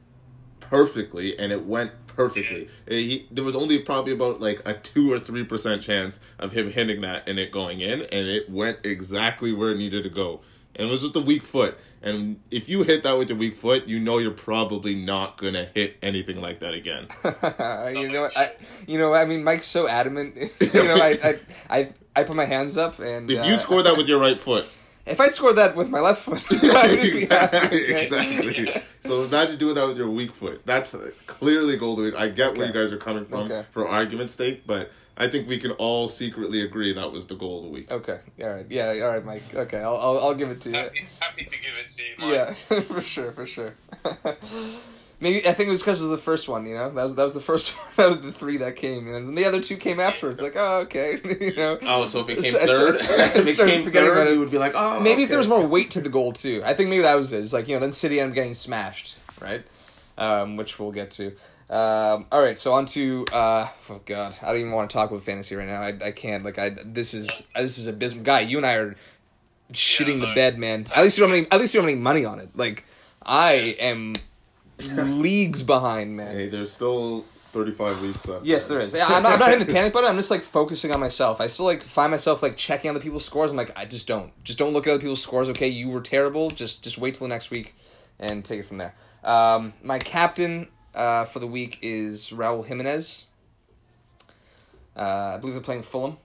perfectly, 0.61 1.38
and 1.38 1.53
it 1.53 1.64
went 1.64 1.93
perfectly. 2.14 2.68
And 2.87 2.94
he, 2.94 3.27
there 3.31 3.44
was 3.44 3.55
only 3.55 3.79
probably 3.81 4.12
about 4.12 4.40
like 4.40 4.61
a 4.64 4.74
two 4.74 5.12
or 5.12 5.18
three 5.18 5.44
percent 5.44 5.83
chance 5.83 6.20
of 6.38 6.53
him 6.53 6.70
hitting 6.70 7.00
that 7.03 7.29
and 7.29 7.38
it 7.38 7.50
going 7.50 7.81
in, 7.81 8.03
and 8.03 8.29
it 8.29 8.50
went 8.50 8.85
exactly 8.85 9.53
where 9.53 9.72
it 9.72 9.79
needed 9.79 10.03
to 10.05 10.11
go. 10.11 10.40
And 10.77 10.88
it 10.88 10.90
was 10.90 11.03
just 11.03 11.14
a 11.14 11.20
weak 11.20 11.42
foot. 11.42 11.79
And 12.03 12.40
if 12.50 12.68
you 12.68 12.83
hit 12.83 13.05
that 13.05 13.16
with 13.16 13.31
your 13.31 13.38
weak 13.38 13.57
foot, 13.57 13.87
you 13.87 13.98
know 13.98 14.18
you're 14.18 14.33
probably 14.33 14.94
not 14.94 15.38
gonna 15.38 15.68
hit 15.74 15.96
anything 16.03 16.40
like 16.40 16.59
that 16.59 16.74
again. 16.74 17.07
you 17.96 18.09
know, 18.11 18.29
I, 18.37 18.53
you 18.87 18.98
know, 18.98 19.14
I 19.14 19.24
mean, 19.24 19.44
Mike's 19.44 19.66
so 19.66 19.88
adamant. 19.88 20.37
you 20.61 20.85
know, 20.85 20.96
I, 20.96 21.18
I, 21.22 21.38
I, 21.70 21.92
I 22.16 22.22
put 22.24 22.37
my 22.37 22.44
hands 22.44 22.77
up, 22.77 22.98
and 22.98 23.31
If 23.31 23.40
uh, 23.40 23.44
you'd 23.44 23.62
score 23.62 23.83
that 23.83 23.96
with 23.96 24.09
your 24.09 24.20
right 24.20 24.38
foot, 24.38 24.66
if 25.07 25.21
I'd 25.21 25.33
scored 25.33 25.57
that 25.57 25.77
with 25.77 25.88
my 25.90 26.01
left 26.01 26.23
foot, 26.23 26.45
I'd 26.51 27.03
be 27.03 27.27
happy. 27.27 27.77
exactly. 27.93 27.95
exactly. 28.57 28.83
So 29.01 29.25
imagine 29.25 29.59
doing 29.59 29.75
that 29.75 29.87
with 29.87 29.99
your 29.99 30.09
weak 30.11 30.33
foot. 30.33 30.62
That's 30.64 30.95
clearly 31.27 31.77
goal 31.77 31.93
of 31.93 31.97
the 31.99 32.03
week. 32.05 32.14
I 32.17 32.29
get 32.29 32.57
where 32.57 32.67
you 32.67 32.73
guys 32.73 32.93
are 32.93 32.97
coming 32.99 33.25
from 33.27 33.45
Okay. 33.51 33.64
for 33.71 33.87
argument's 33.87 34.35
sake, 34.35 34.67
but 34.67 34.90
I 35.17 35.29
think 35.29 35.47
we 35.49 35.59
can 35.59 35.71
all 35.73 36.09
secretly 36.09 36.62
agree 36.62 36.93
that 36.95 37.12
was 37.12 37.27
the 37.27 37.37
goal 37.37 37.59
of 37.59 37.64
the 37.64 37.71
week. 37.71 37.93
Okay, 37.93 38.19
all 38.43 38.49
right, 38.49 38.67
yeah, 38.69 38.88
all 39.03 39.09
right, 39.12 39.25
Mike. 39.25 39.55
Okay, 39.55 39.79
I'll, 39.79 39.97
I'll, 39.97 40.19
I'll 40.19 40.35
give 40.35 40.51
it 40.51 40.61
to 40.62 40.71
you. 40.71 40.75
Happy, 40.77 41.07
happy 41.21 41.45
to 41.45 41.61
give 41.61 41.73
it 41.79 41.88
to 41.88 42.03
you, 42.03 42.14
Mike. 42.19 42.57
Yeah, 42.71 42.81
for 42.95 43.01
sure, 43.01 43.31
for 43.33 43.47
sure. 43.47 43.75
Maybe 45.25 45.49
I 45.49 45.53
think 45.55 45.69
it 45.69 45.71
was 45.71 45.81
because 45.83 46.01
it 46.01 46.05
was 46.05 46.11
the 46.13 46.19
first 46.19 46.49
one. 46.51 46.67
You 46.67 46.75
know, 46.75 46.91
that 46.91 47.03
was 47.03 47.15
that 47.15 47.23
was 47.25 47.33
the 47.33 47.41
first 47.41 47.71
one 47.97 48.07
out 48.07 48.13
of 48.19 48.23
the 48.23 48.31
three 48.31 48.59
that 48.59 48.77
came, 48.77 49.07
and 49.09 49.27
then 49.27 49.35
the 49.35 49.47
other 49.47 49.61
two 49.61 49.77
came 49.79 49.99
afterwards. 49.99 50.43
Like, 50.43 50.53
oh, 50.55 50.83
okay, 50.83 51.19
you 51.41 51.57
know. 51.57 51.79
Oh, 51.83 52.05
so 52.05 52.21
if 52.21 52.29
it 52.29 52.43
came 52.43 52.53
So- 52.53 52.59
third, 52.67 52.99
so- 52.99 53.15
if 53.41 53.49
it 53.49 53.57
came 53.57 53.83
forgetting 53.83 54.11
third, 54.11 54.19
about 54.19 54.27
it. 54.29 54.37
would 54.39 54.51
be 54.51 54.59
like, 54.59 54.75
oh, 54.77 55.01
Maybe 55.01 55.23
if 55.23 55.31
there 55.31 55.39
was 55.39 55.49
more 55.49 55.67
weight 55.67 55.91
to 55.93 56.03
the 56.03 56.11
goal 56.11 56.33
too. 56.33 56.63
I 56.65 56.75
think 56.75 56.91
maybe 56.91 57.03
that 57.03 57.15
was 57.17 57.33
it. 57.33 57.39
It's 57.39 57.55
like 57.55 57.67
you 57.67 57.75
know, 57.75 57.81
then 57.81 57.93
City 57.93 58.21
ended 58.21 58.33
up 58.33 58.35
getting 58.35 58.55
smashed, 58.55 59.19
right? 59.41 59.65
Um, 60.19 60.57
which 60.59 60.79
we'll 60.79 60.93
get 60.93 61.11
to. 61.13 61.29
Um, 61.71 62.27
all 62.31 62.43
right, 62.43 62.59
so 62.59 62.75
on 62.75 62.85
to 62.87 63.25
uh, 63.33 63.67
oh 63.89 64.01
god, 64.05 64.37
I 64.43 64.49
don't 64.53 64.61
even 64.61 64.73
want 64.73 64.91
to 64.91 64.95
talk 64.95 65.11
about 65.11 65.23
fantasy 65.23 65.57
right 65.57 65.67
now. 65.67 65.81
I, 65.81 65.95
I 66.05 66.13
can't. 66.13 66.45
Like 66.45 66.59
I 66.59 66.69
this 66.85 67.15
is 67.15 67.49
this 67.57 67.79
is 67.79 67.87
abysmal. 67.87 68.23
Guy, 68.25 68.41
you 68.41 68.59
and 68.59 68.67
I 68.67 68.75
are 68.75 68.97
shitting 69.73 70.21
the 70.21 70.35
bed, 70.35 70.59
man. 70.59 70.85
At 70.95 71.03
least 71.03 71.17
you 71.17 71.23
don't 71.23 71.31
have 71.31 71.39
any. 71.39 71.51
At 71.51 71.59
least 71.61 71.73
you 71.73 71.81
don't 71.81 71.89
have 71.89 71.95
any 71.97 72.03
money 72.03 72.27
on 72.27 72.39
it. 72.41 72.51
Like 72.55 72.85
I 73.25 73.53
am 73.81 74.13
leagues 74.79 75.63
behind, 75.63 76.17
man. 76.17 76.35
Hey, 76.35 76.49
there's 76.49 76.73
still 76.73 77.21
35 77.21 78.03
leagues 78.03 78.27
left. 78.27 78.45
Yes, 78.45 78.67
there 78.67 78.81
is. 78.81 78.95
I'm 78.95 79.23
not, 79.23 79.35
I'm 79.35 79.39
not 79.39 79.51
hitting 79.51 79.67
the 79.67 79.73
panic 79.73 79.93
button. 79.93 80.11
I'm 80.11 80.17
just 80.17 80.31
like 80.31 80.43
focusing 80.43 80.93
on 80.93 81.01
myself. 81.01 81.41
I 81.41 81.47
still 81.47 81.67
like 81.67 81.83
find 81.83 82.11
myself 82.11 82.43
like 82.43 82.57
checking 82.57 82.91
other 82.91 83.01
people's 83.01 83.25
scores. 83.25 83.51
I'm 83.51 83.57
like, 83.57 83.77
I 83.79 83.85
just 83.85 84.09
don't, 84.09 84.33
just 84.43 84.59
don't 84.59 84.73
look 84.73 84.87
at 84.87 84.91
other 84.91 85.01
people's 85.01 85.23
scores. 85.23 85.49
Okay, 85.51 85.69
you 85.69 85.89
were 85.89 86.01
terrible. 86.01 86.51
Just, 86.51 86.83
just 86.83 86.99
wait 86.99 87.15
till 87.15 87.27
the 87.27 87.33
next 87.33 87.51
week, 87.51 87.75
and 88.19 88.45
take 88.45 88.61
it 88.61 88.67
from 88.67 88.79
there. 88.79 88.95
Um, 89.23 89.73
my 89.83 89.99
captain 89.99 90.69
uh, 90.95 91.25
for 91.25 91.39
the 91.39 91.47
week 91.47 91.79
is 91.81 92.31
Raul 92.31 92.67
Jimenez. 92.67 93.27
Uh, 94.97 95.35
I 95.35 95.39
believe 95.39 95.55
they're 95.55 95.63
playing 95.63 95.83
Fulham, 95.83 96.19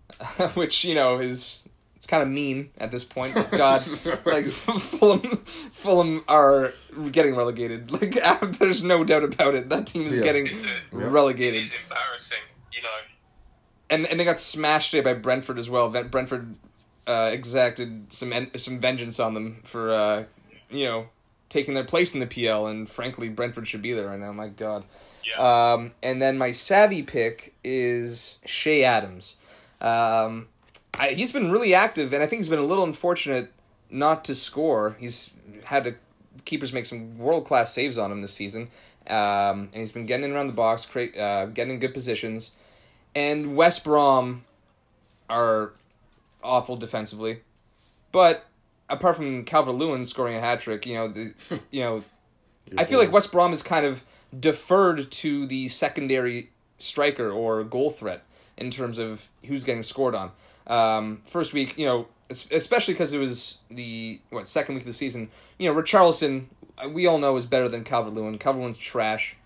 which 0.54 0.84
you 0.84 0.94
know 0.94 1.18
is 1.18 1.68
it's 2.02 2.08
kind 2.08 2.20
of 2.20 2.28
mean 2.28 2.70
at 2.78 2.90
this 2.90 3.04
point. 3.04 3.32
God, 3.52 3.80
like 4.24 4.46
Fulham, 4.46 5.20
Fulham 5.20 6.20
are 6.26 6.72
getting 7.12 7.36
relegated. 7.36 7.92
Like 8.02 8.18
there's 8.58 8.82
no 8.82 9.04
doubt 9.04 9.22
about 9.22 9.54
it. 9.54 9.68
That 9.70 9.86
team 9.86 10.04
is 10.06 10.16
Yeah. 10.16 10.24
getting 10.24 10.48
It's 10.48 10.64
a, 10.64 10.68
relegated, 10.96 11.60
It 11.60 11.62
is 11.62 11.76
embarrassing, 11.84 12.38
you 12.72 12.82
know. 12.82 12.88
and 13.88 14.04
and 14.08 14.18
they 14.18 14.24
got 14.24 14.40
smashed 14.40 14.90
today 14.90 15.12
by 15.14 15.14
Brentford 15.16 15.58
as 15.58 15.70
well. 15.70 15.90
Ven- 15.90 16.08
Brentford 16.08 16.56
uh, 17.06 17.30
exacted 17.32 18.12
some 18.12 18.32
en- 18.32 18.50
some 18.58 18.80
vengeance 18.80 19.20
on 19.20 19.34
them 19.34 19.60
for 19.62 19.92
uh, 19.92 20.24
you 20.70 20.86
know 20.86 21.06
taking 21.50 21.74
their 21.74 21.84
place 21.84 22.14
in 22.14 22.18
the 22.20 22.26
PL, 22.26 22.66
and 22.66 22.88
frankly, 22.90 23.28
Brentford 23.28 23.68
should 23.68 23.82
be 23.82 23.92
there 23.92 24.08
right 24.08 24.18
now. 24.18 24.32
My 24.32 24.48
God. 24.48 24.82
Yeah. 25.24 25.72
Um, 25.74 25.92
and 26.02 26.20
then 26.20 26.36
my 26.36 26.50
savvy 26.50 27.02
pick 27.04 27.54
is 27.62 28.40
Che 28.44 28.82
Adams. 28.82 29.36
Um, 29.80 30.48
I, 30.98 31.08
he's 31.10 31.32
been 31.32 31.50
really 31.50 31.74
active, 31.74 32.12
and 32.12 32.22
I 32.22 32.26
think 32.26 32.40
he's 32.40 32.48
been 32.48 32.58
a 32.58 32.64
little 32.64 32.84
unfortunate 32.84 33.52
not 33.90 34.24
to 34.26 34.34
score. 34.34 34.96
He's 34.98 35.32
had 35.64 35.84
to 35.84 35.94
keepers 36.44 36.72
make 36.72 36.86
some 36.86 37.18
world 37.18 37.44
class 37.44 37.72
saves 37.72 37.98
on 37.98 38.10
him 38.12 38.20
this 38.20 38.34
season, 38.34 38.68
um, 39.08 39.68
and 39.72 39.74
he's 39.74 39.92
been 39.92 40.06
getting 40.06 40.24
in 40.24 40.32
around 40.32 40.48
the 40.48 40.52
box, 40.52 40.86
create, 40.86 41.16
uh, 41.16 41.46
getting 41.46 41.74
in 41.74 41.80
good 41.80 41.94
positions. 41.94 42.52
And 43.14 43.56
West 43.56 43.84
Brom 43.84 44.44
are 45.28 45.72
awful 46.42 46.76
defensively, 46.76 47.40
but 48.10 48.46
apart 48.88 49.16
from 49.16 49.44
Calvert 49.44 49.74
Lewin 49.74 50.06
scoring 50.06 50.36
a 50.36 50.40
hat 50.40 50.60
trick, 50.60 50.86
you 50.86 50.94
know, 50.94 51.08
the, 51.08 51.34
you 51.70 51.80
know, 51.80 52.04
I 52.76 52.84
feel 52.84 52.98
like 52.98 53.12
West 53.12 53.32
Brom 53.32 53.52
is 53.52 53.62
kind 53.62 53.84
of 53.84 54.02
deferred 54.38 55.10
to 55.10 55.46
the 55.46 55.68
secondary 55.68 56.50
striker 56.78 57.30
or 57.30 57.62
goal 57.64 57.90
threat 57.90 58.24
in 58.56 58.70
terms 58.70 58.98
of 58.98 59.28
who's 59.46 59.64
getting 59.64 59.82
scored 59.82 60.14
on. 60.14 60.30
Um, 60.66 61.22
first 61.24 61.52
week, 61.52 61.76
you 61.78 61.86
know, 61.86 62.08
especially 62.30 62.94
because 62.94 63.12
it 63.12 63.18
was 63.18 63.58
the 63.70 64.20
what 64.30 64.48
second 64.48 64.74
week 64.74 64.82
of 64.82 64.88
the 64.88 64.92
season. 64.92 65.30
You 65.58 65.72
know, 65.72 65.80
Richarlison, 65.80 66.46
uh, 66.78 66.88
we 66.88 67.06
all 67.06 67.18
know 67.18 67.36
is 67.36 67.46
better 67.46 67.68
than 67.68 67.84
Calvert 67.84 68.14
Lewin. 68.14 68.38
Calvert 68.38 68.60
Lewin's 68.60 68.78
trash. 68.78 69.36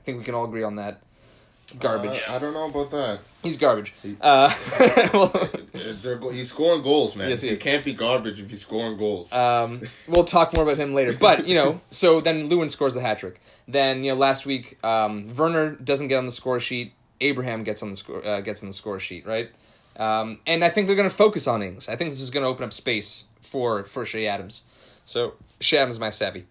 I 0.00 0.04
think 0.04 0.18
we 0.18 0.24
can 0.24 0.34
all 0.34 0.44
agree 0.44 0.62
on 0.62 0.76
that. 0.76 1.02
Garbage. 1.78 2.22
Uh, 2.28 2.34
I 2.34 2.38
don't 2.38 2.52
know 2.52 2.68
about 2.68 2.90
that. 2.90 3.20
He's 3.42 3.56
garbage. 3.56 3.94
Uh, 4.20 4.52
well, 5.12 5.32
he's 6.32 6.50
scoring 6.50 6.82
goals, 6.82 7.14
man. 7.14 7.30
Yes, 7.30 7.42
he 7.42 7.50
he 7.50 7.56
can't 7.56 7.84
be 7.84 7.94
garbage 7.94 8.40
if 8.40 8.50
he's 8.50 8.62
scoring 8.62 8.98
goals. 8.98 9.32
Um, 9.32 9.82
we'll 10.08 10.24
talk 10.24 10.54
more 10.54 10.64
about 10.64 10.78
him 10.78 10.94
later. 10.94 11.12
But 11.12 11.46
you 11.46 11.54
know, 11.54 11.80
so 11.90 12.20
then 12.20 12.48
Lewin 12.48 12.68
scores 12.68 12.94
the 12.94 13.00
hat 13.00 13.18
trick. 13.18 13.40
Then 13.68 14.04
you 14.04 14.12
know, 14.12 14.18
last 14.18 14.46
week 14.46 14.82
um, 14.84 15.34
Werner 15.36 15.70
doesn't 15.70 16.08
get 16.08 16.16
on 16.16 16.24
the 16.24 16.32
score 16.32 16.60
sheet. 16.60 16.92
Abraham 17.20 17.62
gets 17.62 17.82
on 17.82 17.90
the 17.90 17.96
score 17.96 18.26
uh, 18.26 18.40
gets 18.40 18.62
on 18.62 18.68
the 18.68 18.74
score 18.74 18.98
sheet, 18.98 19.26
right? 19.26 19.50
Um, 19.96 20.40
and 20.46 20.64
I 20.64 20.70
think 20.70 20.86
they're 20.86 20.96
going 20.96 21.10
to 21.10 21.14
focus 21.14 21.46
on 21.46 21.62
Ings. 21.62 21.88
I 21.88 21.96
think 21.96 22.10
this 22.10 22.20
is 22.20 22.30
going 22.30 22.44
to 22.44 22.48
open 22.48 22.64
up 22.64 22.72
space 22.72 23.24
for 23.40 23.84
for 23.84 24.04
Che 24.04 24.26
Adams. 24.26 24.62
So 25.04 25.34
Che 25.60 25.76
Adams 25.76 25.98
my 25.98 26.10
savvy 26.10 26.46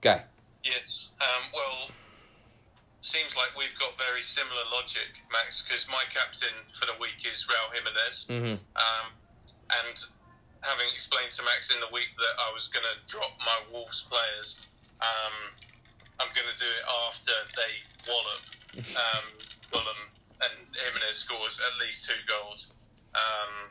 guy. 0.00 0.22
Yes. 0.64 1.10
Um, 1.20 1.44
well, 1.52 1.90
seems 3.04 3.36
like 3.36 3.52
we've 3.56 3.76
got 3.78 3.92
very 4.00 4.22
similar 4.22 4.64
logic, 4.72 5.20
Max, 5.30 5.62
because 5.62 5.86
my 5.88 6.02
captain 6.08 6.56
for 6.72 6.86
the 6.86 6.96
week 6.98 7.20
is 7.30 7.46
Raul 7.46 7.68
Jimenez. 7.76 8.26
Mm-hmm. 8.32 8.56
Um, 8.56 9.06
and 9.84 9.96
having 10.64 10.88
explained 10.92 11.30
to 11.32 11.42
Max 11.44 11.68
in 11.68 11.80
the 11.80 11.92
week 11.92 12.08
that 12.16 12.34
I 12.40 12.48
was 12.52 12.68
going 12.68 12.84
to 12.88 12.96
drop 13.04 13.36
my 13.44 13.58
Wolves 13.72 14.08
players, 14.08 14.64
um, 15.04 15.52
I'm 16.20 16.32
going 16.32 16.48
to 16.48 16.56
do 16.56 16.64
it 16.64 16.84
after 16.88 17.36
they 17.60 17.72
wallop 18.08 18.42
um, 18.96 19.24
Fulham 19.68 20.00
and 20.42 20.52
Jimenez 20.74 21.16
scores 21.16 21.60
at 21.60 21.78
least 21.80 22.08
two 22.08 22.18
goals. 22.26 22.72
Um, 23.14 23.70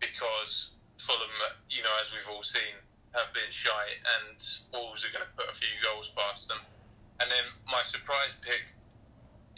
because 0.00 0.72
Fulham, 0.98 1.28
you 1.68 1.82
know, 1.82 1.94
as 2.00 2.12
we've 2.12 2.28
all 2.34 2.42
seen, 2.42 2.74
have 3.12 3.32
been 3.34 3.50
shy, 3.50 3.84
and 4.18 4.38
Wolves 4.72 5.04
are 5.04 5.12
going 5.12 5.24
to 5.26 5.32
put 5.36 5.50
a 5.50 5.56
few 5.56 5.74
goals 5.82 6.08
past 6.16 6.48
them. 6.48 6.58
And 7.20 7.30
then 7.30 7.44
my 7.66 7.82
surprise 7.82 8.38
pick 8.40 8.72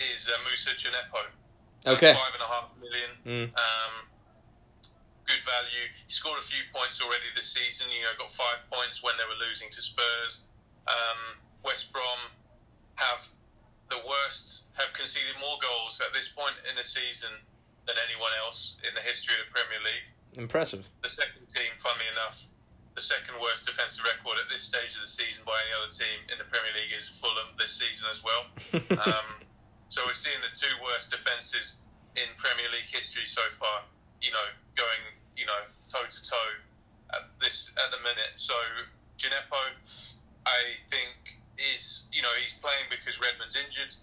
is 0.01 0.29
uh, 0.29 0.37
Moussa 0.49 0.75
Djenepo. 0.75 1.23
Okay. 1.87 2.15
Five 2.15 2.35
and 2.35 2.43
a 2.43 2.51
half 2.51 2.75
million. 2.81 3.11
Mm. 3.27 3.49
Um, 3.55 3.95
good 5.27 5.43
value. 5.45 5.85
He 6.07 6.13
scored 6.13 6.39
a 6.39 6.43
few 6.43 6.63
points 6.75 7.03
already 7.03 7.29
this 7.35 7.53
season. 7.53 7.87
You 7.91 8.03
know, 8.03 8.15
got 8.19 8.31
five 8.31 8.59
points 8.71 9.03
when 9.03 9.15
they 9.19 9.25
were 9.25 9.47
losing 9.47 9.71
to 9.71 9.83
Spurs. 9.83 10.47
Um, 10.89 11.39
West 11.65 11.93
Brom 11.93 12.19
have 12.97 13.27
the 13.93 14.01
worst, 14.09 14.73
have 14.81 14.93
conceded 14.97 15.37
more 15.37 15.61
goals 15.61 16.01
at 16.01 16.17
this 16.17 16.33
point 16.33 16.57
in 16.65 16.73
the 16.81 16.85
season 16.85 17.31
than 17.85 17.97
anyone 18.09 18.33
else 18.41 18.81
in 18.89 18.95
the 18.97 19.05
history 19.05 19.37
of 19.37 19.45
the 19.45 19.53
Premier 19.53 19.83
League. 19.85 20.09
Impressive. 20.41 20.89
The 21.05 21.13
second 21.13 21.45
team, 21.53 21.69
funnily 21.77 22.09
enough, 22.17 22.41
the 22.97 23.05
second 23.05 23.37
worst 23.41 23.69
defensive 23.69 24.05
record 24.09 24.41
at 24.41 24.49
this 24.49 24.65
stage 24.65 24.97
of 24.97 25.05
the 25.05 25.13
season 25.13 25.45
by 25.45 25.57
any 25.69 25.73
other 25.77 25.93
team 25.93 26.25
in 26.33 26.37
the 26.41 26.49
Premier 26.49 26.73
League 26.73 26.93
is 26.97 27.09
Fulham 27.21 27.53
this 27.61 27.77
season 27.77 28.09
as 28.09 28.25
well. 28.25 28.49
um, 29.05 29.29
so 29.93 30.01
we're 30.09 30.17
seeing 30.17 30.41
the 30.41 30.53
two 30.57 30.73
worst 30.81 31.13
defences 31.13 31.85
in 32.17 32.29
Premier 32.41 32.69
League 32.73 32.89
history 32.89 33.29
so 33.29 33.45
far. 33.61 33.85
You 34.21 34.33
know, 34.33 34.49
going 34.77 35.05
you 35.37 35.45
know 35.45 35.69
toe 35.89 36.05
to 36.05 36.21
toe 36.25 36.53
at 37.13 37.29
this 37.41 37.73
at 37.77 37.93
the 37.93 38.01
minute. 38.01 38.37
So 38.37 38.57
Djenepo, 39.17 39.61
I 40.47 40.77
think 40.89 41.42
is 41.75 42.07
you 42.13 42.23
know 42.23 42.29
he's 42.41 42.55
playing 42.55 42.85
because 42.91 43.21
Redmond's 43.21 43.57
injured. 43.57 43.95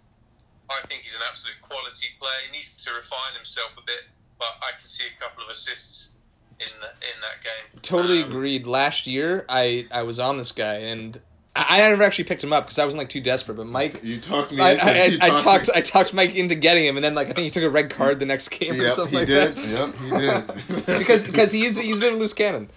I 0.69 0.85
think 0.87 1.01
he's 1.01 1.15
an 1.15 1.21
absolute 1.27 1.55
quality 1.61 2.07
player. 2.19 2.31
He 2.45 2.51
needs 2.51 2.83
to 2.85 2.93
refine 2.93 3.33
himself 3.35 3.71
a 3.77 3.81
bit, 3.81 4.03
but 4.37 4.49
I 4.61 4.71
can 4.71 4.81
see 4.81 5.05
a 5.05 5.19
couple 5.19 5.43
of 5.43 5.49
assists 5.49 6.11
in 6.59 6.67
the, 6.79 6.87
in 6.87 7.21
that 7.21 7.43
game. 7.43 7.79
Totally 7.81 8.21
Um, 8.21 8.29
agreed. 8.29 8.67
Last 8.67 9.07
year, 9.07 9.45
I 9.49 9.87
I 9.91 10.03
was 10.03 10.19
on 10.19 10.37
this 10.37 10.51
guy, 10.51 10.75
and 10.75 11.19
I, 11.55 11.81
I 11.81 11.89
never 11.89 12.03
actually 12.03 12.25
picked 12.25 12.43
him 12.43 12.53
up 12.53 12.65
because 12.65 12.77
I 12.77 12.85
wasn't 12.85 12.99
like 12.99 13.09
too 13.09 13.19
desperate. 13.21 13.55
But 13.55 13.65
Mike, 13.65 14.01
you 14.03 14.19
talked 14.19 14.51
me 14.51 14.61
I, 14.61 14.71
into 14.73 14.85
I, 14.85 14.89
I, 14.89 15.05
you 15.05 15.17
I 15.21 15.29
talked 15.29 15.43
talked 15.43 15.67
me- 15.69 15.73
I 15.75 15.81
talked 15.81 16.13
Mike 16.13 16.35
into 16.35 16.53
getting 16.53 16.85
him, 16.85 16.97
and 16.97 17.03
then 17.03 17.15
like 17.15 17.29
I 17.29 17.31
think 17.31 17.45
he 17.45 17.49
took 17.49 17.63
a 17.63 17.69
red 17.69 17.89
card 17.89 18.19
the 18.19 18.27
next 18.27 18.49
game 18.49 18.79
or 18.79 18.89
something 18.89 19.13
he 19.13 19.17
like 19.19 19.27
did. 19.27 19.55
that. 19.55 19.95
Yep, 20.11 20.49
he 20.69 20.75
did. 20.85 20.85
Because 20.99 21.25
because 21.25 21.51
he 21.51 21.65
is 21.65 21.79
he's 21.79 21.99
been 21.99 22.13
a 22.13 22.17
loose 22.17 22.33
cannon. 22.33 22.69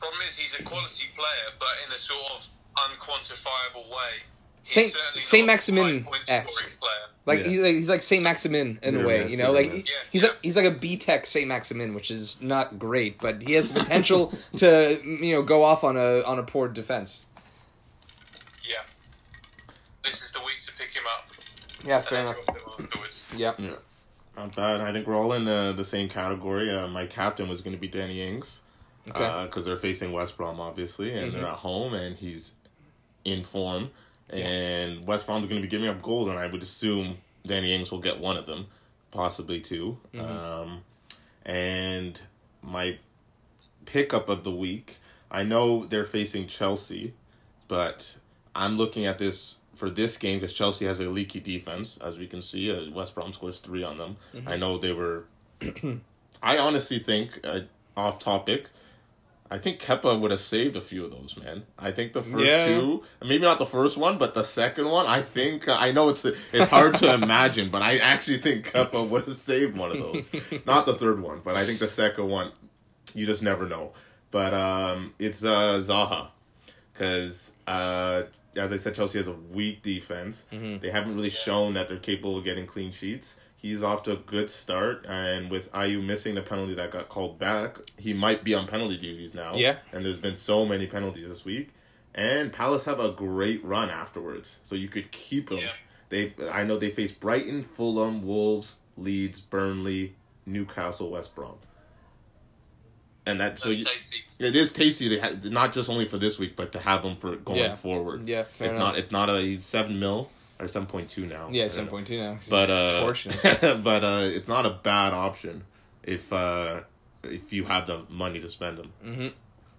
Problem 0.00 0.20
is, 0.26 0.38
he's 0.38 0.58
a 0.58 0.62
quality 0.62 1.06
player, 1.14 1.52
but 1.58 1.68
in 1.86 1.92
a 1.92 1.98
sort 1.98 2.20
of 2.32 2.42
unquantifiable 2.76 3.88
way. 3.90 4.22
He's 4.62 4.70
Saint 4.72 4.96
Saint 5.16 5.46
Maximin 5.46 6.06
esque. 6.28 6.78
Like 7.26 7.40
Yeah. 7.40 7.48
he's 7.48 7.60
like 7.62 7.74
he's 7.74 7.88
like 7.90 8.02
Saint 8.02 8.22
Maximin 8.22 8.78
in 8.82 8.96
a 9.00 9.06
way, 9.06 9.22
yes, 9.22 9.30
you 9.30 9.36
know. 9.38 9.44
yeah, 9.52 9.58
Like 9.58 9.72
yes. 9.72 9.84
Yeah. 9.86 9.94
he's 10.10 10.22
like 10.24 10.38
he's 10.42 10.56
like 10.56 10.66
a 10.66 10.70
B 10.70 10.96
Tech 10.96 11.26
Saint 11.26 11.48
Maximin, 11.48 11.94
which 11.94 12.10
is 12.10 12.40
not 12.42 12.78
great, 12.78 13.18
but 13.20 13.42
he 13.42 13.52
has 13.54 13.72
the 13.72 13.80
potential 13.80 14.32
to 14.56 14.98
you 15.04 15.34
know 15.34 15.42
go 15.42 15.64
off 15.64 15.84
on 15.84 15.96
a 15.96 16.22
on 16.22 16.38
a 16.38 16.42
poor 16.42 16.68
defense. 16.68 17.24
Yeah. 18.68 18.82
This 20.02 20.22
is 20.22 20.32
the 20.32 20.40
week 20.40 20.60
to 20.60 20.72
pick 20.78 20.92
him 20.94 21.04
up 21.18 21.28
Yeah, 21.84 22.00
fair 22.00 22.20
enough. 22.22 22.36
drop. 22.46 22.80
Yeah. 23.36 23.52
Yeah. 23.58 23.70
Not 24.36 24.56
bad. 24.56 24.80
I 24.80 24.92
think 24.92 25.06
we're 25.06 25.16
all 25.16 25.32
in 25.34 25.44
the 25.44 25.72
the 25.76 25.84
same 25.84 26.08
category. 26.08 26.70
Uh, 26.74 26.88
my 26.88 27.06
captain 27.06 27.48
was 27.48 27.60
going 27.62 27.74
to 27.76 27.80
be 27.80 27.88
Danny 27.88 28.20
Ings 28.22 28.60
Okay. 29.10 29.44
because 29.44 29.64
they're 29.66 29.76
facing 29.76 30.12
West 30.12 30.36
Brom, 30.36 30.58
obviously, 30.60 31.12
and 31.16 31.32
they're 31.34 31.46
at 31.46 31.52
home, 31.58 31.92
and 31.94 32.16
he's 32.16 32.52
in 33.24 33.42
form. 33.42 33.90
And 34.30 35.06
West 35.06 35.26
Brom's 35.26 35.46
going 35.46 35.60
to 35.60 35.62
be 35.62 35.68
giving 35.70 35.88
up 35.88 36.02
goals, 36.02 36.28
and 36.28 36.38
I 36.38 36.46
would 36.46 36.62
assume 36.62 37.18
Danny 37.46 37.74
Ings 37.74 37.90
will 37.90 38.00
get 38.00 38.18
one 38.18 38.36
of 38.36 38.46
them, 38.46 38.66
possibly 39.10 39.60
2 39.60 39.98
Um, 40.18 40.80
and 41.44 42.20
my 42.62 42.98
pickup 43.84 44.28
of 44.28 44.44
the 44.44 44.50
week, 44.50 44.96
I 45.30 45.42
know 45.42 45.84
they're 45.84 46.04
facing 46.06 46.46
Chelsea, 46.46 47.12
but 47.68 48.16
I'm 48.54 48.76
looking 48.76 49.04
at 49.04 49.18
this 49.18 49.58
for 49.74 49.90
this 49.90 50.16
game 50.16 50.38
because 50.38 50.54
Chelsea 50.54 50.86
has 50.86 51.00
a 51.00 51.04
leaky 51.10 51.40
defense, 51.40 51.98
as 51.98 52.18
we 52.18 52.26
can 52.26 52.40
see. 52.40 52.70
Uh, 52.72 52.90
West 52.92 53.14
Brom 53.14 53.32
scores 53.32 53.58
three 53.58 53.82
on 53.82 53.98
them. 53.98 54.16
I 54.46 54.56
know 54.56 54.78
they 54.78 54.92
were. 54.92 55.24
I 56.42 56.58
honestly 56.58 56.98
think, 56.98 57.40
uh, 57.44 57.60
off 57.96 58.18
topic, 58.18 58.68
I 59.50 59.58
think 59.58 59.78
Kepa 59.78 60.18
would 60.18 60.30
have 60.30 60.40
saved 60.40 60.74
a 60.74 60.80
few 60.80 61.04
of 61.04 61.10
those, 61.10 61.36
man. 61.36 61.64
I 61.78 61.90
think 61.92 62.12
the 62.14 62.22
first 62.22 62.44
Yeah. 62.44 62.66
two, 62.66 63.02
maybe 63.22 63.42
not 63.44 63.58
the 63.58 63.66
first 63.66 63.96
one, 63.96 64.16
but 64.18 64.34
the 64.34 64.42
second 64.42 64.88
one, 64.88 65.06
I 65.06 65.20
think 65.22 65.68
I 65.68 65.92
know 65.92 66.08
it's 66.08 66.24
it's 66.24 66.68
hard 66.70 66.96
to 66.96 67.12
imagine, 67.22 67.68
but 67.68 67.82
I 67.82 67.98
actually 67.98 68.38
think 68.38 68.72
Kepa 68.72 69.06
would 69.08 69.24
have 69.26 69.36
saved 69.36 69.76
one 69.76 69.90
of 69.92 69.98
those. 69.98 70.30
not 70.66 70.86
the 70.86 70.94
third 70.94 71.20
one, 71.20 71.40
but 71.44 71.56
I 71.56 71.64
think 71.66 71.78
the 71.78 71.88
second 71.88 72.28
one, 72.28 72.52
you 73.14 73.26
just 73.26 73.42
never 73.42 73.68
know. 73.68 73.92
But 74.30 74.54
um, 74.54 75.14
it's 75.18 75.44
uh, 75.44 75.78
Zaha 75.78 76.28
because 76.92 77.52
uh, 77.66 78.22
as 78.56 78.72
I 78.72 78.76
said, 78.76 78.94
Chelsea 78.94 79.18
has 79.18 79.28
a 79.28 79.32
weak 79.52 79.82
defense. 79.82 80.46
They 80.50 80.90
haven't 80.90 81.14
really 81.16 81.30
shown 81.30 81.74
that 81.74 81.88
they're 81.88 81.98
capable 81.98 82.38
of 82.38 82.44
getting 82.44 82.66
clean 82.66 82.92
sheets. 82.92 83.36
He's 83.64 83.82
off 83.82 84.02
to 84.02 84.12
a 84.12 84.16
good 84.16 84.50
start, 84.50 85.06
and 85.08 85.50
with 85.50 85.72
Ayew 85.72 86.04
missing 86.04 86.34
the 86.34 86.42
penalty 86.42 86.74
that 86.74 86.90
got 86.90 87.08
called 87.08 87.38
back, 87.38 87.78
he 87.96 88.12
might 88.12 88.44
be 88.44 88.52
on 88.52 88.66
penalty 88.66 88.98
duties 88.98 89.32
now. 89.34 89.54
Yeah. 89.56 89.76
and 89.90 90.04
there's 90.04 90.18
been 90.18 90.36
so 90.36 90.66
many 90.66 90.86
penalties 90.86 91.26
this 91.26 91.46
week. 91.46 91.70
And 92.14 92.52
Palace 92.52 92.84
have 92.84 93.00
a 93.00 93.10
great 93.12 93.64
run 93.64 93.88
afterwards, 93.88 94.60
so 94.64 94.74
you 94.76 94.88
could 94.88 95.10
keep 95.12 95.48
them. 95.48 95.60
Yeah. 95.60 95.70
They, 96.10 96.34
I 96.52 96.64
know 96.64 96.76
they 96.76 96.90
face 96.90 97.12
Brighton, 97.12 97.62
Fulham, 97.64 98.20
Wolves, 98.22 98.76
Leeds, 98.98 99.40
Burnley, 99.40 100.14
Newcastle, 100.44 101.10
West 101.10 101.34
Brom, 101.34 101.54
and 103.24 103.40
that 103.40 103.58
so 103.58 103.70
you, 103.70 103.86
tasty. 103.86 104.16
it 104.40 104.54
is 104.54 104.74
tasty 104.74 105.08
to 105.08 105.20
ha- 105.20 105.36
not 105.44 105.72
just 105.72 105.88
only 105.88 106.04
for 106.04 106.18
this 106.18 106.38
week, 106.38 106.54
but 106.54 106.70
to 106.72 106.78
have 106.80 107.02
him 107.02 107.16
for 107.16 107.34
going 107.36 107.58
Yeah. 107.60 107.74
forward. 107.76 108.28
Yeah, 108.28 108.42
fair 108.42 108.68
it's 108.68 108.76
enough. 108.76 108.92
not. 108.92 108.98
It's 108.98 109.10
not 109.10 109.30
a 109.30 109.40
he's 109.40 109.64
seven 109.64 109.98
mil 109.98 110.30
or 110.64 110.68
seven 110.68 110.86
point 110.86 111.08
two 111.10 111.26
now. 111.26 111.48
Yeah, 111.50 111.62
don't 111.62 111.70
seven 111.70 111.84
know. 111.86 111.90
point 111.92 112.06
two 112.06 112.18
now. 112.18 112.34
'cause 112.34 112.48
But 112.48 112.68
he's 112.68 113.26
uh, 113.62 113.80
but 113.84 114.04
uh, 114.04 114.20
it's 114.24 114.48
not 114.48 114.66
a 114.66 114.70
bad 114.70 115.12
option 115.12 115.64
if 116.02 116.32
uh 116.32 116.80
if 117.22 117.52
you 117.52 117.64
have 117.64 117.86
the 117.86 118.02
money 118.08 118.40
to 118.40 118.48
spend 118.48 118.78
them. 118.78 118.92
Mhm. 119.04 119.32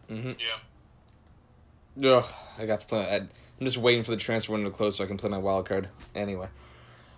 Mhm. 0.09 0.35
Yeah. 0.39 2.17
Ugh, 2.17 2.25
I 2.59 2.65
got 2.65 2.81
to 2.81 2.85
play. 2.85 2.99
I, 3.07 3.15
I'm 3.15 3.29
just 3.61 3.77
waiting 3.77 4.03
for 4.03 4.11
the 4.11 4.17
transfer 4.17 4.51
window 4.53 4.69
to 4.69 4.75
close 4.75 4.97
so 4.97 5.03
I 5.03 5.07
can 5.07 5.17
play 5.17 5.29
my 5.29 5.37
wild 5.37 5.65
card. 5.67 5.87
Anyway, 6.13 6.47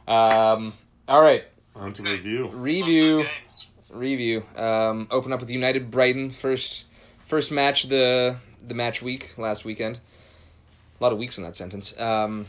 um, 0.08 0.74
all 1.08 1.22
right, 1.22 1.46
On 1.76 1.92
to 1.94 2.04
review. 2.04 2.48
review, 2.50 3.18
Lots 3.20 3.30
of 3.30 3.40
games. 3.42 3.70
review. 3.92 4.44
Um, 4.56 5.08
open 5.10 5.34
up 5.34 5.40
with 5.40 5.50
United 5.50 5.90
Brighton 5.90 6.30
first, 6.30 6.86
first 7.26 7.52
match 7.52 7.84
the 7.90 8.36
the 8.66 8.74
match 8.76 9.02
week 9.02 9.34
last 9.38 9.66
weekend. 9.66 10.00
A 11.00 11.04
lot 11.04 11.12
of 11.14 11.18
weeks 11.20 11.38
in 11.38 11.44
that 11.44 11.56
sentence. 11.56 12.00
Um, 12.00 12.46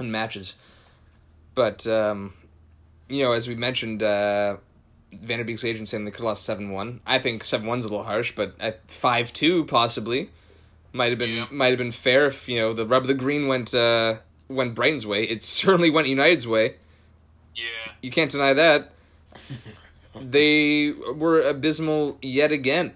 and 0.00 0.10
matches. 0.12 0.54
But, 1.54 1.86
um, 1.86 2.34
you 3.08 3.22
know, 3.24 3.32
as 3.32 3.48
we 3.48 3.54
mentioned, 3.54 4.02
uh, 4.02 4.56
van 5.12 5.38
de 5.38 5.44
Beek's 5.44 5.64
agent 5.64 5.88
saying 5.88 6.04
they 6.04 6.10
could 6.10 6.18
have 6.18 6.26
lost 6.26 6.44
7 6.44 6.70
1. 6.70 7.00
I 7.06 7.18
think 7.18 7.44
7 7.44 7.66
1's 7.66 7.84
a 7.84 7.88
little 7.88 8.04
harsh, 8.04 8.34
but 8.34 8.54
at 8.60 8.88
5 8.90 9.32
2, 9.32 9.64
possibly, 9.64 10.30
might 10.92 11.10
have 11.10 11.18
been 11.18 11.30
Yeah. 11.34 11.46
might 11.50 11.68
have 11.68 11.78
been 11.78 11.92
fair 11.92 12.26
if, 12.26 12.48
you 12.48 12.58
know, 12.58 12.72
the 12.72 12.86
rub 12.86 13.02
of 13.02 13.08
the 13.08 13.14
green 13.14 13.48
went, 13.48 13.74
uh, 13.74 14.16
went 14.48 14.74
Brighton's 14.74 15.06
way. 15.06 15.24
It 15.24 15.42
certainly 15.58 15.90
went 15.90 16.08
United's 16.08 16.46
way. 16.46 16.76
Yeah. 17.54 17.92
You 18.00 18.10
can't 18.10 18.30
deny 18.30 18.52
that. 18.54 18.92
they 20.20 20.92
were 20.92 21.40
abysmal 21.42 22.18
yet 22.22 22.52
again. 22.52 22.94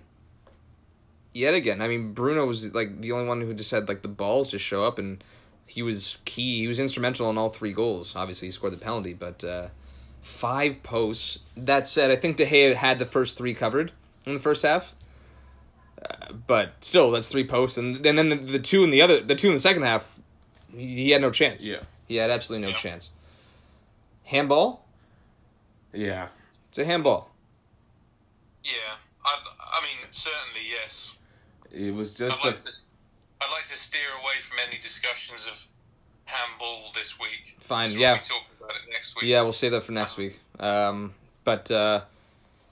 Yet 1.32 1.54
again. 1.54 1.82
I 1.82 1.88
mean, 1.88 2.12
Bruno 2.12 2.46
was 2.46 2.72
like 2.74 3.00
the 3.00 3.12
only 3.12 3.26
one 3.26 3.40
who 3.40 3.54
just 3.54 3.70
had 3.72 3.88
like 3.88 4.02
the 4.02 4.08
balls 4.08 4.50
to 4.50 4.58
show 4.58 4.84
up, 4.84 4.98
and 4.98 5.22
he 5.66 5.82
was 5.82 6.18
key. 6.24 6.58
He 6.60 6.68
was 6.68 6.78
instrumental 6.80 7.28
in 7.30 7.38
all 7.38 7.48
three 7.50 7.72
goals. 7.72 8.14
Obviously, 8.16 8.48
he 8.48 8.52
scored 8.52 8.72
the 8.72 8.76
penalty, 8.78 9.12
but 9.14 9.42
uh, 9.44 9.68
five 10.22 10.82
posts. 10.82 11.38
That 11.56 11.86
said, 11.86 12.10
I 12.10 12.16
think 12.16 12.36
De 12.36 12.46
Gea 12.46 12.74
had 12.74 12.98
the 12.98 13.06
first 13.06 13.36
three 13.38 13.54
covered 13.54 13.92
in 14.26 14.34
the 14.34 14.40
first 14.40 14.62
half. 14.62 14.94
Uh, 16.00 16.32
but 16.46 16.72
still, 16.82 17.10
that's 17.10 17.28
three 17.28 17.46
posts, 17.46 17.78
and, 17.78 18.04
and 18.04 18.18
then 18.18 18.28
the, 18.28 18.36
the 18.36 18.58
two 18.58 18.84
in 18.84 18.90
the 18.90 19.00
other, 19.00 19.20
the 19.20 19.34
two 19.34 19.48
in 19.48 19.54
the 19.54 19.58
second 19.60 19.82
half, 19.82 20.20
he, 20.74 20.96
he 21.04 21.10
had 21.10 21.20
no 21.22 21.30
chance. 21.30 21.64
Yeah. 21.64 21.80
he 22.06 22.16
had 22.16 22.30
absolutely 22.30 22.66
no 22.66 22.70
Yeah. 22.72 22.76
chance. 22.78 23.10
Handball. 24.24 24.84
Yeah. 25.92 26.28
It's 26.68 26.78
a 26.78 26.84
handball. 26.84 27.30
Yeah. 28.64 28.72
I, 29.24 29.38
I 29.78 29.80
mean, 29.82 30.08
certainly 30.10 30.60
yes. 30.70 31.18
It 31.70 31.94
was 31.94 32.20
I'd 32.20 32.26
just 32.30 32.44
like 32.44 32.54
like 32.54 32.62
to. 32.64 32.72
I'd 33.46 33.52
like 33.52 33.64
to 33.64 33.76
steer 33.76 34.00
away 34.20 34.34
from 34.40 34.58
any 34.68 34.80
discussions 34.80 35.46
of 35.46 35.66
handball 36.24 36.90
this 36.94 37.18
week. 37.18 37.56
Fine, 37.60 37.90
So 37.90 37.98
yeah. 37.98 38.12
We'll 38.12 38.18
be 38.18 38.24
talking 38.24 38.42
about 38.60 38.70
it 38.76 38.90
next 38.92 39.16
week. 39.16 39.24
Yeah, 39.24 39.42
we'll 39.42 39.52
save 39.52 39.72
that 39.72 39.82
for 39.82 39.92
next 39.92 40.16
week. 40.16 40.38
Um, 40.58 41.14
but 41.44 41.70
uh, 41.70 42.02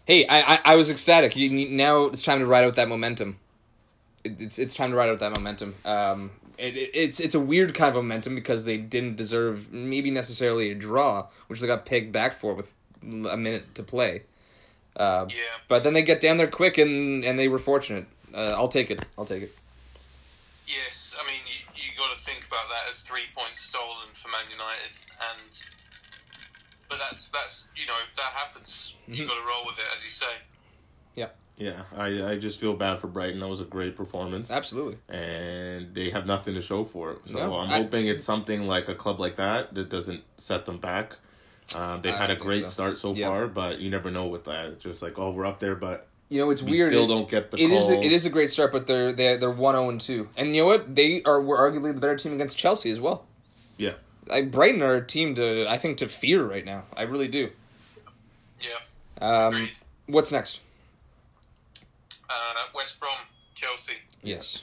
hey, 0.07 0.27
I, 0.27 0.55
I 0.55 0.59
I 0.65 0.77
was 0.77 0.91
ecstatic. 0.91 1.37
You- 1.37 1.69
now 1.69 2.05
it's 2.05 2.23
time 2.23 2.39
to 2.41 2.47
ride 2.47 2.65
out 2.65 2.77
that 2.77 2.89
momentum. 2.89 3.39
It, 4.25 4.41
it's 4.41 4.59
it's 4.59 4.75
time 4.75 4.91
to 4.91 4.97
ride 4.97 5.11
out 5.11 5.19
that 5.19 5.35
momentum. 5.37 5.75
Um, 5.85 6.31
it, 6.59 6.77
it, 6.77 6.91
it's 6.95 7.21
it's 7.21 7.35
a 7.35 7.41
weird 7.41 7.75
kind 7.75 7.89
of 7.91 7.97
momentum 7.97 8.35
because 8.35 8.65
they 8.65 8.77
didn't 8.79 9.17
deserve 9.17 9.73
maybe 9.73 10.11
necessarily 10.11 10.71
a 10.71 10.75
draw, 10.75 11.29
which 11.49 11.61
they 11.61 11.67
got 11.67 11.85
pegged 11.85 12.13
back 12.13 12.33
for 12.33 12.55
with 12.55 12.73
a 13.03 13.37
minute 13.37 13.75
to 13.75 13.83
play. 13.83 14.23
Uh, 14.97 15.27
Yeah. 15.29 15.37
But 15.69 15.83
then 15.85 15.93
they 15.95 16.03
get 16.03 16.21
down 16.21 16.37
there 16.37 16.47
quick 16.49 16.79
and 16.79 17.25
and 17.25 17.39
they 17.39 17.49
were 17.49 17.59
fortunate. 17.59 18.07
Uh, 18.33 18.55
I'll 18.57 18.69
take 18.69 18.91
it. 18.91 19.05
I'll 19.19 19.27
take 19.27 19.43
it. 19.43 19.55
Yes, 20.73 21.15
I 21.23 21.27
mean 21.27 21.41
you, 21.47 21.59
you 21.75 21.91
got 21.99 22.17
to 22.17 22.25
think 22.25 22.47
about 22.47 22.69
that 22.69 22.89
as 22.89 23.03
three 23.03 23.29
points 23.37 23.61
stolen 23.61 24.09
for 24.15 24.29
Man 24.29 24.45
United, 24.51 24.97
and 25.31 25.65
but 26.89 26.99
that's 26.99 27.29
that's 27.29 27.69
you 27.77 27.87
know 27.87 27.95
that 28.17 28.33
happens. 28.33 28.97
Mm-hmm. 29.03 29.15
You 29.15 29.27
got 29.27 29.35
to 29.35 29.47
roll 29.47 29.67
with 29.67 29.79
it, 29.79 29.85
as 29.97 30.03
you 30.05 30.11
say. 30.11 30.33
yeah. 31.15 31.29
Yeah. 31.59 31.83
I 31.97 32.33
I 32.33 32.39
just 32.39 32.59
feel 32.59 32.75
bad 32.75 32.99
for 33.01 33.07
Brighton. 33.09 33.41
That 33.41 33.49
was 33.49 33.61
a 33.61 33.65
great 33.65 33.95
performance. 33.97 34.51
Absolutely. 34.51 34.97
and 35.15 35.95
they 35.95 36.09
have 36.11 36.27
nothing 36.27 36.55
to 36.55 36.63
show 36.63 36.85
for 36.85 37.13
it. 37.13 37.19
So 37.27 37.37
No, 37.37 37.57
I'm 37.59 37.69
I- 37.71 37.77
hoping 37.79 38.07
it's 38.07 38.25
something 38.25 38.67
like 38.67 38.89
a 38.89 38.95
club 38.95 39.21
like 39.21 39.37
that 39.37 39.75
that 39.75 39.91
doesn't 39.91 40.25
set 40.39 40.65
them 40.65 40.79
back. 40.79 41.19
Um, 41.77 42.01
they've 42.03 42.15
I 42.15 42.17
had 42.17 42.31
a 42.31 42.37
great 42.37 42.65
so. 42.65 42.71
start 42.71 42.99
so 42.99 43.15
Yeah. 43.15 43.29
far, 43.29 43.47
but 43.49 43.79
you 43.81 43.91
never 43.91 44.11
know 44.11 44.27
with 44.27 44.45
that. 44.45 44.67
It's 44.67 44.85
just 44.85 45.03
like, 45.03 45.19
oh, 45.19 45.31
we're 45.31 45.47
up 45.47 45.61
there, 45.61 45.75
but 45.75 46.09
You 46.33 46.39
know, 46.39 46.51
it's 46.51 46.63
we 46.63 46.71
weird. 46.73 46.91
still 46.93 47.05
It- 47.05 47.09
don't 47.09 47.29
get 47.29 47.51
the 47.51 47.59
It 47.59 47.71
is 47.71 47.85
calls. 47.85 47.91
a, 47.91 48.01
it 48.03 48.11
is 48.13 48.25
a 48.25 48.31
great 48.31 48.49
start, 48.51 48.73
but 48.73 48.87
they're 48.87 49.13
they're 49.13 49.37
they're 49.37 49.51
one 49.51 49.75
zero 49.75 49.89
and 49.91 50.01
two, 50.01 50.29
and 50.37 50.57
you 50.57 50.63
know 50.63 50.67
what? 50.67 50.95
They 50.97 51.23
are 51.25 51.41
were 51.43 51.59
arguably 51.59 51.93
the 51.95 52.01
better 52.01 52.17
team 52.17 52.33
against 52.33 52.57
Chelsea 52.57 52.91
as 52.91 52.99
well. 53.01 53.27
Yeah, 53.77 53.93
Like 54.27 54.51
Brighton 54.51 54.81
are 54.83 54.95
a 54.95 55.07
team 55.07 55.35
to 55.35 55.67
I 55.69 55.77
think 55.77 55.99
to 55.99 56.09
fear 56.09 56.43
right 56.45 56.65
now. 56.65 56.85
I 56.97 57.03
really 57.03 57.29
do. 57.29 57.51
Yeah. 58.61 58.79
Um, 59.21 59.55
Agreed. 59.55 59.79
what's 60.07 60.33
next? 60.33 60.61
Uh, 62.31 62.55
West 62.75 62.99
Brom, 62.99 63.13
Chelsea. 63.55 63.95
Yes. 64.23 64.63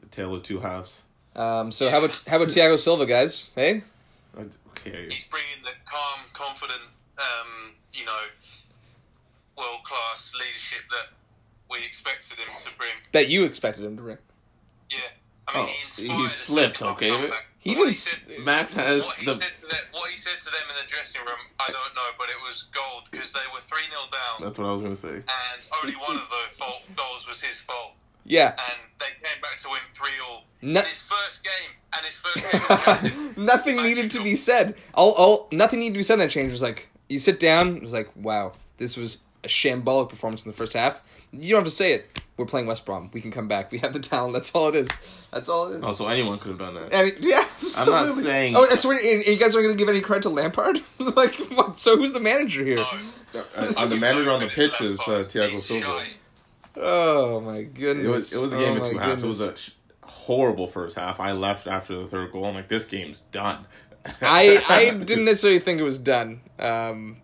the 0.00 0.06
tale 0.06 0.34
of 0.34 0.42
two 0.42 0.60
halves. 0.60 1.04
Um, 1.36 1.70
so 1.70 1.90
how 1.90 1.98
about 1.98 2.22
how 2.26 2.36
about 2.36 2.48
Thiago 2.48 2.76
Silva, 2.78 3.06
guys? 3.06 3.52
Hey, 3.54 3.82
Okay, 4.36 5.08
He's 5.10 5.24
bringing 5.24 5.62
the 5.64 5.72
calm, 5.84 6.20
confident, 6.32 6.80
um, 7.18 7.74
you 7.92 8.04
know, 8.04 8.16
world 9.60 9.82
class 9.84 10.34
leadership 10.38 10.80
that 10.90 11.14
we 11.70 11.78
expected 11.86 12.38
him 12.38 12.48
to 12.64 12.70
bring. 12.78 12.90
that 13.12 13.28
you 13.28 13.44
expected 13.44 13.84
him 13.84 13.96
to 13.96 14.02
bring. 14.02 14.18
Yeah. 14.90 14.98
I 15.48 15.56
mean, 15.56 15.64
Oh, 15.64 15.66
he 15.66 15.82
inspired 15.82 16.16
he 16.20 16.26
slipped, 16.28 16.82
okay? 16.82 17.10
comeback. 17.10 17.46
He 17.58 17.70
What 17.76 17.84
didn't 17.84 17.94
said- 17.94 18.44
Max 18.44 18.74
has 18.74 19.02
what 19.04 19.16
he 19.16 19.26
the. 19.26 19.34
said 19.34 19.56
to 19.58 19.66
them, 19.66 19.78
what 19.92 20.08
he 20.10 20.16
said 20.16 20.38
to 20.38 20.44
them 20.46 20.62
in 20.70 20.76
the 20.84 20.88
dressing 20.90 21.20
room, 21.22 21.38
I 21.58 21.66
don't 21.66 21.94
know, 21.94 22.08
but 22.18 22.28
it 22.30 22.36
was 22.46 22.64
gold 22.74 23.08
because 23.10 23.32
they 23.32 23.40
were 23.52 23.60
three 23.60 23.82
0 23.90 24.00
down, 24.12 24.46
That's 24.46 24.58
what 24.58 24.68
I 24.68 24.72
was 24.72 24.82
gonna 24.82 24.96
say. 24.96 25.08
and 25.16 25.60
only 25.82 25.94
one 25.96 26.16
of 26.16 26.28
the 26.28 26.56
fault 26.56 26.82
goals 26.96 27.26
was 27.28 27.40
his 27.42 27.60
fault, 27.60 27.92
Yeah. 28.24 28.48
and 28.56 28.78
they 28.98 29.06
came 29.22 29.40
back 29.42 29.58
to 29.58 29.68
win 29.70 29.80
three 29.94 30.16
all. 30.26 30.44
No- 30.62 30.80
in 30.80 30.86
his 30.86 31.02
first 31.02 31.42
game, 31.44 31.70
and 31.96 32.06
his 32.06 32.18
first 32.18 33.04
game 33.04 33.34
nothing 33.44 33.76
needed 33.82 34.10
to 34.12 34.22
be 34.22 34.36
said. 34.36 34.76
All, 34.94 35.12
all, 35.14 35.48
nothing 35.52 35.80
needed 35.80 35.94
to 35.94 35.98
be 35.98 36.02
said 36.04 36.14
in 36.14 36.18
that 36.20 36.30
change. 36.30 36.48
It 36.48 36.52
was 36.52 36.62
like 36.62 36.88
you 37.08 37.18
sit 37.18 37.40
down. 37.40 37.76
It 37.76 37.82
was 37.82 37.92
like, 37.92 38.08
wow, 38.14 38.52
this 38.78 38.96
was 38.96 39.18
a 39.44 39.48
shambolic 39.48 40.08
performance 40.08 40.44
in 40.44 40.50
the 40.52 40.56
first 40.56 40.72
half. 40.74 41.02
You 41.32 41.50
don't 41.50 41.58
have 41.60 41.64
to 41.64 41.70
say 41.70 41.92
it. 41.94 42.20
We're 42.36 42.46
playing 42.46 42.66
West 42.66 42.86
Brom. 42.86 43.10
We 43.12 43.20
can 43.20 43.30
come 43.30 43.48
back. 43.48 43.70
We 43.70 43.78
have 43.78 43.92
the 43.92 44.00
talent. 44.00 44.32
That's 44.32 44.54
all 44.54 44.68
it 44.68 44.74
is. 44.74 44.88
That's 45.30 45.48
all 45.48 45.70
it 45.70 45.76
is. 45.76 45.82
Oh, 45.82 45.92
so 45.92 46.08
anyone 46.08 46.38
could 46.38 46.50
have 46.50 46.58
done 46.58 46.74
that. 46.74 46.92
And 46.92 47.08
it- 47.08 47.18
yeah, 47.20 47.40
absolutely. 47.40 48.22
saying- 48.22 48.56
Oh, 48.56 48.66
that's 48.66 48.84
weird. 48.84 49.02
And, 49.04 49.16
and 49.22 49.26
you 49.26 49.36
guys 49.36 49.54
aren't 49.54 49.66
going 49.66 49.76
to 49.76 49.78
give 49.78 49.88
any 49.90 50.00
credit 50.00 50.22
to 50.22 50.30
Lampard? 50.30 50.80
like, 50.98 51.34
what? 51.50 51.78
So 51.78 51.96
who's 51.96 52.12
the 52.14 52.20
manager 52.20 52.64
here? 52.64 52.76
No. 52.76 53.42
Uh, 53.56 53.72
on 53.76 53.90
the 53.90 53.96
manager 53.96 54.30
on 54.30 54.40
the 54.40 54.46
Credit 54.46 54.70
pitch 54.72 54.78
to 54.78 54.92
is 54.92 55.00
uh, 55.02 55.22
Thiago 55.28 55.54
Silva. 55.56 56.04
Oh 56.76 57.40
my 57.40 57.62
goodness! 57.62 58.04
It 58.06 58.08
was 58.08 58.32
it 58.32 58.40
was 58.40 58.52
a 58.52 58.56
Oh, 58.56 58.60
game 58.60 58.76
of 58.76 58.82
my 58.82 58.90
two 58.90 58.98
halves. 58.98 59.22
It 59.22 59.26
was 59.26 59.40
a 59.40 59.56
sh- 59.56 59.70
horrible 60.02 60.66
first 60.66 60.96
half. 60.96 61.20
I 61.20 61.32
left 61.32 61.66
after 61.66 61.96
the 61.96 62.04
third 62.06 62.32
goal. 62.32 62.44
I'm 62.46 62.54
like, 62.54 62.68
this 62.68 62.86
game's 62.86 63.20
done. 63.20 63.66
I 64.22 64.64
I 64.68 64.90
didn't 65.04 65.24
necessarily 65.26 65.58
think 65.60 65.80
it 65.80 65.84
was 65.84 65.98
done. 65.98 66.40
Um, 66.58 67.18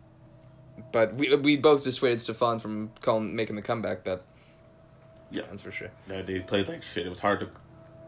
but 0.96 1.14
we 1.14 1.34
we 1.36 1.56
both 1.58 1.84
dissuaded 1.84 2.20
Stefan 2.22 2.58
from 2.58 2.90
calling, 3.02 3.36
making 3.36 3.56
the 3.56 3.62
comeback. 3.62 4.02
But 4.02 4.24
Yeah. 5.30 5.42
that's 5.50 5.60
for 5.60 5.70
sure. 5.70 5.90
Yeah, 6.10 6.22
they 6.22 6.40
played 6.40 6.68
like 6.68 6.82
shit. 6.82 7.04
It 7.06 7.10
was 7.10 7.20
hard 7.20 7.40
to 7.40 7.48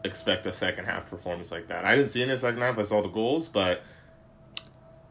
expect 0.03 0.47
a 0.47 0.51
second 0.51 0.85
half 0.85 1.07
performance 1.09 1.51
like 1.51 1.67
that. 1.67 1.85
I 1.85 1.95
didn't 1.95 2.09
see 2.09 2.21
it 2.21 2.23
in 2.23 2.29
the 2.29 2.37
second 2.37 2.61
half. 2.61 2.79
I 2.79 2.83
saw 2.83 3.01
the 3.03 3.09
goals, 3.09 3.47
but 3.47 3.83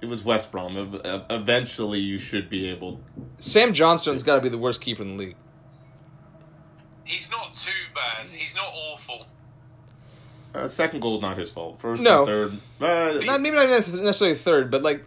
it 0.02 0.06
was 0.06 0.24
West 0.24 0.50
Brom. 0.50 0.76
Ev- 0.76 1.00
ev- 1.04 1.26
Eventually, 1.30 2.00
you 2.00 2.18
should 2.18 2.48
be 2.48 2.68
able. 2.68 3.00
Sam 3.38 3.72
Johnstone's 3.72 4.24
got 4.24 4.34
to 4.36 4.40
be 4.40 4.48
the 4.48 4.58
worst 4.58 4.80
keeper 4.80 5.02
in 5.02 5.16
the 5.16 5.22
league. 5.24 5.36
He's 7.04 7.30
not 7.30 7.54
too 7.54 7.70
bad. 7.94 8.26
He's 8.26 8.54
not 8.56 8.66
awful. 8.92 9.26
Uh, 10.54 10.66
second 10.66 11.00
goal, 11.00 11.20
not 11.20 11.36
his 11.38 11.50
fault. 11.50 11.80
First 11.80 12.02
No. 12.02 12.18
and 12.24 12.26
third, 12.26 13.20
uh, 13.20 13.24
Not 13.24 13.40
maybe 13.40 13.54
not 13.56 13.68
necessarily 13.68 14.34
third, 14.36 14.70
but 14.70 14.82
like 14.82 15.04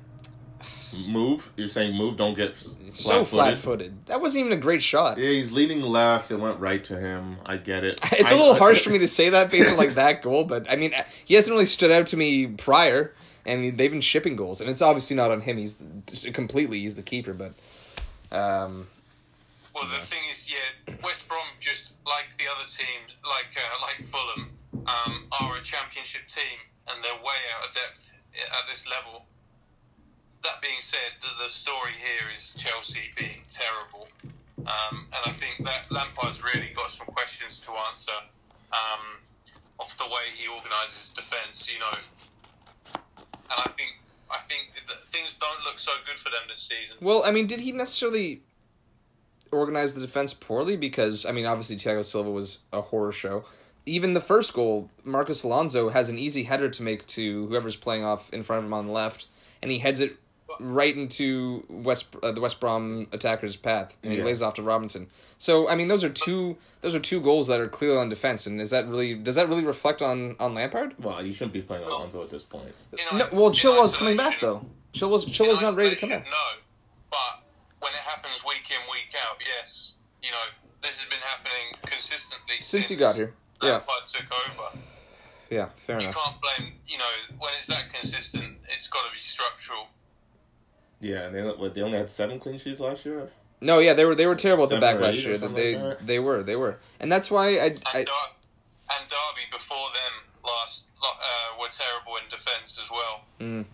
move. 1.07 1.51
You're 1.55 1.67
saying 1.67 1.95
move. 1.95 2.17
Don't 2.17 2.35
get 2.35 2.53
so 2.53 3.23
flat-footed. 3.23 3.27
flat-footed. 3.27 4.05
That 4.07 4.21
wasn't 4.21 4.45
even 4.45 4.57
a 4.57 4.61
great 4.61 4.81
shot. 4.83 5.17
Yeah, 5.17 5.29
he's 5.29 5.51
leaning 5.51 5.81
left. 5.81 6.31
It 6.31 6.37
went 6.39 6.59
right 6.59 6.83
to 6.85 6.97
him. 6.97 7.37
I 7.45 7.57
get 7.57 7.83
it. 7.83 7.99
It's 8.13 8.31
a 8.31 8.35
a 8.35 8.37
little 8.37 8.55
harsh 8.55 8.83
for 8.83 8.89
me 8.91 8.99
to 8.99 9.07
say 9.07 9.29
that 9.29 9.51
based 9.51 9.71
on 9.71 9.77
like 9.77 9.95
that 9.95 10.21
goal, 10.21 10.43
but 10.43 10.69
I 10.71 10.75
mean, 10.75 10.93
he 11.25 11.35
hasn't 11.35 11.53
really 11.53 11.65
stood 11.65 11.91
out 11.91 12.07
to 12.07 12.17
me 12.17 12.47
prior, 12.47 13.13
and 13.45 13.77
they've 13.77 13.91
been 13.91 14.01
shipping 14.01 14.35
goals, 14.35 14.61
and 14.61 14.69
it's 14.69 14.81
obviously 14.81 15.15
not 15.15 15.31
on 15.31 15.41
him. 15.41 15.57
He's 15.57 15.77
completely 16.33 16.79
he's 16.79 16.95
the 16.95 17.01
keeper, 17.03 17.33
but 17.33 17.53
um, 18.31 18.87
Well, 19.73 19.87
the 19.89 20.03
thing 20.05 20.21
is, 20.29 20.51
yeah, 20.51 20.95
West 21.03 21.27
Brom 21.27 21.41
just 21.59 21.95
like 22.05 22.27
the 22.37 22.45
other 22.55 22.67
teams, 22.67 23.17
like 23.23 23.55
uh, 23.55 23.81
like 23.81 24.05
Fulham, 24.05 24.49
um, 24.87 25.27
are 25.39 25.57
a 25.57 25.61
championship 25.61 26.27
team, 26.27 26.59
and 26.87 27.03
they're 27.03 27.13
way 27.23 27.39
out 27.57 27.67
of 27.67 27.73
depth 27.73 28.11
at 28.35 28.69
this 28.69 28.87
level. 28.87 29.25
That 30.43 30.61
being 30.61 30.79
said, 30.79 31.13
the, 31.21 31.27
the 31.43 31.49
story 31.49 31.91
here 31.91 32.33
is 32.33 32.55
Chelsea 32.55 33.11
being 33.15 33.41
terrible, 33.49 34.07
um, 34.59 35.07
and 35.13 35.21
I 35.25 35.29
think 35.29 35.65
that 35.65 35.91
Lampard's 35.91 36.43
really 36.43 36.71
got 36.75 36.89
some 36.89 37.07
questions 37.07 37.59
to 37.61 37.71
answer 37.87 38.17
um, 38.73 39.21
of 39.79 39.95
the 39.97 40.05
way 40.05 40.33
he 40.33 40.47
organises 40.47 41.11
defence. 41.11 41.69
You 41.71 41.79
know, 41.79 41.97
and 42.95 43.59
I 43.59 43.69
think 43.77 43.93
I 44.31 44.39
think 44.47 44.71
things 45.09 45.37
don't 45.37 45.63
look 45.65 45.77
so 45.77 45.91
good 46.05 46.17
for 46.17 46.29
them 46.29 46.41
this 46.47 46.59
season. 46.59 46.97
well, 47.01 47.23
I 47.25 47.31
mean, 47.31 47.47
did 47.47 47.59
he 47.59 47.71
necessarily 47.71 48.41
organize 49.51 49.93
the 49.93 50.01
defense 50.01 50.33
poorly? 50.33 50.77
Because 50.77 51.25
I 51.25 51.31
mean, 51.31 51.45
obviously 51.45 51.75
Thiago 51.75 52.03
Silva 52.03 52.31
was 52.31 52.59
a 52.71 52.81
horror 52.81 53.11
show. 53.11 53.43
Even 53.85 54.13
the 54.13 54.21
first 54.21 54.53
goal, 54.53 54.89
Marcos 55.03 55.43
Alonso 55.43 55.89
has 55.89 56.07
an 56.07 56.19
easy 56.19 56.43
header 56.43 56.69
to 56.69 56.83
make 56.83 57.05
to 57.07 57.47
whoever's 57.47 57.75
playing 57.75 58.03
off 58.03 58.31
in 58.31 58.43
front 58.43 58.59
of 58.59 58.65
him 58.65 58.73
on 58.73 58.87
the 58.87 58.93
left, 58.93 59.25
and 59.61 59.71
he 59.71 59.79
heads 59.79 59.99
it 59.99 60.17
right 60.59 60.95
into 60.95 61.63
West 61.69 62.15
uh, 62.21 62.31
the 62.31 62.41
West 62.41 62.59
Brom 62.59 63.07
attacker's 63.11 63.55
path, 63.55 63.95
and 64.03 64.11
he 64.11 64.17
Yeah. 64.19 64.25
lays 64.25 64.41
off 64.41 64.55
to 64.55 64.61
Robinson. 64.63 65.09
So 65.37 65.69
I 65.69 65.75
mean, 65.75 65.87
those 65.87 66.03
are 66.03 66.09
two 66.09 66.57
those 66.81 66.95
are 66.95 66.99
two 66.99 67.21
goals 67.21 67.47
that 67.47 67.59
are 67.59 67.67
clearly 67.67 67.97
on 67.97 68.09
defense, 68.09 68.45
and 68.47 68.59
is 68.61 68.69
that 68.71 68.87
really 68.87 69.13
does 69.13 69.35
that 69.35 69.47
really 69.49 69.63
reflect 69.63 70.01
on 70.01 70.35
on 70.39 70.53
Lampard? 70.53 70.95
Well, 70.99 71.25
you 71.25 71.33
shouldn't 71.33 71.53
be 71.53 71.61
playing 71.61 71.83
Alonso 71.83 72.23
at 72.23 72.29
this 72.29 72.43
point. 72.43 72.73
In 72.93 73.17
No, 73.17 73.27
well, 73.31 73.51
Chilwell's 73.51 73.95
coming 73.95 74.17
back 74.17 74.39
though. 74.39 74.65
Chilwell's 74.93 75.25
Chilwell's 75.25 75.61
not 75.61 75.75
ready 75.75 75.91
to 75.95 75.95
come 75.99 76.09
back. 76.09 76.25
No, 76.25 76.59
but 77.09 77.43
when 77.79 77.91
it 77.93 77.99
happens 78.01 78.43
week 78.45 78.69
in 78.69 78.77
week 78.91 79.15
out, 79.27 79.37
yes, 79.57 79.99
you 80.21 80.31
know 80.31 80.37
this 80.81 80.99
has 81.01 81.09
been 81.09 81.19
happening 81.19 81.75
consistently 81.85 82.55
Since 82.61 82.89
he 82.89 82.95
got 82.95 83.15
here. 83.15 83.33
Yeah. 83.63 83.73
Lampard 83.73 84.07
took 84.07 84.25
over. 84.49 84.77
Yeah, 85.51 85.67
fair 85.75 85.97
You 85.97 86.03
enough. 86.07 86.15
You 86.15 86.21
can't 86.21 86.41
blame, 86.41 86.73
you 86.87 86.97
know, 86.97 87.35
when 87.39 87.51
it's 87.57 87.67
that 87.67 87.91
consistent, 87.93 88.55
it's 88.69 88.87
got 88.87 89.05
to 89.05 89.11
be 89.11 89.19
structural. 89.19 89.87
Yeah, 91.01 91.23
and 91.25 91.35
they 91.35 91.41
what, 91.43 91.73
they 91.73 91.81
only 91.81 91.97
had 91.97 92.09
seven 92.09 92.39
clean 92.39 92.57
sheets 92.57 92.79
last 92.79 93.05
year. 93.05 93.29
No, 93.59 93.79
yeah, 93.79 93.93
they 93.93 94.05
were 94.05 94.15
they 94.15 94.27
were 94.27 94.35
terrible 94.35 94.63
at 94.63 94.69
the 94.69 94.79
back 94.79 94.99
last 94.99 95.17
year. 95.25 95.37
They 95.37 95.75
like 95.77 96.05
they 96.05 96.19
were 96.19 96.43
they 96.43 96.55
were, 96.55 96.77
and 96.99 97.11
that's 97.11 97.29
why 97.29 97.47
I, 97.47 97.49
And, 97.65 97.81
I 97.93 98.03
Dar- 98.03 98.31
and 98.99 99.09
Derby 99.09 99.45
before 99.51 99.87
them 99.93 100.13
last 100.45 100.89
uh, 101.03 101.59
were 101.59 101.67
terrible 101.69 102.15
in 102.17 102.29
defence 102.29 102.79
as 102.83 102.89
well. 102.89 103.65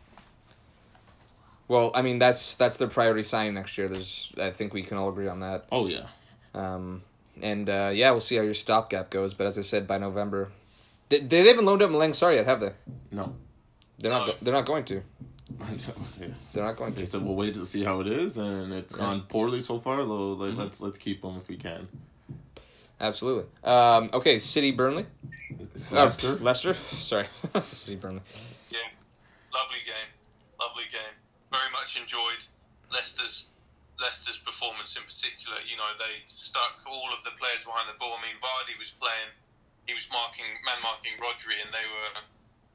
well, 1.68 1.92
I 1.96 2.02
mean 2.02 2.20
that's 2.20 2.56
that's 2.56 2.78
their 2.78 2.88
priority 2.88 3.24
signing 3.24 3.54
next 3.54 3.78
year. 3.78 3.88
There's 3.88 4.32
I 4.42 4.52
think 4.52 4.74
we 4.74 4.84
can 4.84 4.98
all 4.98 5.10
agree 5.10 5.28
on 5.28 5.42
that. 5.42 5.66
Oh 5.72 5.88
yeah, 5.88 6.08
Um, 6.54 7.02
and 7.42 7.70
uh, 7.70 7.92
yeah, 7.94 8.12
we'll 8.12 8.20
see 8.22 8.36
how 8.38 8.44
your 8.44 8.54
stopgap 8.54 9.10
goes. 9.10 9.34
But 9.34 9.48
as 9.48 9.58
I 9.58 9.62
said, 9.62 9.88
by 9.88 9.98
November, 9.98 10.50
they, 11.10 11.20
they 11.20 11.48
haven't 11.48 11.66
loaned 11.66 11.82
up 11.82 11.90
Malang 11.92 12.12
Sarr 12.12 12.34
yet, 12.34 12.46
have 12.46 12.60
they? 12.62 12.72
no. 13.12 13.36
They're 14.00 14.12
not. 14.12 14.28
No. 14.28 14.34
Go- 14.34 14.38
they're 14.44 14.54
not 14.54 14.66
going 14.66 14.84
to. 14.86 15.02
They 15.50 16.28
They're 16.54 16.64
not 16.64 16.76
going 16.76 16.94
to. 16.94 17.00
They 17.00 17.06
said 17.06 17.24
we'll 17.24 17.36
wait 17.36 17.54
to 17.56 17.66
see 17.66 17.84
how 17.84 18.02
it 18.02 18.08
is, 18.08 18.38
and 18.38 18.74
it's 18.74 18.96
gone 18.96 19.22
poorly 19.30 19.62
so 19.62 19.80
far. 19.80 19.98
Though, 19.98 20.34
like, 20.34 20.52
Mm-hmm. 20.52 20.60
let's 20.60 20.82
let's 20.82 20.98
keep 20.98 21.22
them 21.22 21.38
if 21.38 21.48
we 21.48 21.58
can. 21.58 21.88
Absolutely. 23.00 23.46
Um, 23.64 24.10
okay, 24.14 24.40
City 24.40 24.72
Burnley. 24.72 25.06
It's 25.76 25.94
Uh, 25.94 26.04
Leicester. 26.04 26.36
Leicester. 26.42 26.74
Sorry, 26.98 27.28
City 27.72 27.96
Burnley. 27.96 28.22
Yeah, 28.72 28.80
lovely 29.54 29.82
game, 29.86 30.10
lovely 30.60 30.90
game. 30.92 31.14
Very 31.54 31.70
much 31.72 32.00
enjoyed 32.00 32.44
Leicester's 32.92 33.48
Leicester's 34.02 34.38
performance 34.38 34.98
in 34.98 35.04
particular. 35.04 35.58
You 35.70 35.78
know, 35.78 35.88
they 35.98 36.22
stuck 36.26 36.82
all 36.90 37.10
of 37.14 37.24
the 37.24 37.32
players 37.40 37.64
behind 37.66 37.88
the 37.90 37.98
ball. 38.02 38.18
I 38.18 38.22
mean, 38.26 38.38
Vardy 38.42 38.78
was 38.78 38.92
playing, 38.92 39.30
he 39.86 39.94
was 39.94 40.10
marking 40.12 40.46
man 40.66 40.78
marking 40.84 41.14
Rodri, 41.22 41.56
and 41.64 41.70
they 41.74 41.86
were 41.88 42.22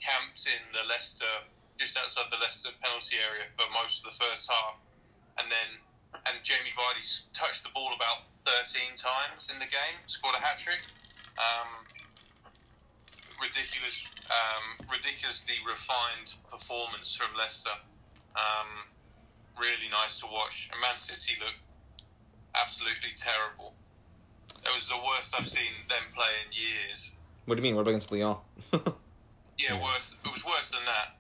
camped 0.01 0.47
in 0.47 0.63
the 0.75 0.83
Leicester 0.89 1.31
just 1.79 1.97
outside 1.99 2.31
the 2.31 2.39
Leicester 2.39 2.71
penalty 2.83 3.17
area 3.19 3.49
for 3.57 3.67
most 3.73 4.05
of 4.05 4.13
the 4.13 4.17
first 4.19 4.51
half, 4.51 4.77
and 5.39 5.51
then 5.51 5.69
and 6.29 6.37
Jamie 6.43 6.73
Vardy 6.77 7.03
touched 7.33 7.65
the 7.65 7.71
ball 7.73 7.93
about 7.97 8.29
13 8.45 8.95
times 8.97 9.49
in 9.53 9.59
the 9.59 9.67
game, 9.67 9.97
scored 10.07 10.37
a 10.37 10.41
hat 10.41 10.59
trick. 10.59 10.81
Um, 11.41 11.69
ridiculous, 13.41 14.07
um, 14.29 14.87
ridiculously 14.93 15.55
refined 15.67 16.35
performance 16.51 17.17
from 17.17 17.35
Leicester. 17.37 17.75
Um, 18.37 18.69
really 19.59 19.89
nice 19.91 20.21
to 20.21 20.27
watch. 20.27 20.69
And 20.73 20.81
Man 20.81 20.97
City 20.97 21.41
looked 21.41 21.59
absolutely 22.61 23.11
terrible. 23.17 23.75
It 24.65 24.73
was 24.75 24.89
the 24.89 24.97
worst 24.97 25.35
I've 25.37 25.49
seen 25.49 25.73
them 25.89 26.05
play 26.15 26.31
in 26.47 26.53
years. 26.53 27.17
What 27.47 27.57
do 27.57 27.59
you 27.59 27.65
mean? 27.65 27.75
What 27.75 27.83
about 27.83 27.91
against 27.91 28.13
Lyon? 28.13 28.37
Yeah, 29.59 29.81
worse. 29.81 30.19
It 30.25 30.31
was 30.33 30.45
worse 30.45 30.73
than 30.73 30.85
that. 30.87 31.15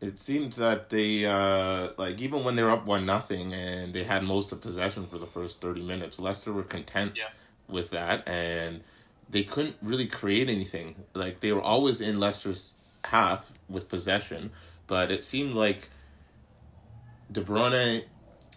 It 0.00 0.18
seemed 0.18 0.52
that 0.54 0.88
they 0.88 1.26
uh 1.26 1.90
like 1.98 2.18
even 2.20 2.42
when 2.44 2.56
they 2.56 2.62
were 2.62 2.70
up 2.70 2.86
one 2.86 3.04
nothing 3.04 3.52
and 3.52 3.92
they 3.92 4.04
had 4.04 4.22
most 4.22 4.50
of 4.52 4.60
possession 4.62 5.06
for 5.06 5.18
the 5.18 5.26
first 5.26 5.60
thirty 5.60 5.82
minutes, 5.82 6.18
Leicester 6.18 6.52
were 6.52 6.62
content 6.62 7.12
Yeah. 7.16 7.28
with 7.68 7.90
that 7.90 8.26
and 8.26 8.80
they 9.28 9.44
couldn't 9.44 9.76
really 9.82 10.06
create 10.06 10.48
anything. 10.48 10.94
Like 11.14 11.40
they 11.40 11.52
were 11.52 11.60
always 11.60 12.00
in 12.00 12.18
Leicester's 12.18 12.74
half 13.04 13.52
with 13.68 13.88
possession, 13.88 14.50
but 14.86 15.10
it 15.12 15.22
seemed 15.22 15.54
like 15.54 15.88
De 17.30 17.42
Bruyne, 17.42 18.04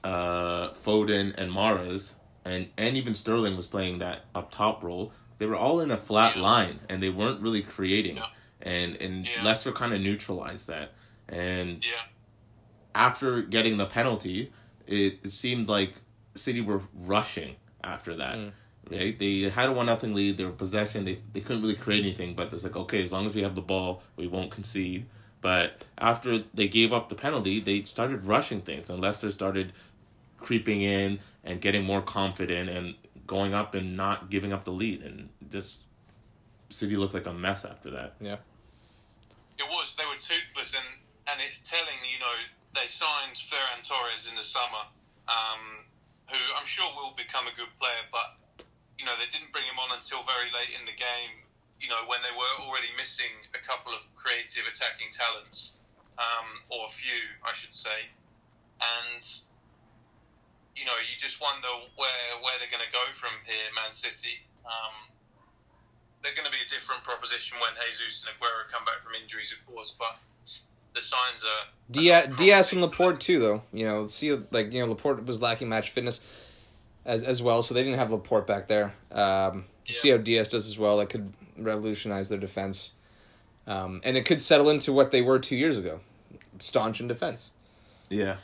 uh, 0.04 0.70
Foden, 0.72 1.36
and 1.38 1.52
Mahrez, 1.52 2.16
and 2.46 2.70
and 2.78 2.98
even 2.98 3.14
Sterling 3.14 3.56
was 3.58 3.68
playing 3.68 4.00
that 4.00 4.26
up 4.34 4.50
top 4.52 4.84
role. 4.84 5.12
They 5.40 5.46
were 5.46 5.56
all 5.58 5.80
in 5.82 5.92
a 5.92 5.98
flat 5.98 6.36
Yeah. 6.38 6.42
line 6.42 6.80
and 6.90 7.04
they 7.04 7.10
weren't 7.10 7.42
really 7.42 7.62
creating, 7.64 8.16
Yeah. 8.18 8.28
and 8.62 8.96
and. 8.98 9.28
Leicester 9.44 9.72
kind 9.74 9.94
of 9.94 10.00
neutralized 10.02 10.68
that. 10.70 10.94
And 11.30 11.84
Yeah. 11.84 12.02
after 12.96 13.42
getting 13.42 13.78
the 13.78 13.86
penalty, 13.86 14.52
it, 14.88 15.20
it 15.24 15.32
seemed 15.32 15.68
like 15.70 15.96
City 16.36 16.62
were 16.62 16.82
rushing 16.94 17.56
after 17.84 18.16
that. 18.16 18.36
Mm. 18.38 18.52
Right? 18.92 19.18
They 19.18 19.42
had 19.50 19.70
a 19.70 19.72
one 19.72 19.86
nothing 19.86 20.14
lead. 20.14 20.38
They 20.38 20.46
were 20.46 20.52
possession. 20.52 21.06
They 21.06 21.20
they 21.32 21.40
couldn't 21.40 21.62
really 21.62 21.76
create 21.76 22.02
anything. 22.02 22.36
But 22.36 22.52
it's 22.52 22.64
like 22.64 22.76
okay, 22.76 23.02
as 23.02 23.12
long 23.14 23.26
as 23.26 23.34
we 23.34 23.42
have 23.44 23.56
the 23.56 23.62
ball, 23.62 24.04
we 24.18 24.28
won't 24.28 24.52
concede. 24.52 25.06
But 25.42 25.84
after 25.98 26.44
they 26.54 26.68
gave 26.68 26.92
up 26.94 27.10
the 27.10 27.16
penalty, 27.16 27.60
they 27.60 27.84
started 27.84 28.24
rushing 28.26 28.62
things, 28.62 28.90
and 28.90 29.00
Leicester 29.02 29.32
started 29.32 29.72
creeping 30.38 30.82
in 30.82 31.20
and 31.44 31.62
getting 31.62 31.84
more 31.86 32.02
confident 32.02 32.70
and 32.70 32.96
going 33.26 33.54
up 33.54 33.74
and 33.76 33.96
not 33.96 34.30
giving 34.30 34.52
up 34.52 34.66
the 34.66 34.72
lead. 34.72 35.02
And 35.02 35.30
this 35.42 35.78
City 36.70 36.96
looked 36.98 37.14
like 37.14 37.26
a 37.26 37.34
mess 37.34 37.64
after 37.66 37.90
that. 37.92 38.16
yeah. 38.20 38.38
It 39.60 39.66
was. 39.70 39.96
They 39.96 40.06
were 40.06 40.16
toothless, 40.16 40.74
and, 40.74 40.84
and 41.34 41.42
it's 41.42 41.58
telling. 41.66 41.98
You 42.06 42.22
know, 42.22 42.36
they 42.78 42.86
signed 42.86 43.34
Ferran 43.34 43.82
Torres 43.82 44.30
in 44.30 44.38
the 44.38 44.46
summer, 44.46 44.86
um, 45.26 45.82
who 46.30 46.38
I'm 46.54 46.70
sure 46.70 46.86
will 46.94 47.18
become 47.18 47.50
a 47.50 47.56
good 47.58 47.74
player, 47.82 48.06
but 48.14 48.38
you 49.02 49.06
know 49.10 49.18
they 49.18 49.26
didn't 49.34 49.50
bring 49.50 49.66
him 49.66 49.82
on 49.82 49.98
until 49.98 50.22
very 50.30 50.54
late 50.54 50.78
in 50.78 50.86
the 50.86 50.94
game. 50.94 51.34
You 51.82 51.90
know, 51.90 52.06
when 52.06 52.22
they 52.22 52.32
were 52.32 52.54
already 52.70 52.94
missing 52.96 53.34
a 53.58 53.62
couple 53.66 53.92
of 53.92 54.06
creative 54.14 54.70
attacking 54.70 55.10
talents, 55.10 55.82
um, 56.22 56.62
or 56.70 56.86
a 56.86 56.92
few, 56.94 57.18
I 57.42 57.52
should 57.52 57.74
say, 57.74 58.06
and 58.80 59.20
you 60.78 60.86
know, 60.86 60.96
you 61.10 61.18
just 61.18 61.42
wonder 61.42 61.68
where 61.98 62.30
where 62.46 62.54
they're 62.62 62.72
going 62.72 62.86
to 62.86 62.94
go 62.94 63.04
from 63.12 63.34
here, 63.50 63.68
Man 63.74 63.90
City. 63.90 64.38
Um, 64.64 65.10
they're 66.22 66.38
going 66.40 66.48
to 66.48 66.56
be 66.56 66.64
a 66.64 66.72
different 66.72 67.04
proposition 67.04 67.60
when 67.60 67.76
Jesus 67.84 68.24
and 68.24 68.32
Aguero 68.40 68.64
come 68.72 68.88
back 68.88 69.04
from 69.04 69.12
injuries, 69.20 69.52
of 69.52 69.60
course. 69.68 69.92
But 69.92 70.16
the 70.96 71.02
signs 71.02 71.44
are 71.44 71.68
Dias, 71.92 72.36
Dias 72.36 72.72
and 72.72 72.80
promising. 72.80 72.82
Laporte 72.82 73.20
too, 73.20 73.40
though. 73.40 73.64
You 73.72 73.86
know, 73.86 74.08
see, 74.08 74.38
like 74.52 74.74
you 74.74 74.80
know, 74.80 74.88
Laporte 74.88 75.26
was 75.26 75.42
lacking 75.42 75.70
match 75.70 75.90
fitness 75.92 76.22
as 77.06 77.24
as 77.24 77.42
well, 77.42 77.62
so 77.62 77.74
they 77.74 77.84
didn't 77.84 78.00
have 78.00 78.12
Laporte 78.12 78.48
back 78.48 78.68
there. 78.68 78.94
Um, 79.12 79.66
you 79.86 79.94
See 79.94 80.10
how 80.10 80.18
Dias 80.18 80.50
does 80.50 80.68
as 80.68 80.78
well. 80.80 80.98
That 80.98 81.10
could 81.10 81.34
revolutionize 81.58 82.30
their 82.30 82.40
defense, 82.40 82.92
um, 83.68 84.02
and 84.04 84.16
it 84.16 84.26
could 84.26 84.42
settle 84.42 84.70
into 84.70 84.94
what 84.94 85.12
they 85.12 85.22
were 85.22 85.40
two 85.40 85.58
years 85.58 85.78
ago, 85.78 86.00
staunch 86.60 87.02
in 87.02 87.08
defense. 87.08 87.50
Yeah, 88.10 88.38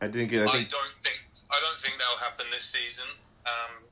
I 0.00 0.08
think 0.08 0.32
I 0.32 0.42
I 0.42 0.64
don't 0.64 0.96
think 0.96 1.20
I 1.50 1.58
don't 1.60 1.78
think 1.78 1.98
that'll 1.98 2.18
happen 2.18 2.46
this 2.52 2.64
season. 2.64 3.06
Um, 3.44 3.84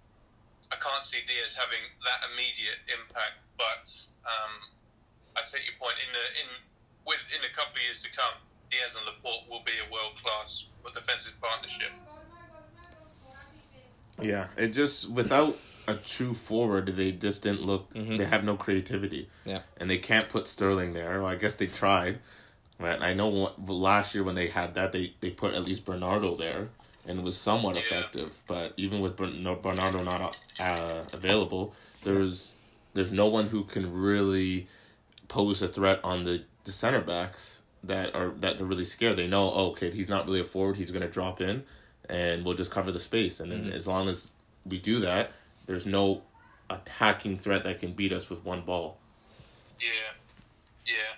I 0.72 0.76
can't 0.76 1.04
see 1.04 1.18
Dias 1.26 1.56
having 1.56 1.84
that 2.04 2.30
immediate 2.32 2.80
impact, 2.88 3.40
but 3.56 3.90
um, 4.24 4.52
I 5.36 5.40
take 5.44 5.66
your 5.66 5.76
point. 5.78 5.96
In 6.00 6.12
the 6.12 6.24
in 6.40 6.48
with 7.08 7.18
in 7.34 7.40
a 7.42 7.52
couple 7.56 7.74
of 7.74 7.82
years 7.82 8.02
to 8.04 8.10
come, 8.12 8.34
Dias 8.70 8.94
and 8.96 9.06
Laporte 9.06 9.48
will 9.48 9.64
be 9.64 9.72
a 9.80 9.90
world 9.92 10.14
class 10.22 10.68
defensive 10.94 11.34
partnership. 11.40 11.90
Yeah, 14.20 14.48
it 14.56 14.68
just 14.68 15.10
without 15.10 15.56
a 15.86 15.94
true 15.94 16.34
forward, 16.34 16.86
they 16.96 17.12
just 17.12 17.42
didn't 17.42 17.62
look. 17.62 17.90
They 17.94 18.24
have 18.24 18.44
no 18.44 18.56
creativity. 18.56 19.28
Yeah. 19.44 19.60
and 19.78 19.88
they 19.88 19.98
can't 19.98 20.28
put 20.28 20.48
Sterling 20.48 20.92
there. 20.92 21.20
Well, 21.22 21.30
I 21.30 21.36
guess 21.36 21.56
they 21.56 21.66
tried, 21.66 22.18
but 22.78 23.00
I 23.02 23.14
know 23.14 23.28
what, 23.28 23.68
last 23.68 24.14
year 24.14 24.24
when 24.24 24.34
they 24.34 24.48
had 24.48 24.74
that, 24.74 24.92
they 24.92 25.14
they 25.20 25.30
put 25.30 25.54
at 25.54 25.64
least 25.64 25.84
Bernardo 25.84 26.34
there, 26.34 26.68
and 27.06 27.20
it 27.20 27.22
was 27.24 27.36
somewhat 27.36 27.76
Yeah. 27.76 27.82
effective. 27.82 28.42
But 28.46 28.74
even 28.76 29.00
with 29.00 29.16
Bernardo 29.16 30.02
not 30.02 30.36
uh, 30.60 31.02
available, 31.12 31.74
there's 32.02 32.54
there's 32.94 33.12
no 33.12 33.26
one 33.28 33.46
who 33.46 33.64
can 33.64 33.92
really 33.92 34.66
pose 35.28 35.62
a 35.62 35.68
threat 35.68 36.00
on 36.02 36.24
the, 36.24 36.42
the 36.68 36.72
center 36.72 37.00
backs 37.00 37.62
that 37.82 38.14
are 38.14 38.28
that 38.40 38.58
they're 38.58 38.66
really 38.66 38.84
scared. 38.84 39.16
They 39.16 39.26
know, 39.26 39.50
oh, 39.50 39.70
okay, 39.70 39.90
he's 39.90 40.08
not 40.08 40.26
really 40.26 40.40
a 40.40 40.44
forward. 40.44 40.76
He's 40.76 40.90
gonna 40.90 41.08
drop 41.08 41.40
in, 41.40 41.64
and 42.10 42.44
we'll 42.44 42.56
just 42.56 42.70
cover 42.70 42.92
the 42.92 43.00
space. 43.00 43.40
And 43.40 43.50
then 43.50 43.72
as 43.72 43.88
long 43.88 44.06
as 44.06 44.32
we 44.66 44.78
do 44.78 45.00
that, 45.00 45.32
there's 45.64 45.86
no 45.86 46.22
attacking 46.68 47.38
threat 47.38 47.64
that 47.64 47.80
can 47.80 47.94
beat 47.94 48.12
us 48.12 48.28
with 48.28 48.44
one 48.44 48.60
ball. 48.60 48.98
Yeah, 49.80 50.12
yeah. 50.84 51.16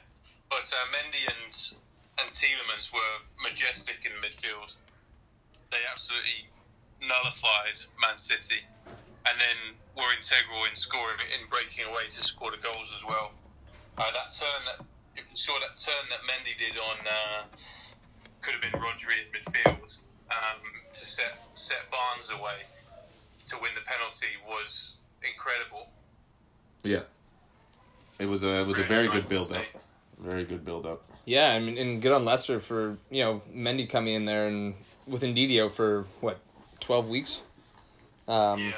But 0.49 0.73
uh, 0.73 0.87
Mendy 0.95 1.27
and 1.27 1.53
and 2.23 2.31
Tielemans 2.33 2.95
were 2.95 3.13
majestic 3.43 4.07
in 4.07 4.13
midfield. 4.23 4.77
They 5.73 5.79
absolutely 5.91 6.47
nullified 7.03 7.75
Man 8.01 8.19
City, 8.19 8.63
and 8.87 9.41
then 9.41 9.75
were 9.97 10.15
integral 10.17 10.65
in 10.71 10.77
scoring, 10.77 11.19
in 11.35 11.49
breaking 11.49 11.87
away 11.87 12.05
to 12.09 12.23
score 12.23 12.53
the 12.53 12.59
goals 12.59 12.95
as 12.97 13.05
well. 13.05 13.33
Uh, 13.99 14.05
that 14.13 14.33
turn 14.33 14.65
that 14.67 14.87
if 14.87 14.87
you 14.87 15.00
saw 15.35 15.59
that 15.61 15.77
turn 15.77 16.05
that 16.11 16.21
Mendy 16.29 16.57
did 16.59 16.77
on 16.79 16.97
uh, 17.07 17.57
could 18.41 18.55
have 18.55 18.63
been 18.63 18.81
Rodri 18.81 19.15
in 19.21 19.41
midfield 19.41 19.99
um, 20.31 20.61
to 20.93 21.07
set 21.07 21.37
set 21.55 21.91
Barnes 21.91 22.31
away 22.31 22.57
to 23.49 23.57
win 23.61 23.71
the 23.75 23.83
penalty 23.83 24.29
was 24.49 24.97
incredible. 25.23 25.89
Yeah. 26.83 27.01
It 28.19 28.27
was 28.27 28.43
a 28.43 28.61
it 28.61 28.67
was 28.67 28.79
a 28.79 28.83
very 28.83 29.09
nice 29.09 29.29
good 29.29 29.37
build 29.37 29.53
up. 29.53 29.67
Very 30.19 30.45
good 30.45 30.65
build 30.65 30.85
up. 30.87 31.03
Yeah, 31.25 31.49
I 31.53 31.59
mean, 31.59 31.79
and 31.79 32.03
good 32.03 32.13
on 32.13 32.25
Leicester 32.25 32.61
for 32.61 32.99
you 33.11 33.25
know 33.25 33.43
Mendy 33.55 33.89
coming 33.89 34.15
in 34.15 34.25
there 34.27 34.47
and 34.47 34.75
with 35.07 35.23
Ndidio 35.23 35.71
for 35.71 36.05
what 36.21 36.39
twelve 36.81 37.09
weeks. 37.09 37.41
Um, 38.29 38.59
Yeah. 38.59 38.73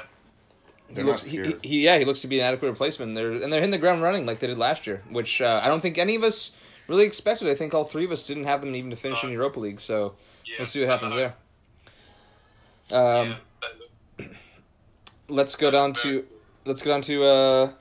He 0.95 1.01
They're 1.01 1.05
looks, 1.05 1.25
not 1.31 1.45
he, 1.47 1.55
he, 1.67 1.83
yeah, 1.85 1.97
he 1.97 2.05
looks 2.05 2.21
to 2.21 2.27
be 2.27 2.39
an 2.39 2.45
adequate 2.45 2.69
replacement. 2.69 3.15
They're 3.15 3.31
and 3.31 3.51
they're 3.51 3.59
hitting 3.59 3.71
the 3.71 3.77
ground 3.77 4.01
running 4.01 4.25
like 4.25 4.39
they 4.39 4.47
did 4.47 4.57
last 4.57 4.85
year, 4.85 5.01
which 5.09 5.41
uh, 5.41 5.61
I 5.63 5.67
don't 5.67 5.81
think 5.81 5.97
any 5.97 6.15
of 6.15 6.23
us 6.23 6.51
really 6.87 7.05
expected. 7.05 7.47
I 7.49 7.55
think 7.55 7.73
all 7.73 7.83
three 7.85 8.05
of 8.05 8.11
us 8.11 8.25
didn't 8.25 8.43
have 8.45 8.61
them 8.61 8.75
even 8.75 8.89
to 8.91 8.95
finish 8.95 9.23
in 9.23 9.31
Europa 9.31 9.59
League. 9.59 9.79
So 9.79 10.13
Yeah. 10.45 10.55
we'll 10.59 10.65
see 10.67 10.81
what 10.81 10.89
happens 10.89 11.13
I 11.13 11.15
there. 11.15 11.33
Um, 12.91 13.35
yeah. 14.19 14.27
Let's 15.27 15.55
go 15.55 15.71
down 15.71 15.93
to 15.93 16.25
let's 16.65 16.81
go 16.83 16.91
down 16.91 17.01
to 17.03 17.23
uh, 17.23 17.71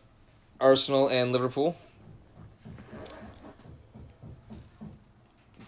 Arsenal 0.61 1.09
and 1.09 1.33
Liverpool. 1.33 1.77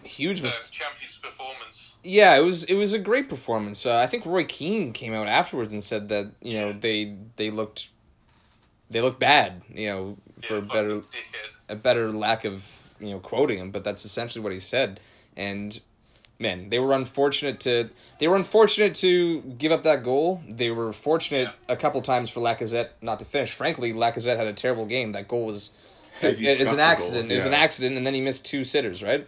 Huge 0.03 0.39
uh, 0.41 0.45
mis- 0.45 0.67
Champions 0.71 1.17
performance. 1.17 1.84
Yeah, 2.05 2.37
it 2.37 2.41
was 2.41 2.63
it 2.65 2.75
was 2.75 2.93
a 2.93 2.99
great 2.99 3.27
performance. 3.29 3.85
Uh, 3.85 3.97
I 3.97 4.07
think 4.07 4.25
Roy 4.25 4.45
Keane 4.45 4.93
came 4.93 5.13
out 5.13 5.27
afterwards 5.27 5.73
and 5.73 5.83
said 5.83 6.09
that 6.09 6.31
you 6.41 6.53
know 6.59 6.71
they 6.73 7.15
they 7.35 7.49
looked 7.49 7.89
they 8.89 9.01
looked 9.01 9.19
bad. 9.19 9.61
You 9.73 9.87
know, 9.89 10.17
for 10.43 10.55
Yeah, 10.57 10.59
a 10.59 10.61
better 10.61 10.89
dickhead. 10.97 11.55
a 11.69 11.75
better 11.75 12.11
lack 12.11 12.45
of 12.45 12.93
you 12.99 13.09
know 13.09 13.19
quoting 13.19 13.57
him, 13.57 13.71
but 13.71 13.83
that's 13.83 14.05
essentially 14.05 14.43
what 14.43 14.53
he 14.53 14.59
said. 14.59 14.99
And 15.35 15.79
man, 16.39 16.69
they 16.69 16.79
were 16.79 16.93
unfortunate 16.93 17.59
to 17.61 17.89
they 18.19 18.27
were 18.27 18.35
unfortunate 18.35 18.93
to 18.95 19.41
give 19.41 19.71
up 19.71 19.83
that 19.83 20.03
goal. 20.03 20.43
They 20.47 20.69
were 20.71 20.93
fortunate 20.93 21.49
a 21.67 21.75
couple 21.75 22.01
times 22.01 22.29
for 22.29 22.39
Lacazette 22.39 22.89
not 23.01 23.19
to 23.19 23.25
finish. 23.25 23.51
Frankly, 23.51 23.93
Lacazette 23.93 24.37
had 24.37 24.47
a 24.47 24.53
terrible 24.53 24.85
game. 24.85 25.13
That 25.13 25.27
goal 25.27 25.45
was 25.45 25.71
it, 26.21 26.37
it's 26.39 26.71
an 26.71 26.79
accident. 26.79 27.23
goal, 27.29 27.31
It 27.33 27.35
was 27.37 27.45
an 27.47 27.53
accident, 27.53 27.97
and 27.97 28.05
then 28.05 28.13
he 28.13 28.21
missed 28.21 28.45
two 28.45 28.63
sitters. 28.63 29.01
Right. 29.01 29.27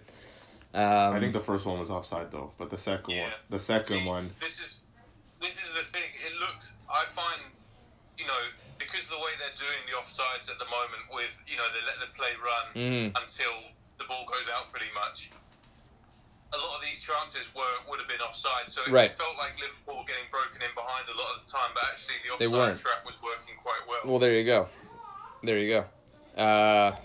Um, 0.74 1.16
I 1.16 1.20
think 1.20 1.34
the 1.34 1.40
first 1.40 1.66
one 1.66 1.80
was 1.80 1.90
offside 1.90 2.30
though, 2.32 2.52
but 2.58 2.70
the 2.70 2.78
second 2.78 3.14
Yeah. 3.16 3.24
one, 3.24 3.34
the 3.50 3.60
second 3.60 3.86
See, 3.86 4.06
one, 4.06 4.36
This 4.40 4.60
is 4.60 4.82
this 5.42 5.64
is 5.64 5.74
the 5.74 5.84
thing. 5.94 6.10
It 6.26 6.36
looks. 6.38 6.72
I 6.90 7.06
find, 7.06 7.42
you 8.18 8.26
know, 8.26 8.42
because 8.80 9.06
of 9.06 9.12
the 9.12 9.20
way 9.20 9.32
they're 9.40 9.56
doing 9.56 9.80
the 9.86 9.94
offsides 9.94 10.50
at 10.52 10.60
the 10.60 10.66
moment, 10.66 11.04
with 11.14 11.40
you 11.48 11.58
know 11.58 11.64
they 11.74 11.86
let 11.86 12.00
the 12.00 12.08
play 12.18 12.34
run 12.44 12.66
Mhm. 12.76 13.22
until 13.22 13.54
the 13.98 14.06
ball 14.06 14.26
goes 14.26 14.48
out, 14.50 14.72
pretty 14.72 14.92
much. 14.94 15.30
A 16.54 16.58
lot 16.58 16.76
of 16.78 16.82
these 16.82 17.02
chances 17.04 17.54
were 17.56 17.64
would 17.88 18.00
have 18.00 18.08
been 18.10 18.22
offside, 18.22 18.70
so 18.70 18.82
it 18.84 18.90
Right. 18.90 19.18
felt 19.18 19.36
like 19.38 19.60
Liverpool 19.60 19.98
were 20.00 20.06
getting 20.06 20.30
broken 20.32 20.62
in 20.62 20.74
behind 20.76 21.08
a 21.10 21.14
lot 21.14 21.36
of 21.36 21.46
the 21.46 21.52
time. 21.52 21.72
But 21.74 21.84
actually, 21.92 22.16
the 22.24 22.38
They 22.38 22.46
offside 22.48 22.52
weren't. 22.60 22.80
trap 22.80 23.06
was 23.06 23.22
working 23.22 23.56
quite 23.58 23.86
well. 23.88 24.02
Well, 24.06 24.20
there 24.20 24.34
you 24.34 24.44
go. 24.46 24.70
There 25.44 25.58
you 25.60 25.86
go. 26.36 26.42
Uh, 26.42 26.96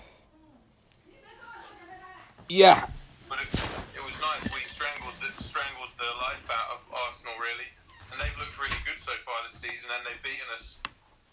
yeah, 2.49 2.87
But 3.33 3.49
it, 3.49 3.49
it 3.97 4.05
was 4.05 4.13
nice. 4.21 4.45
We 4.53 4.61
strangled 4.61 5.17
the, 5.17 5.33
strangled 5.41 5.89
the 5.97 6.13
life 6.21 6.45
out 6.53 6.77
of 6.77 6.85
Arsenal, 7.09 7.33
really, 7.41 7.65
and 8.13 8.21
they've 8.21 8.37
looked 8.37 8.61
really 8.61 8.77
good 8.85 9.01
so 9.01 9.17
far 9.25 9.41
this 9.41 9.57
season, 9.57 9.89
and 9.89 10.05
they've 10.05 10.21
beaten 10.21 10.45
us 10.53 10.85